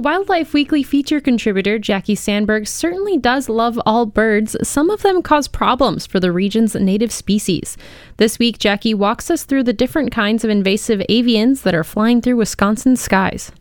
Wildlife 0.00 0.54
Weekly 0.54 0.82
feature 0.82 1.20
contributor 1.20 1.78
Jackie 1.78 2.14
Sandberg 2.14 2.66
certainly 2.66 3.18
does 3.18 3.50
love 3.50 3.78
all 3.84 4.06
birds, 4.06 4.56
some 4.66 4.88
of 4.88 5.02
them 5.02 5.20
cause 5.20 5.46
problems 5.46 6.06
for 6.06 6.18
the 6.18 6.32
region's 6.32 6.74
native 6.74 7.12
species. 7.12 7.76
This 8.16 8.38
week, 8.38 8.58
Jackie 8.58 8.94
walks 8.94 9.30
us 9.30 9.44
through 9.44 9.64
the 9.64 9.74
different 9.74 10.10
kinds 10.10 10.42
of 10.42 10.48
invasive 10.48 11.00
avians 11.10 11.64
that 11.64 11.74
are 11.74 11.84
flying 11.84 12.22
through 12.22 12.36
Wisconsin 12.36 12.96
skies. 12.96 13.52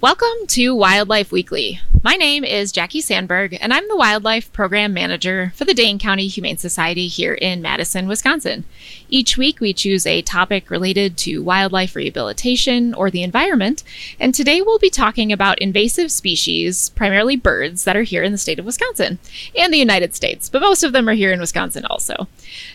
Welcome 0.00 0.46
to 0.48 0.74
Wildlife 0.74 1.30
Weekly. 1.30 1.78
My 2.00 2.14
name 2.14 2.44
is 2.44 2.70
Jackie 2.70 3.00
Sandberg, 3.00 3.58
and 3.60 3.74
I'm 3.74 3.88
the 3.88 3.96
Wildlife 3.96 4.52
Program 4.52 4.94
Manager 4.94 5.52
for 5.56 5.64
the 5.64 5.74
Dane 5.74 5.98
County 5.98 6.28
Humane 6.28 6.56
Society 6.56 7.08
here 7.08 7.34
in 7.34 7.60
Madison, 7.60 8.06
Wisconsin. 8.06 8.64
Each 9.10 9.38
week, 9.38 9.58
we 9.58 9.72
choose 9.72 10.04
a 10.06 10.20
topic 10.20 10.70
related 10.70 11.16
to 11.18 11.42
wildlife 11.42 11.96
rehabilitation 11.96 12.92
or 12.92 13.10
the 13.10 13.22
environment, 13.22 13.82
and 14.20 14.34
today 14.34 14.60
we'll 14.60 14.78
be 14.78 14.90
talking 14.90 15.32
about 15.32 15.58
invasive 15.60 16.12
species, 16.12 16.90
primarily 16.90 17.34
birds, 17.34 17.84
that 17.84 17.96
are 17.96 18.02
here 18.02 18.22
in 18.22 18.32
the 18.32 18.38
state 18.38 18.58
of 18.58 18.66
Wisconsin 18.66 19.18
and 19.56 19.72
the 19.72 19.78
United 19.78 20.14
States, 20.14 20.50
but 20.50 20.60
most 20.60 20.82
of 20.82 20.92
them 20.92 21.08
are 21.08 21.14
here 21.14 21.32
in 21.32 21.40
Wisconsin 21.40 21.86
also. 21.86 22.28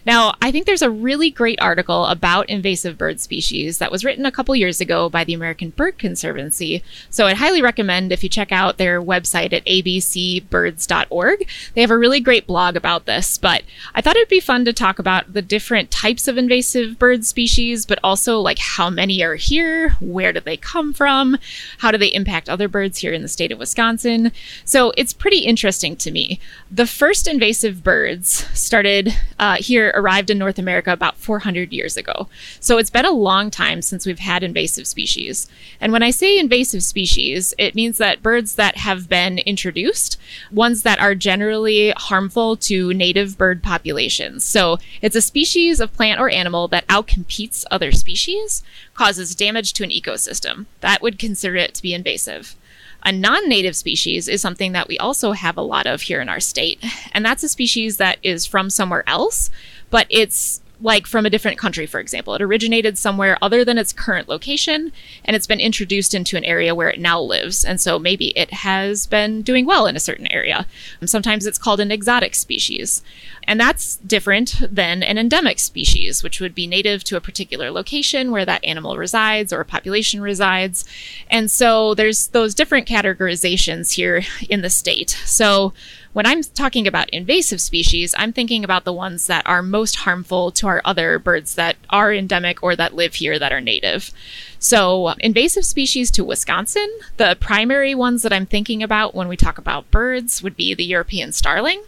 Now, 0.08 0.34
I 0.42 0.52
think 0.52 0.66
there's 0.66 0.82
a 0.82 0.90
really 0.90 1.30
great 1.30 1.62
article 1.62 2.08
about 2.08 2.50
invasive 2.50 2.98
bird 2.98 3.20
species 3.20 3.78
that 3.78 3.92
was 3.92 4.04
written 4.04 4.26
a 4.26 4.32
couple 4.32 4.56
years 4.56 4.82
ago 4.82 5.10
by 5.10 5.24
the 5.24 5.36
American 5.36 5.70
Bird 5.70 6.00
Conservancy, 6.00 6.84
so 7.12 7.28
I'd 7.28 7.38
highly 7.38 7.62
recommend 7.62 8.12
if 8.12 8.24
you 8.24 8.30
check 8.30 8.52
out 8.52 8.80
their 8.80 9.00
website 9.00 9.54
at 9.54 9.66
abcbirds.org. 9.66 11.48
They 11.76 11.82
have 11.82 11.92
a 11.92 11.98
really 11.98 12.20
great 12.20 12.48
blog 12.48 12.76
about 12.76 13.06
this, 13.06 13.38
but 13.38 13.62
I 13.94 14.02
thought 14.02 14.16
it'd 14.16 14.30
be 14.30 14.40
fun 14.40 14.66
to 14.66 14.74
talk 14.74 14.98
about 14.98 15.34
the 15.34 15.44
different 15.44 15.92
types 15.92 16.23
of 16.28 16.38
invasive 16.38 17.00
bird 17.00 17.26
species, 17.26 17.86
but 17.86 18.00
also 18.04 18.40
like 18.40 18.60
how 18.60 18.90
many 18.90 19.24
are 19.24 19.36
here, 19.36 19.92
where 20.00 20.34
do 20.34 20.40
they 20.40 20.58
come 20.58 20.94
from, 20.94 21.38
how 21.80 21.92
do 21.92 21.98
they 21.98 22.14
impact 22.14 22.50
other 22.50 22.68
birds 22.68 23.00
here 23.00 23.14
in 23.14 23.22
the 23.22 23.28
state 23.28 23.52
of 23.52 23.60
Wisconsin. 23.60 24.32
So 24.66 24.92
it's 24.98 25.14
pretty 25.14 25.40
interesting 25.40 25.96
to 25.98 26.12
me. 26.12 26.40
The 26.72 26.88
first 26.88 27.28
invasive 27.28 27.84
birds 27.84 28.48
started 28.58 29.14
uh, 29.40 29.58
here, 29.58 29.92
arrived 29.96 30.30
in 30.30 30.38
North 30.38 30.60
America 30.60 30.92
about 30.92 31.18
400 31.18 31.72
years 31.74 31.98
ago. 31.98 32.28
So 32.60 32.78
it's 32.78 32.90
been 32.90 33.06
a 33.06 33.12
long 33.12 33.52
time 33.52 33.82
since 33.82 34.06
we've 34.06 34.20
had 34.20 34.44
invasive 34.44 34.88
species. 34.88 35.48
And 35.80 35.92
when 35.92 36.04
I 36.04 36.12
say 36.12 36.38
invasive 36.38 36.84
species, 36.84 37.54
it 37.58 37.76
means 37.76 37.98
that 37.98 38.24
birds 38.24 38.56
that 38.56 38.78
have 38.78 39.10
been 39.10 39.40
introduced, 39.40 40.20
ones 40.52 40.84
that 40.84 41.00
are 41.00 41.16
generally 41.16 41.92
harmful 41.92 42.56
to 42.58 42.94
native 42.94 43.38
bird 43.38 43.64
populations. 43.64 44.44
So 44.44 44.78
it's 45.02 45.16
a 45.16 45.22
species 45.22 45.80
of 45.80 45.94
plant 45.94 46.13
or 46.20 46.30
animal 46.30 46.68
that 46.70 46.88
outcompetes 46.88 47.66
other 47.70 47.92
species, 47.92 48.64
causes 48.94 49.36
damage 49.36 49.74
to 49.74 49.84
an 49.84 49.90
ecosystem. 49.90 50.66
That 50.82 51.02
would 51.02 51.20
consider 51.20 51.56
it 51.56 51.74
to 51.76 51.82
be 51.82 51.94
invasive. 51.94 52.56
A 53.04 53.12
non 53.12 53.50
native 53.50 53.76
species 53.76 54.28
is 54.28 54.42
something 54.42 54.72
that 54.72 54.88
we 54.88 54.98
also 54.98 55.34
have 55.34 55.58
a 55.58 55.62
lot 55.62 55.86
of 55.86 56.02
here 56.02 56.22
in 56.22 56.30
our 56.30 56.40
state, 56.40 56.84
and 57.12 57.26
that's 57.26 57.44
a 57.44 57.50
species 57.50 57.98
that 57.98 58.18
is 58.24 58.46
from 58.46 58.70
somewhere 58.70 59.08
else, 59.08 59.50
but 59.90 60.08
it's 60.10 60.62
like 60.84 61.08
from 61.08 61.26
a 61.26 61.30
different 61.30 61.58
country, 61.58 61.86
for 61.86 62.00
example. 62.00 62.36
It 62.36 62.42
originated 62.42 62.98
somewhere 62.98 63.38
other 63.42 63.64
than 63.64 63.78
its 63.78 63.94
current 63.94 64.28
location, 64.28 64.92
and 65.24 65.36
it's 65.36 65.48
been 65.48 65.62
introduced 65.62 66.14
into 66.14 66.36
an 66.36 66.44
area 66.44 66.76
where 66.76 66.90
it 66.90 67.00
now 67.00 67.20
lives. 67.22 67.64
And 67.64 67.80
so 67.80 67.98
maybe 67.98 68.38
it 68.38 68.52
has 68.52 69.08
been 69.08 69.42
doing 69.42 69.66
well 69.66 69.88
in 69.88 69.96
a 69.96 70.02
certain 70.02 70.32
area. 70.32 70.68
And 71.00 71.10
sometimes 71.10 71.46
it's 71.46 71.58
called 71.58 71.80
an 71.80 71.92
exotic 71.92 72.36
species. 72.36 73.02
And 73.46 73.60
that's 73.60 73.96
different 73.98 74.62
than 74.70 75.04
an 75.04 75.18
endemic 75.18 75.60
species, 75.60 76.22
which 76.22 76.42
would 76.42 76.54
be 76.54 76.68
native 76.68 77.04
to 77.06 77.16
a 77.16 77.22
particular 77.22 77.72
location 77.72 78.32
where 78.32 78.46
that 78.46 78.64
animal 78.64 78.98
resides 78.98 79.54
or 79.54 79.62
a 79.62 79.66
population 79.66 80.22
resides. 80.22 80.86
And 81.30 81.50
so 81.50 81.94
there's 81.94 82.28
those 82.28 82.54
different 82.54 82.88
categorizations 82.88 83.94
here 83.94 84.24
in 84.50 84.62
the 84.62 84.70
state. 84.70 85.12
So 85.26 85.74
when 86.14 86.28
I'm 86.28 86.44
talking 86.44 86.88
about 86.88 87.10
invasive 87.10 87.60
species, 87.60 88.14
I'm 88.18 88.32
thinking 88.32 88.64
about 88.64 88.86
the 88.86 88.94
ones 88.94 89.28
that 89.28 89.46
are 89.48 89.64
most 89.64 89.98
harmful 89.98 90.52
to 90.52 90.68
our 90.68 90.82
other 90.86 91.18
birds 91.20 91.56
that 91.56 91.76
are 91.90 92.14
endemic 92.14 92.62
or 92.62 92.76
that 92.76 92.96
live 92.96 93.16
here 93.16 93.40
that 93.40 93.52
are 93.52 93.60
native. 93.60 94.12
So, 94.60 95.10
invasive 95.20 95.66
species 95.66 96.12
to 96.12 96.24
Wisconsin, 96.24 96.88
the 97.18 97.36
primary 97.40 97.96
ones 97.96 98.22
that 98.22 98.32
I'm 98.32 98.46
thinking 98.46 98.84
about 98.84 99.16
when 99.16 99.28
we 99.28 99.36
talk 99.36 99.58
about 99.58 99.90
birds 99.92 100.44
would 100.44 100.56
be 100.56 100.74
the 100.74 100.86
European 100.86 101.32
starling, 101.32 101.84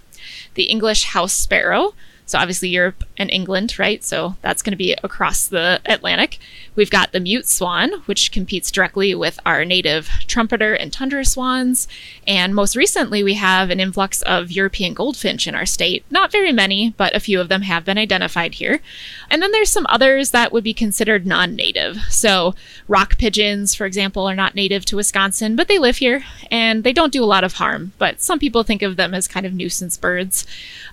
the 0.56 0.64
English 0.64 1.06
house 1.06 1.34
sparrow, 1.34 1.94
so 2.26 2.40
obviously 2.40 2.70
Europe 2.70 3.04
and 3.18 3.30
England, 3.30 3.78
right? 3.78 4.04
So 4.04 4.36
that's 4.42 4.62
going 4.62 4.72
to 4.72 4.78
be 4.78 4.96
across 5.04 5.48
the 5.48 5.80
Atlantic. 5.86 6.40
We've 6.76 6.90
got 6.90 7.12
the 7.12 7.20
mute 7.20 7.48
swan, 7.48 8.02
which 8.06 8.32
competes 8.32 8.72
directly 8.72 9.14
with 9.14 9.40
our 9.46 9.64
native 9.64 10.08
trumpeter 10.28 10.74
and 10.74 10.92
tundra 10.92 11.24
swans. 11.24 11.88
And 12.28 12.56
most 12.56 12.76
recently, 12.76 13.24
we 13.24 13.36
have 13.36 13.70
an 13.70 13.80
influx 13.80 14.22
of 14.24 14.52
European 14.52 14.94
goldfinch 14.94 15.48
in 15.48 15.56
our 15.56 15.66
state. 15.66 16.04
Not 16.10 16.32
very 16.32 16.52
many, 16.52 16.94
but 16.98 17.16
a 17.16 17.20
few 17.20 17.40
of 17.40 17.48
them 17.48 17.62
have 17.62 17.86
been 17.86 17.98
identified 17.98 18.56
here. 18.56 18.82
And 19.30 19.42
then 19.42 19.52
there's 19.52 19.72
some 19.72 19.86
others 19.88 20.32
that 20.32 20.52
would 20.52 20.64
be 20.64 20.74
considered 20.74 21.26
non 21.26 21.56
native. 21.56 21.98
So 22.10 22.56
rock 22.88 23.18
pigeons, 23.18 23.76
for 23.76 23.86
example, 23.86 24.28
are 24.28 24.36
not 24.36 24.56
native 24.56 24.84
to 24.86 24.96
Wisconsin, 24.96 25.56
but 25.56 25.68
they 25.68 25.78
live 25.78 25.98
here 25.98 26.24
and 26.50 26.84
they 26.84 26.94
don't 26.94 27.14
do 27.14 27.24
a 27.24 27.26
lot 27.26 27.44
of 27.44 27.54
harm. 27.54 27.94
But 27.98 28.22
some 28.22 28.40
people 28.40 28.64
think 28.64 28.82
of 28.82 28.96
them 28.96 29.14
as 29.14 29.28
kind 29.28 29.46
of 29.46 29.54
nuisance 29.54 29.96
birds. 29.96 30.46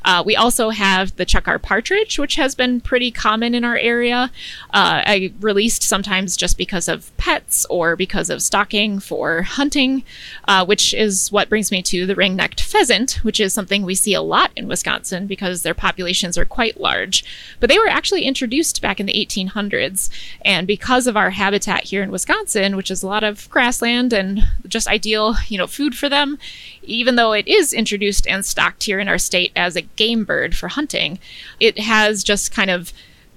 Uh, 0.04 0.22
we 0.24 0.36
also 0.36 0.70
have 0.70 1.16
the 1.16 1.21
chukar 1.26 1.60
partridge, 1.60 2.18
which 2.18 2.36
has 2.36 2.54
been 2.54 2.80
pretty 2.80 3.10
common 3.10 3.54
in 3.54 3.64
our 3.64 3.76
area. 3.76 4.30
Uh, 4.72 5.02
I 5.06 5.32
released 5.40 5.82
sometimes 5.82 6.36
just 6.36 6.56
because 6.58 6.88
of 6.88 7.16
pets 7.16 7.66
or 7.70 7.96
because 7.96 8.30
of 8.30 8.42
stalking 8.42 8.98
for 8.98 9.42
hunting, 9.42 10.04
uh, 10.46 10.64
which 10.64 10.94
is 10.94 11.30
what 11.30 11.48
brings 11.48 11.70
me 11.70 11.82
to 11.82 12.06
the 12.06 12.14
ring 12.14 12.36
necked 12.36 12.62
pheasant, 12.62 13.20
which 13.22 13.40
is 13.40 13.52
something 13.52 13.82
we 13.82 13.94
see 13.94 14.14
a 14.14 14.22
lot 14.22 14.50
in 14.56 14.68
Wisconsin 14.68 15.26
because 15.26 15.62
their 15.62 15.74
populations 15.74 16.36
are 16.36 16.44
quite 16.44 16.80
large. 16.80 17.24
But 17.60 17.68
they 17.68 17.78
were 17.78 17.88
actually 17.88 18.22
introduced 18.22 18.82
back 18.82 19.00
in 19.00 19.06
the 19.06 19.14
1800s. 19.14 20.10
And 20.42 20.66
because 20.66 21.06
of 21.06 21.16
our 21.16 21.30
habitat 21.30 21.84
here 21.84 22.02
in 22.02 22.10
Wisconsin, 22.10 22.76
which 22.76 22.90
is 22.90 23.02
a 23.02 23.06
lot 23.06 23.24
of 23.24 23.48
grassland 23.50 24.12
and 24.12 24.42
just 24.66 24.88
ideal, 24.88 25.36
you 25.48 25.58
know, 25.58 25.66
food 25.66 25.96
for 25.96 26.08
them, 26.08 26.38
even 26.82 27.16
though 27.16 27.32
it 27.32 27.46
is 27.48 27.72
introduced 27.72 28.26
and 28.26 28.44
stocked 28.44 28.84
here 28.84 28.98
in 28.98 29.08
our 29.08 29.18
state 29.18 29.52
as 29.56 29.76
a 29.76 29.82
game 29.82 30.24
bird 30.24 30.56
for 30.56 30.68
hunting, 30.68 31.18
it 31.60 31.78
has 31.78 32.24
just 32.24 32.52
kind 32.52 32.70
of 32.70 32.92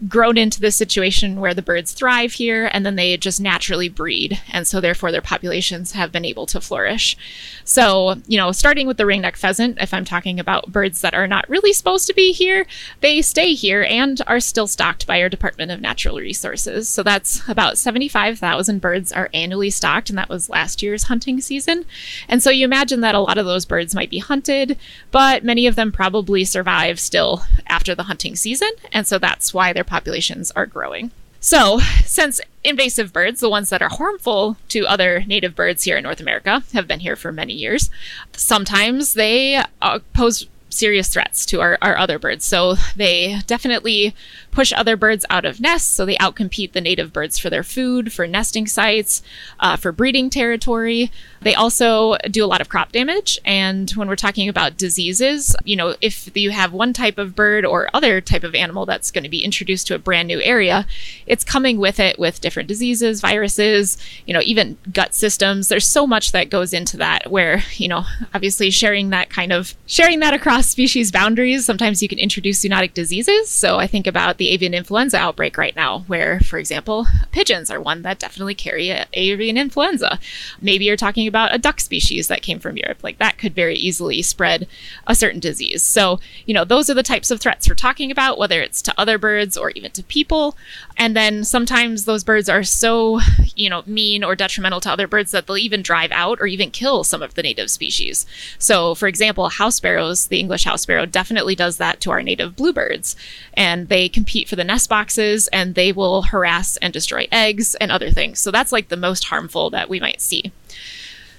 grown 0.09 0.37
into 0.37 0.59
this 0.59 0.75
situation 0.75 1.39
where 1.39 1.53
the 1.53 1.61
birds 1.61 1.93
thrive 1.93 2.33
here 2.33 2.69
and 2.73 2.85
then 2.85 2.95
they 2.95 3.15
just 3.15 3.39
naturally 3.39 3.87
breed. 3.87 4.39
And 4.51 4.67
so, 4.67 4.81
therefore, 4.81 5.11
their 5.11 5.21
populations 5.21 5.93
have 5.93 6.11
been 6.11 6.25
able 6.25 6.45
to 6.47 6.59
flourish. 6.59 7.15
So, 7.63 8.15
you 8.27 8.37
know, 8.37 8.51
starting 8.51 8.87
with 8.87 8.97
the 8.97 9.05
ringneck 9.05 9.37
pheasant, 9.37 9.77
if 9.79 9.93
I'm 9.93 10.03
talking 10.03 10.39
about 10.39 10.71
birds 10.71 10.99
that 11.01 11.13
are 11.13 11.27
not 11.27 11.49
really 11.49 11.71
supposed 11.71 12.07
to 12.07 12.13
be 12.13 12.33
here, 12.33 12.65
they 12.99 13.21
stay 13.21 13.53
here 13.53 13.83
and 13.83 14.21
are 14.27 14.41
still 14.41 14.67
stocked 14.67 15.07
by 15.07 15.21
our 15.21 15.29
Department 15.29 15.71
of 15.71 15.79
Natural 15.79 16.17
Resources. 16.17 16.89
So, 16.89 17.01
that's 17.01 17.47
about 17.47 17.77
75,000 17.77 18.81
birds 18.81 19.13
are 19.13 19.29
annually 19.33 19.69
stocked, 19.69 20.09
and 20.09 20.17
that 20.17 20.29
was 20.29 20.49
last 20.49 20.81
year's 20.81 21.03
hunting 21.03 21.39
season. 21.39 21.85
And 22.27 22.43
so, 22.43 22.49
you 22.49 22.65
imagine 22.65 22.99
that 23.01 23.15
a 23.15 23.19
lot 23.19 23.37
of 23.37 23.45
those 23.45 23.65
birds 23.65 23.95
might 23.95 24.09
be 24.09 24.19
hunted, 24.19 24.77
but 25.11 25.45
many 25.45 25.67
of 25.67 25.75
them 25.77 25.93
probably 25.93 26.43
survive 26.43 26.99
still 26.99 27.43
after 27.67 27.95
the 27.95 28.03
hunting 28.03 28.35
season. 28.35 28.71
And 28.91 29.07
so, 29.07 29.17
that's 29.17 29.53
why 29.53 29.71
they're 29.71 29.84
populations 29.85 30.51
are 30.51 30.65
growing. 30.65 31.11
So, 31.39 31.79
since 32.03 32.41
invasive 32.63 33.13
birds, 33.13 33.39
the 33.39 33.49
ones 33.51 33.69
that 33.69 33.83
are 33.83 33.89
harmful 33.89 34.57
to 34.69 34.87
other 34.87 35.23
native 35.27 35.55
birds 35.55 35.83
here 35.83 35.95
in 35.95 36.03
North 36.03 36.19
America, 36.19 36.63
have 36.73 36.87
been 36.87 37.01
here 37.01 37.15
for 37.15 37.31
many 37.31 37.53
years, 37.53 37.91
sometimes 38.33 39.13
they 39.13 39.61
uh, 39.81 39.99
pose 40.13 40.47
serious 40.75 41.07
threats 41.07 41.45
to 41.47 41.61
our, 41.61 41.77
our 41.81 41.97
other 41.97 42.19
birds. 42.19 42.45
So 42.45 42.75
they 42.95 43.39
definitely 43.47 44.15
push 44.51 44.71
other 44.73 44.95
birds 44.95 45.25
out 45.29 45.45
of 45.45 45.59
nests. 45.59 45.89
So 45.89 46.05
they 46.05 46.15
outcompete 46.15 46.71
the 46.71 46.81
native 46.81 47.11
birds 47.11 47.37
for 47.37 47.49
their 47.49 47.63
food, 47.63 48.13
for 48.13 48.25
nesting 48.25 48.67
sites, 48.67 49.21
uh, 49.59 49.75
for 49.75 49.91
breeding 49.91 50.29
territory. 50.29 51.11
They 51.41 51.53
also 51.53 52.15
do 52.31 52.43
a 52.43 52.47
lot 52.47 52.61
of 52.61 52.69
crop 52.69 52.91
damage. 52.91 53.37
And 53.43 53.91
when 53.91 54.07
we're 54.07 54.15
talking 54.15 54.49
about 54.49 54.77
diseases, 54.77 55.55
you 55.63 55.75
know, 55.75 55.95
if 56.01 56.35
you 56.35 56.51
have 56.51 56.73
one 56.73 56.93
type 56.93 57.17
of 57.17 57.35
bird 57.35 57.65
or 57.65 57.89
other 57.93 58.21
type 58.21 58.43
of 58.43 58.55
animal 58.55 58.85
that's 58.85 59.11
going 59.11 59.23
to 59.23 59.29
be 59.29 59.43
introduced 59.43 59.87
to 59.87 59.95
a 59.95 59.99
brand 59.99 60.27
new 60.27 60.41
area, 60.41 60.87
it's 61.27 61.43
coming 61.43 61.77
with 61.77 61.99
it 61.99 62.17
with 62.17 62.41
different 62.41 62.67
diseases, 62.67 63.21
viruses, 63.21 63.97
you 64.25 64.33
know, 64.33 64.41
even 64.43 64.77
gut 64.91 65.13
systems. 65.13 65.67
There's 65.67 65.85
so 65.85 66.07
much 66.07 66.31
that 66.31 66.49
goes 66.49 66.73
into 66.73 66.97
that 66.97 67.29
where, 67.29 67.63
you 67.73 67.87
know, 67.87 68.05
obviously 68.33 68.71
sharing 68.71 69.09
that 69.09 69.29
kind 69.29 69.51
of 69.51 69.75
sharing 69.85 70.19
that 70.21 70.33
across 70.33 70.64
species 70.67 71.11
boundaries, 71.11 71.65
sometimes 71.65 72.01
you 72.01 72.07
can 72.07 72.19
introduce 72.19 72.63
zoonotic 72.63 72.93
diseases. 72.93 73.49
So 73.49 73.77
I 73.77 73.87
think 73.87 74.07
about 74.07 74.37
the 74.37 74.49
avian 74.49 74.73
influenza 74.73 75.17
outbreak 75.17 75.57
right 75.57 75.75
now, 75.75 75.99
where, 76.07 76.39
for 76.39 76.57
example, 76.57 77.07
pigeons 77.31 77.69
are 77.71 77.79
one 77.79 78.01
that 78.01 78.19
definitely 78.19 78.55
carry 78.55 78.89
a, 78.89 79.05
avian 79.13 79.57
influenza. 79.57 80.19
Maybe 80.61 80.85
you're 80.85 80.95
talking 80.95 81.27
about 81.27 81.53
a 81.53 81.57
duck 81.57 81.79
species 81.79 82.27
that 82.27 82.41
came 82.41 82.59
from 82.59 82.77
Europe. 82.77 83.03
Like 83.03 83.17
that 83.19 83.37
could 83.37 83.53
very 83.53 83.75
easily 83.75 84.21
spread 84.21 84.67
a 85.07 85.15
certain 85.15 85.39
disease. 85.39 85.83
So, 85.83 86.19
you 86.45 86.53
know, 86.53 86.65
those 86.65 86.89
are 86.89 86.93
the 86.93 87.03
types 87.03 87.31
of 87.31 87.39
threats 87.39 87.67
we're 87.67 87.75
talking 87.75 88.11
about, 88.11 88.37
whether 88.37 88.61
it's 88.61 88.81
to 88.83 88.93
other 88.97 89.17
birds 89.17 89.57
or 89.57 89.71
even 89.71 89.91
to 89.91 90.03
people. 90.03 90.57
And 90.97 91.15
then 91.15 91.43
sometimes 91.43 92.05
those 92.05 92.23
birds 92.23 92.49
are 92.49 92.63
so, 92.63 93.19
you 93.55 93.69
know, 93.69 93.83
mean 93.85 94.23
or 94.23 94.35
detrimental 94.35 94.81
to 94.81 94.91
other 94.91 95.07
birds 95.07 95.31
that 95.31 95.47
they'll 95.47 95.57
even 95.57 95.81
drive 95.81 96.11
out 96.11 96.39
or 96.41 96.47
even 96.47 96.71
kill 96.71 97.03
some 97.03 97.21
of 97.21 97.33
the 97.35 97.43
native 97.43 97.69
species. 97.69 98.25
So, 98.57 98.95
for 98.95 99.07
example, 99.07 99.49
house 99.49 99.75
sparrows, 99.75 100.27
the 100.27 100.39
English 100.45 100.63
house 100.65 100.83
sparrow, 100.83 101.07
definitely 101.07 101.55
does 101.55 101.77
that 101.77 101.99
to 102.01 102.11
our 102.11 102.21
native 102.21 102.55
bluebirds. 102.55 103.15
And 103.55 103.89
they 103.89 104.07
compete 104.07 104.47
for 104.47 104.55
the 104.55 104.63
nest 104.63 104.87
boxes 104.89 105.47
and 105.47 105.73
they 105.73 105.91
will 105.91 106.21
harass 106.23 106.77
and 106.77 106.93
destroy 106.93 107.27
eggs 107.31 107.73
and 107.75 107.91
other 107.91 108.11
things. 108.11 108.39
So, 108.39 108.51
that's 108.51 108.71
like 108.71 108.89
the 108.89 108.97
most 109.07 109.25
harmful 109.25 109.71
that 109.71 109.89
we 109.89 109.99
might 109.99 110.21
see. 110.21 110.51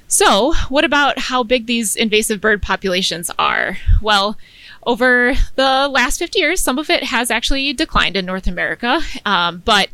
So, 0.08 0.54
what 0.68 0.84
about 0.84 1.18
how 1.18 1.42
big 1.42 1.66
these 1.66 1.94
invasive 1.94 2.40
bird 2.40 2.62
populations 2.62 3.30
are? 3.38 3.78
Well, 4.02 4.36
over 4.86 5.34
the 5.56 5.88
last 5.88 6.18
50 6.18 6.38
years, 6.38 6.60
some 6.60 6.78
of 6.78 6.90
it 6.90 7.04
has 7.04 7.30
actually 7.30 7.72
declined 7.72 8.16
in 8.16 8.24
North 8.24 8.46
America, 8.46 9.00
um, 9.24 9.62
but 9.64 9.88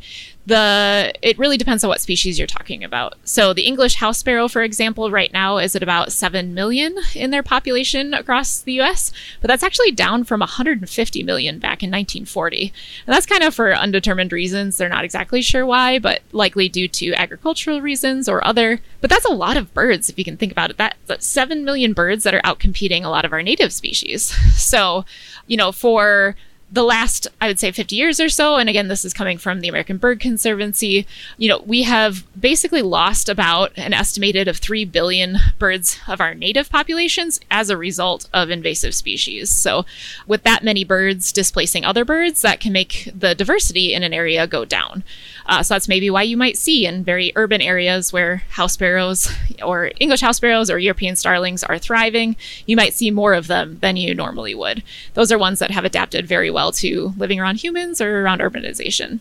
the 0.45 1.12
it 1.22 1.38
really 1.38 1.57
depends 1.57 1.84
on 1.84 1.88
what 1.88 2.01
species 2.01 2.38
you're 2.38 2.47
talking 2.47 2.82
about. 2.82 3.14
So 3.24 3.53
the 3.53 3.66
English 3.66 3.97
house 3.97 4.18
sparrow, 4.18 4.49
for 4.49 4.62
example, 4.62 5.11
right 5.11 5.32
now 5.32 5.59
is 5.59 5.76
at 5.76 5.82
about 5.82 6.12
seven 6.12 6.53
million 6.53 6.97
in 7.14 7.30
their 7.30 7.43
population 7.43 8.12
across 8.12 8.61
the 8.61 8.72
U.S., 8.74 9.12
but 9.40 9.49
that's 9.49 9.62
actually 9.62 9.93
down 9.93 10.24
from 10.24 10.40
150 10.40 11.22
million 11.22 11.59
back 11.59 11.82
in 11.82 11.90
1940. 11.90 12.72
And 13.07 13.14
that's 13.14 13.26
kind 13.26 13.45
of 13.45 13.55
for 13.55 13.72
undetermined 13.72 14.32
reasons. 14.32 14.76
They're 14.76 14.88
not 14.88 15.05
exactly 15.05 15.43
sure 15.43 15.64
why, 15.64 15.99
but 15.99 16.22
likely 16.32 16.68
due 16.68 16.88
to 16.88 17.14
agricultural 17.14 17.80
reasons 17.80 18.28
or 18.28 18.45
other. 18.45 18.80
But 19.01 19.11
that's 19.11 19.26
a 19.26 19.32
lot 19.32 19.57
of 19.57 19.72
birds 19.74 20.09
if 20.09 20.18
you 20.18 20.24
can 20.24 20.36
think 20.36 20.51
about 20.51 20.70
it. 20.70 20.76
That 20.76 20.97
that's 21.07 21.26
seven 21.26 21.64
million 21.64 21.93
birds 21.93 22.24
that 22.24 22.34
are 22.34 22.40
out 22.45 22.59
competing 22.59 23.05
a 23.05 23.11
lot 23.11 23.24
of 23.24 23.32
our 23.32 23.43
native 23.43 23.72
species. 23.72 24.34
So, 24.62 25.05
you 25.47 25.57
know, 25.57 25.72
for 25.72 26.36
the 26.73 26.83
last, 26.83 27.29
I 27.39 27.49
would 27.49 27.61
say, 27.61 27.70
50 27.70 27.95
years 27.95 28.18
or 28.18 28.31
so, 28.31 28.57
and 28.57 28.66
again, 28.66 28.89
this 28.89 29.05
is 29.05 29.12
coming 29.12 29.37
from 29.37 29.61
the 29.61 29.68
American 29.68 29.99
Bird 29.99 30.20
Conservancy, 30.20 31.07
you 31.37 31.49
know, 31.49 31.62
we 31.66 31.83
have 31.83 32.25
basically 32.39 32.81
lost 32.81 33.29
about 33.29 33.73
an 33.77 33.93
estimated 33.93 34.49
of 34.49 34.57
3 34.57 34.87
billion 34.87 35.37
birds 35.59 36.01
of 36.09 36.18
our 36.18 36.35
native 36.35 36.70
populations 36.70 37.39
as 37.51 37.68
a 37.68 37.77
result 37.77 38.27
of 38.33 38.49
invasive 38.49 38.95
species. 38.95 39.51
So, 39.51 39.85
with 40.27 40.45
that 40.45 40.64
many 40.64 40.83
birds 40.83 41.31
displacing 41.31 41.85
other 41.85 42.07
birds, 42.07 42.41
that 42.41 42.61
can 42.61 42.73
make 42.73 43.11
the 43.14 43.35
diversity 43.35 43.93
in 43.93 44.03
an 44.03 44.14
area 44.14 44.47
go 44.47 44.64
down. 44.64 45.05
Uh, 45.47 45.62
so, 45.62 45.74
that's 45.74 45.88
maybe 45.88 46.11
why 46.11 46.22
you 46.22 46.36
might 46.36 46.57
see 46.57 46.86
in 46.86 47.05
very 47.05 47.32
urban 47.36 47.61
areas 47.61 48.12
where 48.12 48.43
house 48.51 48.74
sparrows 48.74 49.32
or 49.62 49.90
English 50.01 50.20
house 50.20 50.36
sparrows 50.36 50.70
or 50.70 50.78
European 50.78 51.16
starlings 51.16 51.62
are 51.64 51.78
thriving, 51.78 52.36
you 52.66 52.76
might 52.76 52.95
see 52.95 53.11
more 53.11 53.34
of 53.34 53.47
them 53.47 53.78
than 53.80 53.97
you 53.97 54.14
normally 54.14 54.55
would. 54.55 54.82
Those 55.14 55.32
are 55.32 55.38
ones 55.38 55.59
that 55.59 55.70
have 55.70 55.84
adapted 55.84 56.26
very 56.26 56.51
well 56.51 56.72
to 56.72 57.12
living 57.16 57.40
around 57.40 57.57
humans 57.57 58.01
or 58.01 58.22
around 58.22 58.40
urbanization. 58.40 59.20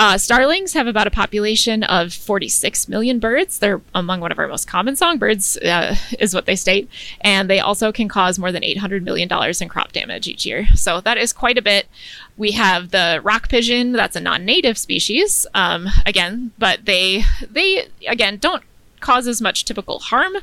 Uh, 0.00 0.16
starlings 0.16 0.72
have 0.72 0.86
about 0.86 1.06
a 1.06 1.10
population 1.10 1.82
of 1.82 2.10
46 2.10 2.88
million 2.88 3.18
birds. 3.18 3.58
They're 3.58 3.82
among 3.94 4.20
one 4.20 4.32
of 4.32 4.38
our 4.38 4.48
most 4.48 4.66
common 4.66 4.96
songbirds, 4.96 5.58
uh, 5.58 5.94
is 6.18 6.34
what 6.34 6.46
they 6.46 6.56
state. 6.56 6.88
And 7.20 7.50
they 7.50 7.60
also 7.60 7.92
can 7.92 8.08
cause 8.08 8.38
more 8.38 8.50
than 8.50 8.62
$800 8.62 9.02
million 9.02 9.28
in 9.60 9.68
crop 9.68 9.92
damage 9.92 10.26
each 10.26 10.46
year. 10.46 10.68
So 10.74 11.02
that 11.02 11.18
is 11.18 11.34
quite 11.34 11.58
a 11.58 11.62
bit. 11.62 11.86
We 12.38 12.52
have 12.52 12.92
the 12.92 13.20
rock 13.22 13.50
pigeon. 13.50 13.92
That's 13.92 14.16
a 14.16 14.20
non-native 14.20 14.78
species. 14.78 15.46
Um, 15.52 15.88
again, 16.06 16.52
but 16.58 16.86
they 16.86 17.24
they 17.50 17.88
again 18.08 18.38
don't 18.38 18.62
cause 19.00 19.26
as 19.26 19.40
much 19.40 19.64
typical 19.64 19.98
harm. 19.98 20.34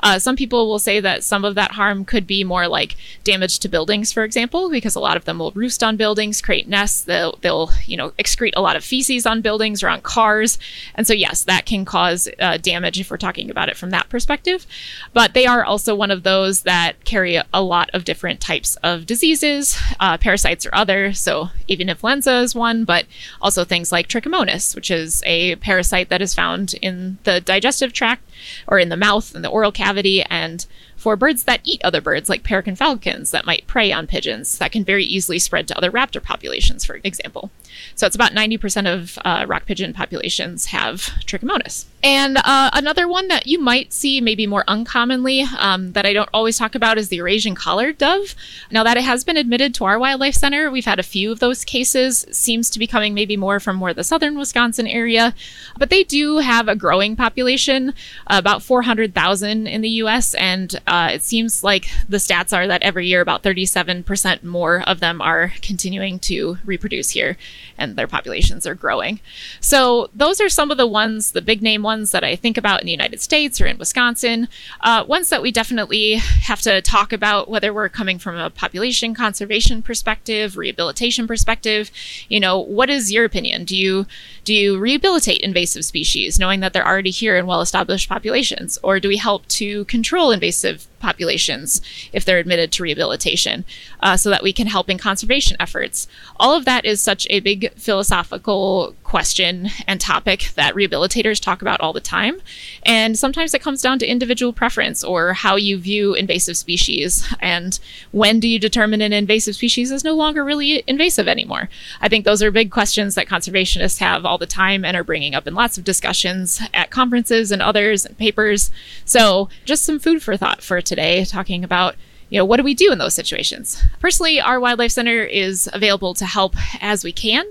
Uh, 0.00 0.18
some 0.18 0.36
people 0.36 0.68
will 0.68 0.78
say 0.78 1.00
that 1.00 1.22
some 1.22 1.44
of 1.44 1.54
that 1.54 1.72
harm 1.72 2.04
could 2.04 2.26
be 2.26 2.44
more 2.44 2.68
like 2.68 2.96
damage 3.24 3.58
to 3.60 3.68
buildings, 3.68 4.12
for 4.12 4.24
example, 4.24 4.70
because 4.70 4.94
a 4.94 5.00
lot 5.00 5.16
of 5.16 5.24
them 5.24 5.38
will 5.38 5.52
roost 5.52 5.82
on 5.82 5.96
buildings, 5.96 6.40
create 6.40 6.68
nests. 6.68 7.02
They'll, 7.02 7.38
they'll 7.42 7.70
you 7.86 7.96
know, 7.96 8.10
excrete 8.12 8.52
a 8.56 8.62
lot 8.62 8.76
of 8.76 8.84
feces 8.84 9.26
on 9.26 9.40
buildings 9.40 9.82
or 9.82 9.88
on 9.88 10.00
cars. 10.00 10.58
And 10.94 11.06
so, 11.06 11.12
yes, 11.12 11.44
that 11.44 11.66
can 11.66 11.84
cause 11.84 12.28
uh, 12.40 12.56
damage 12.58 12.98
if 12.98 13.10
we're 13.10 13.16
talking 13.16 13.50
about 13.50 13.68
it 13.68 13.76
from 13.76 13.90
that 13.90 14.08
perspective. 14.08 14.66
But 15.12 15.34
they 15.34 15.46
are 15.46 15.64
also 15.64 15.94
one 15.94 16.10
of 16.10 16.22
those 16.22 16.62
that 16.62 17.04
carry 17.04 17.40
a 17.52 17.62
lot 17.62 17.90
of 17.92 18.04
different 18.04 18.40
types 18.40 18.76
of 18.82 19.06
diseases, 19.06 19.78
uh, 20.00 20.16
parasites 20.18 20.66
or 20.66 20.74
other. 20.74 21.12
So, 21.12 21.50
avian 21.68 21.88
influenza 21.88 22.38
is 22.38 22.54
one, 22.54 22.84
but 22.84 23.06
also 23.40 23.64
things 23.64 23.92
like 23.92 24.08
trichomonas, 24.08 24.74
which 24.74 24.90
is 24.90 25.22
a 25.26 25.56
parasite 25.56 26.08
that 26.08 26.22
is 26.22 26.34
found 26.34 26.74
in 26.74 27.18
the 27.24 27.40
digestive 27.40 27.92
tract 27.92 28.05
tract 28.06 28.30
or 28.66 28.78
in 28.78 28.88
the 28.88 28.96
mouth 28.96 29.34
and 29.34 29.44
the 29.44 29.48
oral 29.48 29.72
cavity 29.72 30.22
and 30.22 30.66
for 30.96 31.16
birds 31.16 31.44
that 31.44 31.60
eat 31.64 31.80
other 31.84 32.00
birds, 32.00 32.28
like 32.28 32.42
peregrine 32.42 32.76
falcons 32.76 33.30
that 33.30 33.44
might 33.44 33.66
prey 33.66 33.92
on 33.92 34.06
pigeons, 34.06 34.58
that 34.58 34.72
can 34.72 34.84
very 34.84 35.04
easily 35.04 35.38
spread 35.38 35.68
to 35.68 35.76
other 35.76 35.90
raptor 35.90 36.22
populations, 36.22 36.84
for 36.84 37.00
example. 37.04 37.50
So 37.94 38.06
it's 38.06 38.16
about 38.16 38.32
90% 38.32 38.92
of 38.92 39.18
uh, 39.24 39.46
rock 39.48 39.66
pigeon 39.66 39.92
populations 39.92 40.66
have 40.66 41.10
trichomonas. 41.26 41.86
And 42.02 42.38
uh, 42.38 42.70
another 42.72 43.08
one 43.08 43.28
that 43.28 43.46
you 43.46 43.58
might 43.58 43.92
see 43.92 44.20
maybe 44.20 44.46
more 44.46 44.64
uncommonly 44.68 45.44
um, 45.58 45.92
that 45.92 46.06
I 46.06 46.12
don't 46.12 46.28
always 46.32 46.56
talk 46.56 46.74
about 46.74 46.98
is 46.98 47.08
the 47.08 47.16
Eurasian 47.16 47.54
collared 47.56 47.98
dove. 47.98 48.34
Now 48.70 48.84
that 48.84 48.96
it 48.96 49.02
has 49.02 49.24
been 49.24 49.36
admitted 49.36 49.74
to 49.74 49.84
our 49.86 49.98
wildlife 49.98 50.34
center, 50.34 50.70
we've 50.70 50.84
had 50.84 51.00
a 51.00 51.04
few 51.04 51.32
of 51.32 51.40
those 51.40 51.64
cases. 51.64 52.24
Seems 52.30 52.70
to 52.70 52.78
be 52.78 52.86
coming 52.86 53.12
maybe 53.12 53.36
more 53.36 53.58
from 53.58 53.76
more 53.76 53.92
the 53.92 54.04
southern 54.04 54.38
Wisconsin 54.38 54.86
area, 54.86 55.34
but 55.78 55.90
they 55.90 56.04
do 56.04 56.38
have 56.38 56.68
a 56.68 56.76
growing 56.76 57.16
population, 57.16 57.92
about 58.28 58.62
400,000 58.62 59.66
in 59.66 59.80
the 59.80 59.88
U.S. 59.90 60.34
And 60.34 60.78
uh, 60.86 61.10
it 61.14 61.22
seems 61.22 61.64
like 61.64 61.88
the 62.08 62.18
stats 62.18 62.56
are 62.56 62.66
that 62.68 62.82
every 62.82 63.08
year 63.08 63.20
about 63.20 63.42
37% 63.42 64.44
more 64.44 64.82
of 64.86 65.00
them 65.00 65.20
are 65.20 65.52
continuing 65.60 66.18
to 66.20 66.58
reproduce 66.64 67.10
here 67.10 67.36
and 67.78 67.96
their 67.96 68.06
populations 68.06 68.66
are 68.66 68.74
growing. 68.74 69.20
So 69.60 70.10
those 70.14 70.40
are 70.40 70.48
some 70.48 70.70
of 70.70 70.76
the 70.76 70.86
ones, 70.86 71.32
the 71.32 71.42
big 71.42 71.62
name 71.62 71.82
ones 71.82 72.10
that 72.12 72.24
I 72.24 72.36
think 72.36 72.56
about 72.56 72.80
in 72.80 72.86
the 72.86 72.92
United 72.92 73.20
States 73.20 73.60
or 73.60 73.66
in 73.66 73.78
Wisconsin. 73.78 74.48
Uh, 74.80 75.04
ones 75.06 75.28
that 75.28 75.42
we 75.42 75.50
definitely 75.50 76.14
have 76.14 76.60
to 76.62 76.80
talk 76.82 77.12
about, 77.12 77.48
whether 77.48 77.72
we're 77.72 77.88
coming 77.88 78.18
from 78.18 78.36
a 78.36 78.50
population 78.50 79.14
conservation 79.14 79.82
perspective, 79.82 80.56
rehabilitation 80.56 81.26
perspective. 81.26 81.90
You 82.28 82.40
know, 82.40 82.58
what 82.58 82.90
is 82.90 83.12
your 83.12 83.24
opinion? 83.24 83.64
Do 83.64 83.76
you 83.76 84.06
do 84.44 84.54
you 84.54 84.78
rehabilitate 84.78 85.40
invasive 85.40 85.84
species, 85.84 86.38
knowing 86.38 86.60
that 86.60 86.72
they're 86.72 86.86
already 86.86 87.10
here 87.10 87.36
in 87.36 87.46
well-established 87.46 88.08
populations, 88.08 88.78
or 88.82 89.00
do 89.00 89.08
we 89.08 89.16
help 89.16 89.46
to 89.48 89.84
control 89.86 90.30
invasive 90.30 90.86
populations 90.98 91.80
if 92.12 92.24
they're 92.24 92.38
admitted 92.38 92.72
to 92.72 92.82
rehabilitation 92.82 93.64
uh, 94.00 94.16
so 94.16 94.30
that 94.30 94.42
we 94.42 94.52
can 94.52 94.66
help 94.66 94.88
in 94.90 94.98
conservation 94.98 95.56
efforts. 95.60 96.08
All 96.38 96.54
of 96.54 96.64
that 96.64 96.84
is 96.84 97.00
such 97.00 97.26
a 97.30 97.40
big 97.40 97.72
philosophical 97.74 98.94
question 99.06 99.70
and 99.86 100.00
topic 100.00 100.50
that 100.56 100.74
rehabilitators 100.74 101.40
talk 101.40 101.62
about 101.62 101.80
all 101.80 101.92
the 101.92 102.00
time. 102.00 102.40
And 102.84 103.16
sometimes 103.16 103.54
it 103.54 103.62
comes 103.62 103.80
down 103.80 104.00
to 104.00 104.06
individual 104.06 104.52
preference 104.52 105.04
or 105.04 105.32
how 105.32 105.54
you 105.54 105.78
view 105.78 106.14
invasive 106.14 106.56
species 106.56 107.24
and 107.40 107.78
when 108.10 108.40
do 108.40 108.48
you 108.48 108.58
determine 108.58 109.00
an 109.00 109.12
invasive 109.12 109.54
species 109.54 109.92
is 109.92 110.02
no 110.02 110.14
longer 110.14 110.44
really 110.44 110.82
invasive 110.88 111.28
anymore. 111.28 111.68
I 112.00 112.08
think 112.08 112.24
those 112.24 112.42
are 112.42 112.50
big 112.50 112.72
questions 112.72 113.14
that 113.14 113.28
conservationists 113.28 114.00
have 114.00 114.26
all 114.26 114.38
the 114.38 114.46
time 114.46 114.84
and 114.84 114.96
are 114.96 115.04
bringing 115.04 115.36
up 115.36 115.46
in 115.46 115.54
lots 115.54 115.78
of 115.78 115.84
discussions 115.84 116.60
at 116.74 116.90
conferences 116.90 117.52
and 117.52 117.62
others 117.62 118.04
and 118.04 118.18
papers. 118.18 118.72
So, 119.04 119.48
just 119.64 119.84
some 119.84 120.00
food 120.00 120.20
for 120.20 120.36
thought 120.36 120.62
for 120.62 120.82
today, 120.82 121.24
talking 121.24 121.62
about 121.62 121.94
you 122.28 122.38
know, 122.38 122.44
what 122.44 122.56
do 122.56 122.64
we 122.64 122.74
do 122.74 122.90
in 122.90 122.98
those 122.98 123.14
situations? 123.14 123.82
Personally, 124.00 124.40
our 124.40 124.58
Wildlife 124.58 124.90
Center 124.90 125.22
is 125.22 125.68
available 125.72 126.12
to 126.14 126.26
help 126.26 126.56
as 126.80 127.04
we 127.04 127.12
can. 127.12 127.46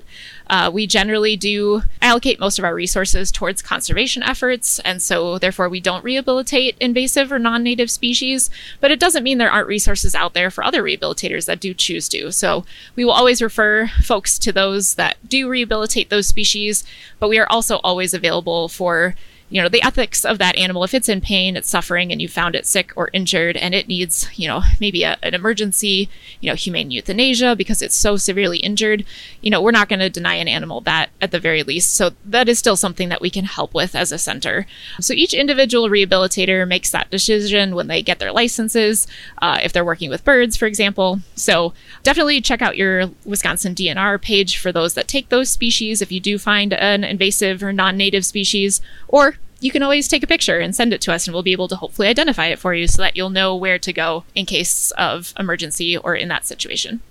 Uh, 0.48 0.70
we 0.72 0.86
generally 0.86 1.38
do 1.38 1.82
allocate 2.02 2.40
most 2.40 2.60
of 2.60 2.66
our 2.66 2.76
resources 2.76 3.32
towards 3.32 3.62
conservation 3.62 4.22
efforts, 4.22 4.80
and 4.80 5.02
so 5.02 5.40
therefore 5.40 5.70
we 5.70 5.80
don't 5.80 6.04
rehabilitate 6.04 6.78
invasive 6.80 7.32
or 7.32 7.40
non 7.40 7.64
native 7.64 7.90
species, 7.90 8.50
but 8.82 8.92
it 8.92 9.00
doesn't 9.00 9.24
mean 9.24 9.38
there 9.38 9.50
aren't 9.50 9.68
resources 9.68 10.14
out 10.14 10.34
there 10.34 10.52
for 10.52 10.64
other 10.64 10.84
rehabilitators 10.84 11.46
that 11.46 11.60
do 11.60 11.74
choose 11.74 12.10
to. 12.10 12.32
So 12.32 12.66
we 12.96 13.06
will 13.06 13.14
always 13.14 13.42
refer 13.42 13.88
folks 14.04 14.38
to 14.40 14.52
those 14.52 14.96
that 14.96 15.18
do 15.28 15.48
rehabilitate 15.48 16.10
those 16.10 16.28
species, 16.28 16.84
but 17.18 17.30
we 17.30 17.40
are 17.40 17.48
also 17.50 17.78
always 17.78 18.14
available 18.14 18.68
for 18.68 19.16
you 19.50 19.62
know 19.62 19.70
the 19.70 19.84
ethics 19.84 20.26
of 20.26 20.38
that 20.40 20.58
animal. 20.58 20.84
If 20.84 20.94
it's 20.94 21.10
in 21.10 21.22
pain 21.22 21.56
it's 21.56 21.70
suffering 21.70 22.12
and 22.12 22.22
you 22.22 22.28
found 22.28 22.56
it 22.56 22.66
sick 22.66 22.92
or 22.96 23.10
injured 23.14 23.58
and 23.58 23.76
it 23.76 23.88
needs 23.88 24.28
you 24.36 24.48
know 24.48 24.62
maybe 24.80 25.04
a, 25.04 25.18
an 25.22 25.34
emergency 25.34 26.10
you 26.42 26.50
know 26.50 26.56
humane 26.56 26.92
euthanasia 26.92 27.56
because 27.56 27.82
it's 27.82 27.96
so 27.96 28.18
severely 28.18 28.58
injured 28.60 29.06
you 29.42 29.52
know 29.52 29.62
we're 29.62 29.72
not 29.72 29.90
going 29.90 30.00
to 30.00 30.10
deny 30.10 30.36
an 30.36 30.48
animal 30.48 30.82
that 30.82 31.10
at 31.22 31.32
the 31.32 31.40
very 31.40 31.64
least. 31.64 31.94
So 31.94 32.12
that 32.26 32.50
is 32.50 32.60
still 32.60 32.76
something 32.76 33.10
that 33.10 33.22
we 33.22 33.30
can 33.30 33.46
help 33.46 33.74
with 33.74 33.96
as 33.96 34.12
a 34.12 34.18
center. 34.18 34.66
So 35.00 35.14
each 35.14 35.34
individual 35.34 35.90
rehabilitator 35.90 36.68
makes 36.68 36.92
that 36.92 37.12
decision 37.12 37.76
when 37.76 37.88
they 37.88 38.02
get 38.02 38.20
their 38.20 38.32
licenses 38.32 39.08
uh, 39.42 39.60
if 39.64 39.72
they're 39.72 39.86
working 39.86 40.10
with 40.10 40.26
birds 40.26 40.58
for 40.58 40.66
example. 40.66 41.20
So 41.36 41.74
definitely 42.04 42.42
check 42.42 42.62
out 42.62 42.78
your 42.78 43.12
wisconsin 43.26 43.76
dnr 43.76 44.22
page 44.22 44.58
for 44.58 44.72
those 44.72 44.94
that 44.96 45.08
take 45.08 45.30
those 45.30 45.50
species 45.50 46.02
if 46.02 46.12
you 46.12 46.20
do 46.20 46.38
find 46.38 46.74
an 46.74 47.04
invasive 47.04 47.64
or 47.64 47.72
non-native 47.74 48.26
species 48.26 48.82
or 49.08 49.36
you 49.60 49.72
can 49.72 49.84
always 49.84 50.08
take 50.08 50.24
a 50.24 50.28
picture 50.28 50.60
and 50.60 50.76
send 50.76 50.94
it 50.94 51.02
to 51.02 51.14
us, 51.14 51.28
and 51.28 51.34
we'll 51.34 51.44
be 51.44 51.52
able 51.52 51.68
to 51.68 51.76
hopefully 51.76 52.08
identify 52.08 52.48
it 52.48 52.60
for 52.60 52.74
you 52.74 52.88
so 52.88 53.02
that 53.02 53.16
you'll 53.16 53.30
know 53.30 53.56
where 53.56 53.80
to 53.80 53.94
go 53.94 54.24
in 54.34 54.46
case 54.46 54.92
of 54.92 55.34
emergency 55.40 55.98
or 55.98 56.16
in 56.16 56.28
that 56.30 56.46
situation. 56.46 57.02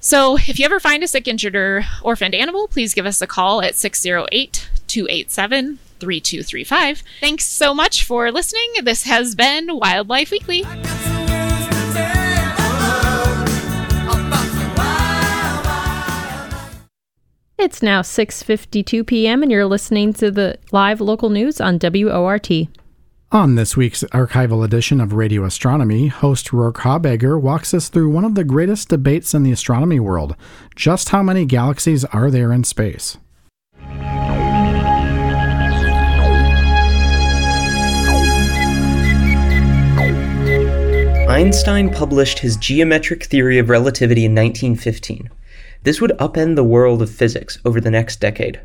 So, 0.00 0.38
if 0.38 0.58
you 0.58 0.64
ever 0.64 0.80
find 0.80 1.02
a 1.02 1.08
sick, 1.08 1.28
injured, 1.28 1.54
or 1.54 1.84
orphaned 2.02 2.34
animal, 2.34 2.68
please 2.68 2.94
give 2.94 3.04
us 3.04 3.20
a 3.20 3.26
call 3.26 3.62
at 3.62 3.74
608 3.74 4.68
287 4.86 5.78
3235. 5.98 7.02
Thanks 7.20 7.44
so 7.44 7.74
much 7.74 8.04
for 8.04 8.32
listening. 8.32 8.72
This 8.82 9.04
has 9.04 9.34
been 9.34 9.76
Wildlife 9.76 10.30
Weekly. 10.30 10.64
It's 17.60 17.82
now 17.82 18.00
6:52 18.00 19.06
p.m. 19.06 19.42
and 19.42 19.52
you're 19.52 19.66
listening 19.66 20.14
to 20.14 20.30
the 20.30 20.56
live 20.72 20.98
local 20.98 21.28
news 21.28 21.60
on 21.60 21.78
WORT. 21.78 22.50
On 23.32 23.54
this 23.54 23.76
week's 23.76 24.02
archival 24.04 24.64
edition 24.64 24.98
of 24.98 25.12
Radio 25.12 25.44
Astronomy, 25.44 26.06
host 26.06 26.54
Rourke 26.54 26.78
Habegger 26.78 27.38
walks 27.38 27.74
us 27.74 27.90
through 27.90 28.08
one 28.08 28.24
of 28.24 28.34
the 28.34 28.44
greatest 28.44 28.88
debates 28.88 29.34
in 29.34 29.42
the 29.42 29.52
astronomy 29.52 30.00
world. 30.00 30.36
Just 30.74 31.10
how 31.10 31.22
many 31.22 31.44
galaxies 31.44 32.02
are 32.06 32.30
there 32.30 32.50
in 32.50 32.64
space? 32.64 33.18
Einstein 41.28 41.90
published 41.90 42.38
his 42.38 42.56
geometric 42.56 43.24
theory 43.24 43.58
of 43.58 43.68
relativity 43.68 44.24
in 44.24 44.34
1915. 44.34 45.28
This 45.82 45.98
would 45.98 46.10
upend 46.18 46.56
the 46.56 46.64
world 46.64 47.00
of 47.00 47.08
physics 47.08 47.58
over 47.64 47.80
the 47.80 47.90
next 47.90 48.20
decade. 48.20 48.60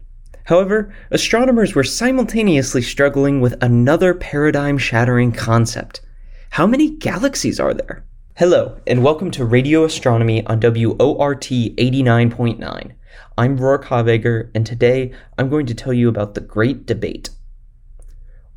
However, 0.48 0.94
astronomers 1.12 1.74
were 1.74 1.86
simultaneously 1.86 2.82
struggling 2.82 3.40
with 3.40 3.56
another 3.64 4.14
paradigm 4.14 4.78
shattering 4.78 5.32
concept. 5.32 6.02
How 6.50 6.68
many 6.68 6.90
galaxies 6.90 7.58
are 7.58 7.74
there? 7.74 8.06
Hello, 8.36 8.82
and 8.86 9.02
welcome 9.02 9.32
to 9.32 9.46
Radio 9.46 9.86
Astronomy 9.86 10.46
on 10.46 10.60
WORT 10.60 11.42
89.9. 11.42 12.92
I'm 13.38 13.58
Rourke 13.58 13.86
Habegger, 13.86 14.52
and 14.54 14.66
today 14.66 15.14
I'm 15.38 15.50
going 15.50 15.68
to 15.68 15.74
tell 15.74 15.94
you 15.94 16.10
about 16.10 16.34
the 16.34 16.42
Great 16.42 16.86
Debate. 16.86 17.30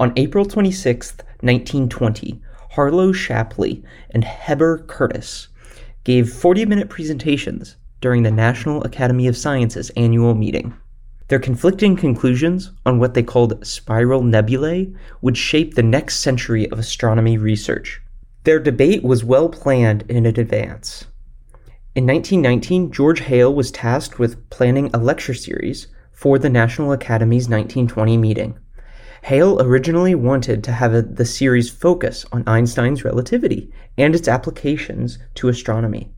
On 0.00 0.12
April 0.16 0.44
26, 0.44 1.12
1920, 1.42 2.42
Harlow 2.72 3.12
Shapley 3.12 3.84
and 4.11 4.24
Heber 4.24 4.78
Curtis 4.78 5.46
gave 6.02 6.32
40 6.32 6.66
minute 6.66 6.88
presentations 6.88 7.76
during 8.01 8.22
the 8.22 8.30
National 8.30 8.82
Academy 8.84 9.26
of 9.26 9.36
Sciences 9.36 9.90
annual 9.96 10.34
meeting. 10.34 10.74
Their 11.28 11.38
conflicting 11.38 11.94
conclusions 11.94 12.70
on 12.86 12.99
what 12.99 13.14
they 13.14 13.22
called 13.22 13.66
spiral 13.66 14.22
nebulae 14.22 14.92
would 15.20 15.36
shape 15.36 15.74
the 15.74 15.82
next 15.82 16.20
century 16.20 16.70
of 16.70 16.78
astronomy 16.78 17.36
research. 17.36 18.01
Their 18.44 18.59
debate 18.59 19.03
was 19.03 19.24
well 19.24 19.51
planned 19.51 20.05
in 20.09 20.24
advance. 20.24 21.05
In 21.94 22.07
1919, 22.07 22.92
George 22.92 23.20
Hale 23.20 23.55
was 23.55 23.70
tasked 23.70 24.18
with 24.18 24.49
planning 24.49 24.90
a 24.94 24.99
lecture 24.99 25.34
series 25.34 25.88
for 26.12 26.38
the 26.38 26.49
National 26.49 26.92
Academy's 26.92 27.49
1920 27.49 28.16
meeting. 28.16 28.59
Hale 29.22 29.61
originally 29.61 30.14
wanted 30.14 30.64
to 30.64 30.72
have 30.72 30.94
a, 30.94 31.03
the 31.03 31.24
series 31.24 31.68
focus 31.68 32.24
on 32.32 32.44
Einstein's 32.46 33.05
relativity 33.05 33.72
and 33.99 34.14
its 34.14 34.28
applications 34.28 35.18
to 35.34 35.49
astronomy. 35.49 36.11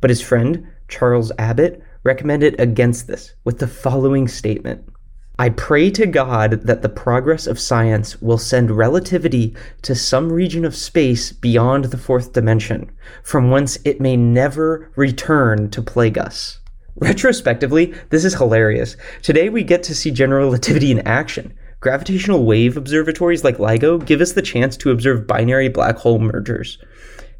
But 0.00 0.10
his 0.10 0.20
friend, 0.20 0.66
Charles 0.88 1.32
Abbot, 1.38 1.82
recommended 2.02 2.58
against 2.60 3.06
this 3.06 3.34
with 3.44 3.58
the 3.58 3.66
following 3.66 4.28
statement 4.28 4.88
I 5.38 5.50
pray 5.50 5.90
to 5.90 6.06
God 6.06 6.62
that 6.62 6.80
the 6.80 6.88
progress 6.88 7.46
of 7.46 7.60
science 7.60 8.22
will 8.22 8.38
send 8.38 8.70
relativity 8.70 9.54
to 9.82 9.94
some 9.94 10.32
region 10.32 10.64
of 10.64 10.74
space 10.74 11.30
beyond 11.30 11.86
the 11.86 11.98
fourth 11.98 12.32
dimension, 12.32 12.90
from 13.22 13.50
whence 13.50 13.78
it 13.84 14.00
may 14.00 14.16
never 14.16 14.90
return 14.96 15.68
to 15.72 15.82
plague 15.82 16.16
us. 16.16 16.60
Retrospectively, 16.96 17.92
this 18.08 18.24
is 18.24 18.32
hilarious. 18.32 18.96
Today 19.20 19.50
we 19.50 19.62
get 19.62 19.82
to 19.82 19.94
see 19.94 20.10
general 20.10 20.46
relativity 20.46 20.90
in 20.90 21.00
action. 21.00 21.52
Gravitational 21.80 22.46
wave 22.46 22.78
observatories 22.78 23.44
like 23.44 23.58
LIGO 23.58 23.98
give 24.06 24.22
us 24.22 24.32
the 24.32 24.40
chance 24.40 24.74
to 24.78 24.90
observe 24.90 25.26
binary 25.26 25.68
black 25.68 25.96
hole 25.96 26.18
mergers. 26.18 26.78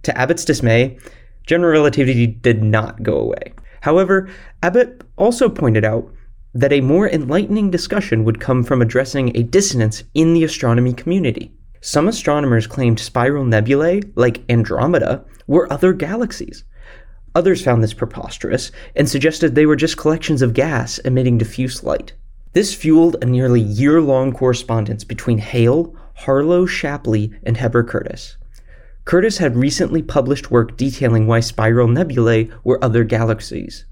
To 0.03 0.17
Abbot's 0.19 0.45
dismay, 0.45 0.99
general 1.47 1.73
relativity 1.73 2.27
did 2.27 2.63
not 2.63 3.03
go 3.03 3.17
away. 3.17 3.55
However, 3.81 4.29
Abbot 4.63 5.03
also 5.17 5.49
pointed 5.49 5.85
out 5.85 6.13
that 6.55 6.73
a 6.73 6.81
more 6.81 7.09
enlightening 7.09 7.71
discussion 7.71 8.25
would 8.25 8.41
come 8.41 8.65
from 8.65 8.83
addressing 8.83 9.37
a 9.37 9.43
dissonance 9.43 10.03
in 10.15 10.35
the 10.35 10.45
astronomy 10.45 10.93
community. 10.93 11.53
Some 11.81 12.09
astronomers 12.09 12.67
claimed 12.67 12.99
spiral 12.99 13.45
nebulae, 13.45 14.01
like 14.17 14.43
Andromeda, 14.51 15.25
were 15.47 15.73
other 15.73 15.93
galaxies. 15.93 16.65
Others 17.35 17.63
found 17.63 17.85
this 17.85 17.93
preposterous 17.93 18.73
and 18.97 19.09
suggested 19.09 19.55
they 19.55 19.67
were 19.67 19.77
just 19.77 19.99
collections 19.99 20.41
of 20.41 20.55
gas 20.55 20.99
emitting 21.01 21.37
diffuse 21.37 21.85
light. 21.85 22.15
This 22.55 22.73
fueled 22.73 23.17
a 23.21 23.27
nearly 23.27 23.61
year 23.61 24.01
long 24.01 24.33
correspondence 24.33 25.05
between 25.05 25.37
Hale, 25.37 25.95
Harlow 26.15 26.65
Shapley, 26.65 27.31
and 27.43 27.59
Heber 27.59 27.85
Curtis. 27.85 28.39
Curtis 29.07 29.39
had 29.39 29.57
recently 29.57 30.03
published 30.03 30.51
work 30.51 30.77
detailing 30.77 31.29
why 31.29 31.39
spiral 31.39 31.87
nebulae 31.87 32.51
were 32.65 32.83
other 32.83 33.05
galaxies. 33.05 33.85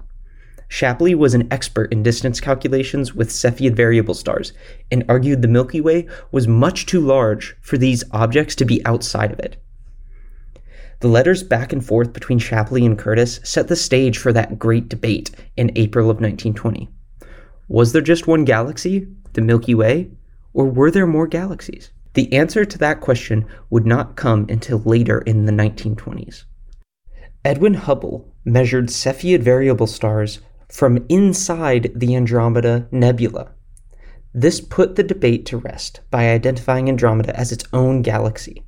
Shapley 0.67 1.15
was 1.15 1.33
an 1.33 1.47
expert 1.49 1.93
in 1.93 2.03
distance 2.03 2.41
calculations 2.41 3.15
with 3.15 3.29
Cepheid 3.29 3.77
variable 3.77 4.13
stars 4.13 4.51
and 4.91 5.05
argued 5.07 5.41
the 5.41 5.47
Milky 5.47 5.79
Way 5.79 6.05
was 6.33 6.49
much 6.49 6.85
too 6.85 6.99
large 6.99 7.55
for 7.61 7.77
these 7.77 8.03
objects 8.11 8.55
to 8.55 8.65
be 8.65 8.85
outside 8.85 9.31
of 9.31 9.39
it. 9.39 9.55
The 10.99 11.07
letters 11.07 11.43
back 11.43 11.71
and 11.71 11.85
forth 11.85 12.11
between 12.11 12.39
Shapley 12.39 12.85
and 12.85 12.99
Curtis 12.99 13.39
set 13.41 13.69
the 13.69 13.77
stage 13.77 14.17
for 14.17 14.33
that 14.33 14.59
great 14.59 14.89
debate 14.89 15.31
in 15.55 15.71
April 15.77 16.09
of 16.09 16.17
1920. 16.17 16.89
Was 17.69 17.93
there 17.93 18.01
just 18.01 18.27
one 18.27 18.43
galaxy, 18.43 19.07
the 19.31 19.41
Milky 19.41 19.75
Way, 19.75 20.11
or 20.53 20.65
were 20.65 20.91
there 20.91 21.07
more 21.07 21.27
galaxies? 21.27 21.91
The 22.15 22.31
answer 22.33 22.63
to 22.63 22.77
that 22.77 23.01
question 23.01 23.45
would 23.69 23.85
not 23.85 24.15
come 24.15 24.45
until 24.49 24.79
later 24.79 25.19
in 25.19 25.45
the 25.45 25.51
1920s. 25.51 26.45
Edwin 27.43 27.73
Hubble 27.73 28.33
measured 28.45 28.87
Cepheid 28.87 29.41
variable 29.41 29.85
stars 29.85 30.39
from 30.71 31.05
inside 31.09 31.91
the 31.93 32.15
Andromeda 32.15 32.87
Nebula. 32.89 33.51
This 34.33 34.61
put 34.61 34.95
the 34.95 35.03
debate 35.03 35.45
to 35.47 35.57
rest 35.57 36.01
by 36.09 36.29
identifying 36.29 36.89
Andromeda 36.89 37.37
as 37.37 37.51
its 37.51 37.65
own 37.73 38.01
galaxy, 38.01 38.65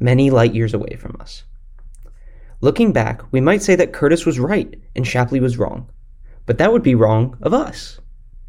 many 0.00 0.30
light 0.30 0.54
years 0.54 0.74
away 0.74 0.96
from 0.96 1.16
us. 1.20 1.44
Looking 2.60 2.92
back, 2.92 3.22
we 3.32 3.40
might 3.40 3.62
say 3.62 3.76
that 3.76 3.92
Curtis 3.92 4.26
was 4.26 4.40
right 4.40 4.78
and 4.96 5.06
Shapley 5.06 5.40
was 5.40 5.58
wrong, 5.58 5.88
but 6.44 6.58
that 6.58 6.72
would 6.72 6.82
be 6.82 6.94
wrong 6.94 7.38
of 7.40 7.54
us. 7.54 8.00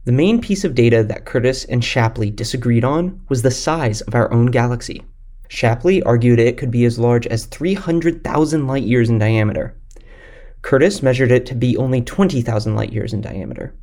The 0.06 0.12
main 0.12 0.42
piece 0.42 0.64
of 0.64 0.76
data 0.76 1.04
that 1.04 1.26
Curtis 1.26 1.66
and 1.66 1.84
Shapley 1.84 2.32
disagreed 2.32 2.84
on 2.84 3.22
was 3.30 3.42
the 3.42 3.52
size 3.52 4.02
of 4.02 4.16
our 4.16 4.32
own 4.34 4.48
galaxy. 4.48 5.04
Shapley 5.48 6.02
argued 6.04 6.40
it 6.40 6.58
could 6.58 6.72
be 6.72 6.86
as 6.86 6.98
large 6.98 7.28
as 7.28 7.46
300,000 7.46 8.68
light 8.68 8.84
years 8.84 9.10
in 9.10 9.20
diameter, 9.20 9.76
Curtis 10.62 11.02
measured 11.02 11.32
it 11.32 11.46
to 11.48 11.56
be 11.56 11.76
only 11.76 12.02
20,000 12.02 12.76
light 12.76 12.94
years 12.94 13.14
in 13.14 13.22
diameter. 13.22 13.74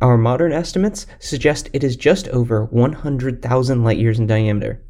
Our 0.00 0.18
modern 0.18 0.52
estimates 0.52 1.06
suggest 1.18 1.70
it 1.72 1.82
is 1.82 1.96
just 1.96 2.28
over 2.28 2.66
100,000 2.66 3.84
light 3.84 3.98
years 3.98 4.18
in 4.18 4.26
diameter. 4.26 4.82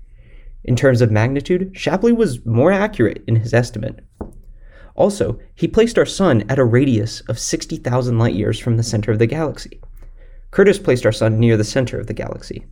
In 0.64 0.74
terms 0.74 1.00
of 1.00 1.10
magnitude, 1.10 1.70
Shapley 1.74 2.12
was 2.12 2.44
more 2.44 2.72
accurate 2.72 3.22
in 3.26 3.36
his 3.36 3.54
estimate. 3.54 4.00
Also, 4.94 5.38
he 5.54 5.68
placed 5.68 5.98
our 5.98 6.06
sun 6.06 6.44
at 6.48 6.58
a 6.58 6.64
radius 6.64 7.20
of 7.22 7.38
60,000 7.38 8.18
light 8.18 8.34
years 8.34 8.58
from 8.58 8.76
the 8.76 8.82
center 8.82 9.12
of 9.12 9.18
the 9.18 9.26
galaxy. 9.26 9.80
Curtis 10.52 10.78
placed 10.78 11.06
our 11.06 11.12
sun 11.12 11.40
near 11.40 11.56
the 11.56 11.64
center 11.64 11.98
of 11.98 12.06
the 12.06 12.12
galaxy. 12.12 12.66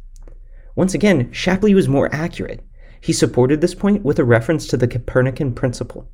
Once 0.77 0.93
again, 0.93 1.33
Shapley 1.33 1.75
was 1.75 1.89
more 1.89 2.15
accurate. 2.15 2.63
He 3.01 3.15
supported 3.15 3.63
this 3.63 3.75
point 3.75 4.05
with 4.05 4.19
a 4.19 4.25
reference 4.25 4.67
to 4.69 4.77
the 4.77 4.87
Copernican 4.87 5.55
principle. 5.55 6.07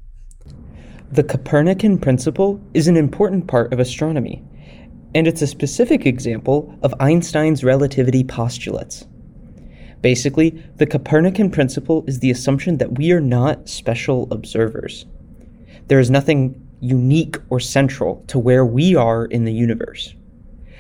The 1.11 1.25
Copernican 1.25 1.99
principle 1.99 2.61
is 2.73 2.87
an 2.87 2.97
important 2.97 3.49
part 3.49 3.73
of 3.73 3.81
astronomy, 3.81 4.45
and 5.13 5.27
it's 5.27 5.43
a 5.43 5.47
specific 5.49 6.07
example 6.07 6.73
of 6.85 6.95
Einstein's 7.01 7.65
relativity 7.65 8.23
postulates. 8.23 9.05
Basically, 10.03 10.63
the 10.77 10.87
Copernican 10.87 11.51
principle 11.51 12.05
is 12.07 12.21
the 12.21 12.31
assumption 12.31 12.79
that 12.79 12.97
we 12.97 13.11
are 13.11 13.21
not 13.21 13.69
special 13.69 14.29
observers. 14.31 15.05
There 15.89 15.99
is 15.99 16.11
nothing 16.11 16.65
unique 16.79 17.39
or 17.51 17.59
central 17.59 18.23
to 18.29 18.39
where 18.39 18.65
we 18.65 18.95
are 18.95 19.25
in 19.25 19.45
the 19.45 19.53
universe. 19.53 20.15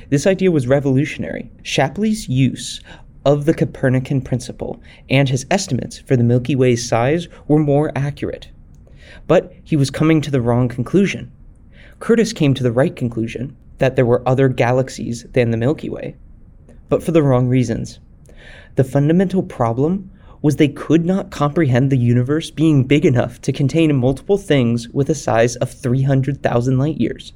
This 0.09 0.27
idea 0.27 0.51
was 0.51 0.67
revolutionary. 0.67 1.51
Shapley's 1.63 2.29
use 2.29 2.81
of 3.25 3.45
the 3.45 3.55
Copernican 3.55 4.21
principle 4.21 4.81
and 5.11 5.29
his 5.29 5.47
estimates 5.51 5.99
for 5.99 6.17
the 6.17 6.23
Milky 6.23 6.55
Way's 6.55 6.89
size 6.89 7.27
were 7.49 7.59
more 7.59 7.91
accurate. 7.97 8.49
But 9.27 9.53
he 9.65 9.75
was 9.75 9.91
coming 9.91 10.21
to 10.21 10.31
the 10.31 10.41
wrong 10.41 10.69
conclusion. 10.69 11.33
Curtis 11.99 12.33
came 12.33 12.55
to 12.55 12.63
the 12.63 12.71
right 12.71 12.95
conclusion 12.95 13.57
that 13.79 13.97
there 13.97 14.07
were 14.07 14.27
other 14.29 14.49
galaxies 14.49 15.25
than 15.33 15.51
the 15.51 15.57
Milky 15.57 15.89
Way, 15.89 16.15
but 16.89 17.03
for 17.03 17.11
the 17.11 17.23
wrong 17.23 17.49
reasons. 17.49 17.99
The 18.77 18.85
fundamental 18.85 19.43
problem 19.43 20.11
was 20.41 20.57
they 20.57 20.69
could 20.69 21.05
not 21.05 21.31
comprehend 21.31 21.91
the 21.91 21.99
universe 21.99 22.51
being 22.53 22.85
big 22.85 23.05
enough 23.05 23.41
to 23.41 23.53
contain 23.53 23.97
multiple 23.97 24.39
things 24.39 24.89
with 24.91 25.11
a 25.11 25.15
size 25.15 25.57
of 25.57 25.73
300,000 25.73 26.79
light 26.79 27.01
years. 27.01 27.33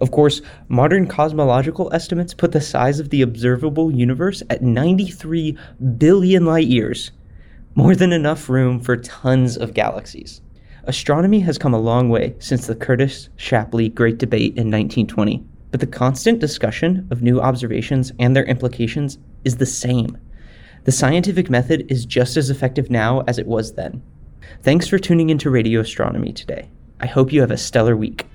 Of 0.00 0.10
course, 0.10 0.40
modern 0.68 1.06
cosmological 1.06 1.92
estimates 1.92 2.32
put 2.32 2.52
the 2.52 2.60
size 2.60 3.00
of 3.00 3.10
the 3.10 3.20
observable 3.20 3.90
universe 3.90 4.42
at 4.48 4.62
93 4.62 5.58
billion 5.98 6.46
light 6.46 6.68
years, 6.68 7.10
more 7.74 7.94
than 7.94 8.12
enough 8.12 8.48
room 8.48 8.80
for 8.80 8.96
tons 8.96 9.58
of 9.58 9.74
galaxies. 9.74 10.40
Astronomy 10.84 11.40
has 11.40 11.58
come 11.58 11.74
a 11.74 11.78
long 11.78 12.08
way 12.08 12.34
since 12.38 12.66
the 12.66 12.74
Curtis 12.74 13.28
Shapley 13.36 13.90
Great 13.90 14.16
Debate 14.16 14.56
in 14.56 14.70
1920, 14.70 15.44
but 15.70 15.80
the 15.80 15.86
constant 15.86 16.38
discussion 16.38 17.06
of 17.10 17.22
new 17.22 17.38
observations 17.38 18.10
and 18.18 18.34
their 18.34 18.44
implications 18.44 19.18
is 19.44 19.58
the 19.58 19.66
same. 19.66 20.16
The 20.84 20.92
scientific 20.92 21.50
method 21.50 21.92
is 21.92 22.06
just 22.06 22.38
as 22.38 22.48
effective 22.48 22.90
now 22.90 23.20
as 23.26 23.38
it 23.38 23.46
was 23.46 23.74
then. 23.74 24.02
Thanks 24.62 24.88
for 24.88 24.98
tuning 24.98 25.28
into 25.28 25.50
Radio 25.50 25.80
Astronomy 25.80 26.32
today. 26.32 26.70
I 27.00 27.06
hope 27.06 27.34
you 27.34 27.42
have 27.42 27.50
a 27.50 27.58
stellar 27.58 27.96
week. 27.96 28.26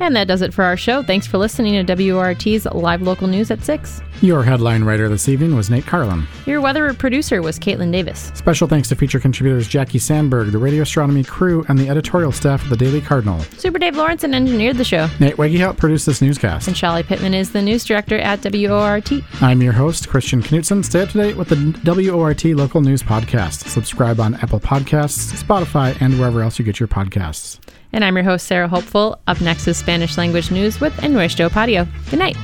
And 0.00 0.16
that 0.16 0.26
does 0.26 0.42
it 0.42 0.52
for 0.52 0.64
our 0.64 0.76
show. 0.76 1.02
Thanks 1.02 1.26
for 1.26 1.38
listening 1.38 1.84
to 1.84 1.94
WORT's 1.94 2.66
live 2.66 3.02
local 3.02 3.26
news 3.28 3.50
at 3.50 3.62
6. 3.62 4.02
Your 4.22 4.42
headline 4.42 4.84
writer 4.84 5.08
this 5.08 5.28
evening 5.28 5.54
was 5.54 5.70
Nate 5.70 5.86
Carlin. 5.86 6.26
Your 6.46 6.60
weather 6.60 6.92
producer 6.94 7.42
was 7.42 7.58
Caitlin 7.58 7.92
Davis. 7.92 8.32
Special 8.34 8.66
thanks 8.66 8.88
to 8.88 8.96
feature 8.96 9.20
contributors 9.20 9.68
Jackie 9.68 9.98
Sandberg, 9.98 10.50
the 10.50 10.58
radio 10.58 10.82
astronomy 10.82 11.24
crew, 11.24 11.64
and 11.68 11.78
the 11.78 11.88
editorial 11.88 12.32
staff 12.32 12.62
of 12.62 12.70
the 12.70 12.76
Daily 12.76 13.00
Cardinal. 13.00 13.40
Super 13.56 13.78
Dave 13.78 13.96
Lawrence 13.96 14.24
engineered 14.24 14.78
the 14.78 14.84
show. 14.84 15.08
Nate 15.20 15.36
Wegge 15.36 15.58
helped 15.58 15.78
produce 15.78 16.04
this 16.04 16.22
newscast. 16.22 16.68
And 16.68 16.76
Shelly 16.76 17.02
Pittman 17.02 17.34
is 17.34 17.52
the 17.52 17.62
news 17.62 17.84
director 17.84 18.18
at 18.18 18.44
WORT. 18.44 19.12
I'm 19.40 19.62
your 19.62 19.72
host, 19.72 20.08
Christian 20.08 20.42
Knutson. 20.42 20.84
Stay 20.84 21.02
up 21.02 21.10
to 21.10 21.18
date 21.18 21.36
with 21.36 21.48
the 21.48 22.10
WORT 22.10 22.44
local 22.44 22.80
news 22.80 23.02
podcast. 23.02 23.68
Subscribe 23.68 24.20
on 24.20 24.34
Apple 24.36 24.60
Podcasts, 24.60 25.32
Spotify, 25.42 25.96
and 26.00 26.18
wherever 26.18 26.42
else 26.42 26.58
you 26.58 26.64
get 26.64 26.80
your 26.80 26.88
podcasts. 26.88 27.58
And 27.94 28.04
I'm 28.04 28.16
your 28.16 28.24
host, 28.24 28.48
Sarah 28.48 28.66
Hopeful. 28.66 29.20
Up 29.28 29.40
next 29.40 29.68
is 29.68 29.76
Spanish 29.76 30.18
language 30.18 30.50
news 30.50 30.80
with 30.80 30.98
Enrique 31.04 31.48
Patio. 31.48 31.86
Good 32.10 32.18
night. 32.18 32.36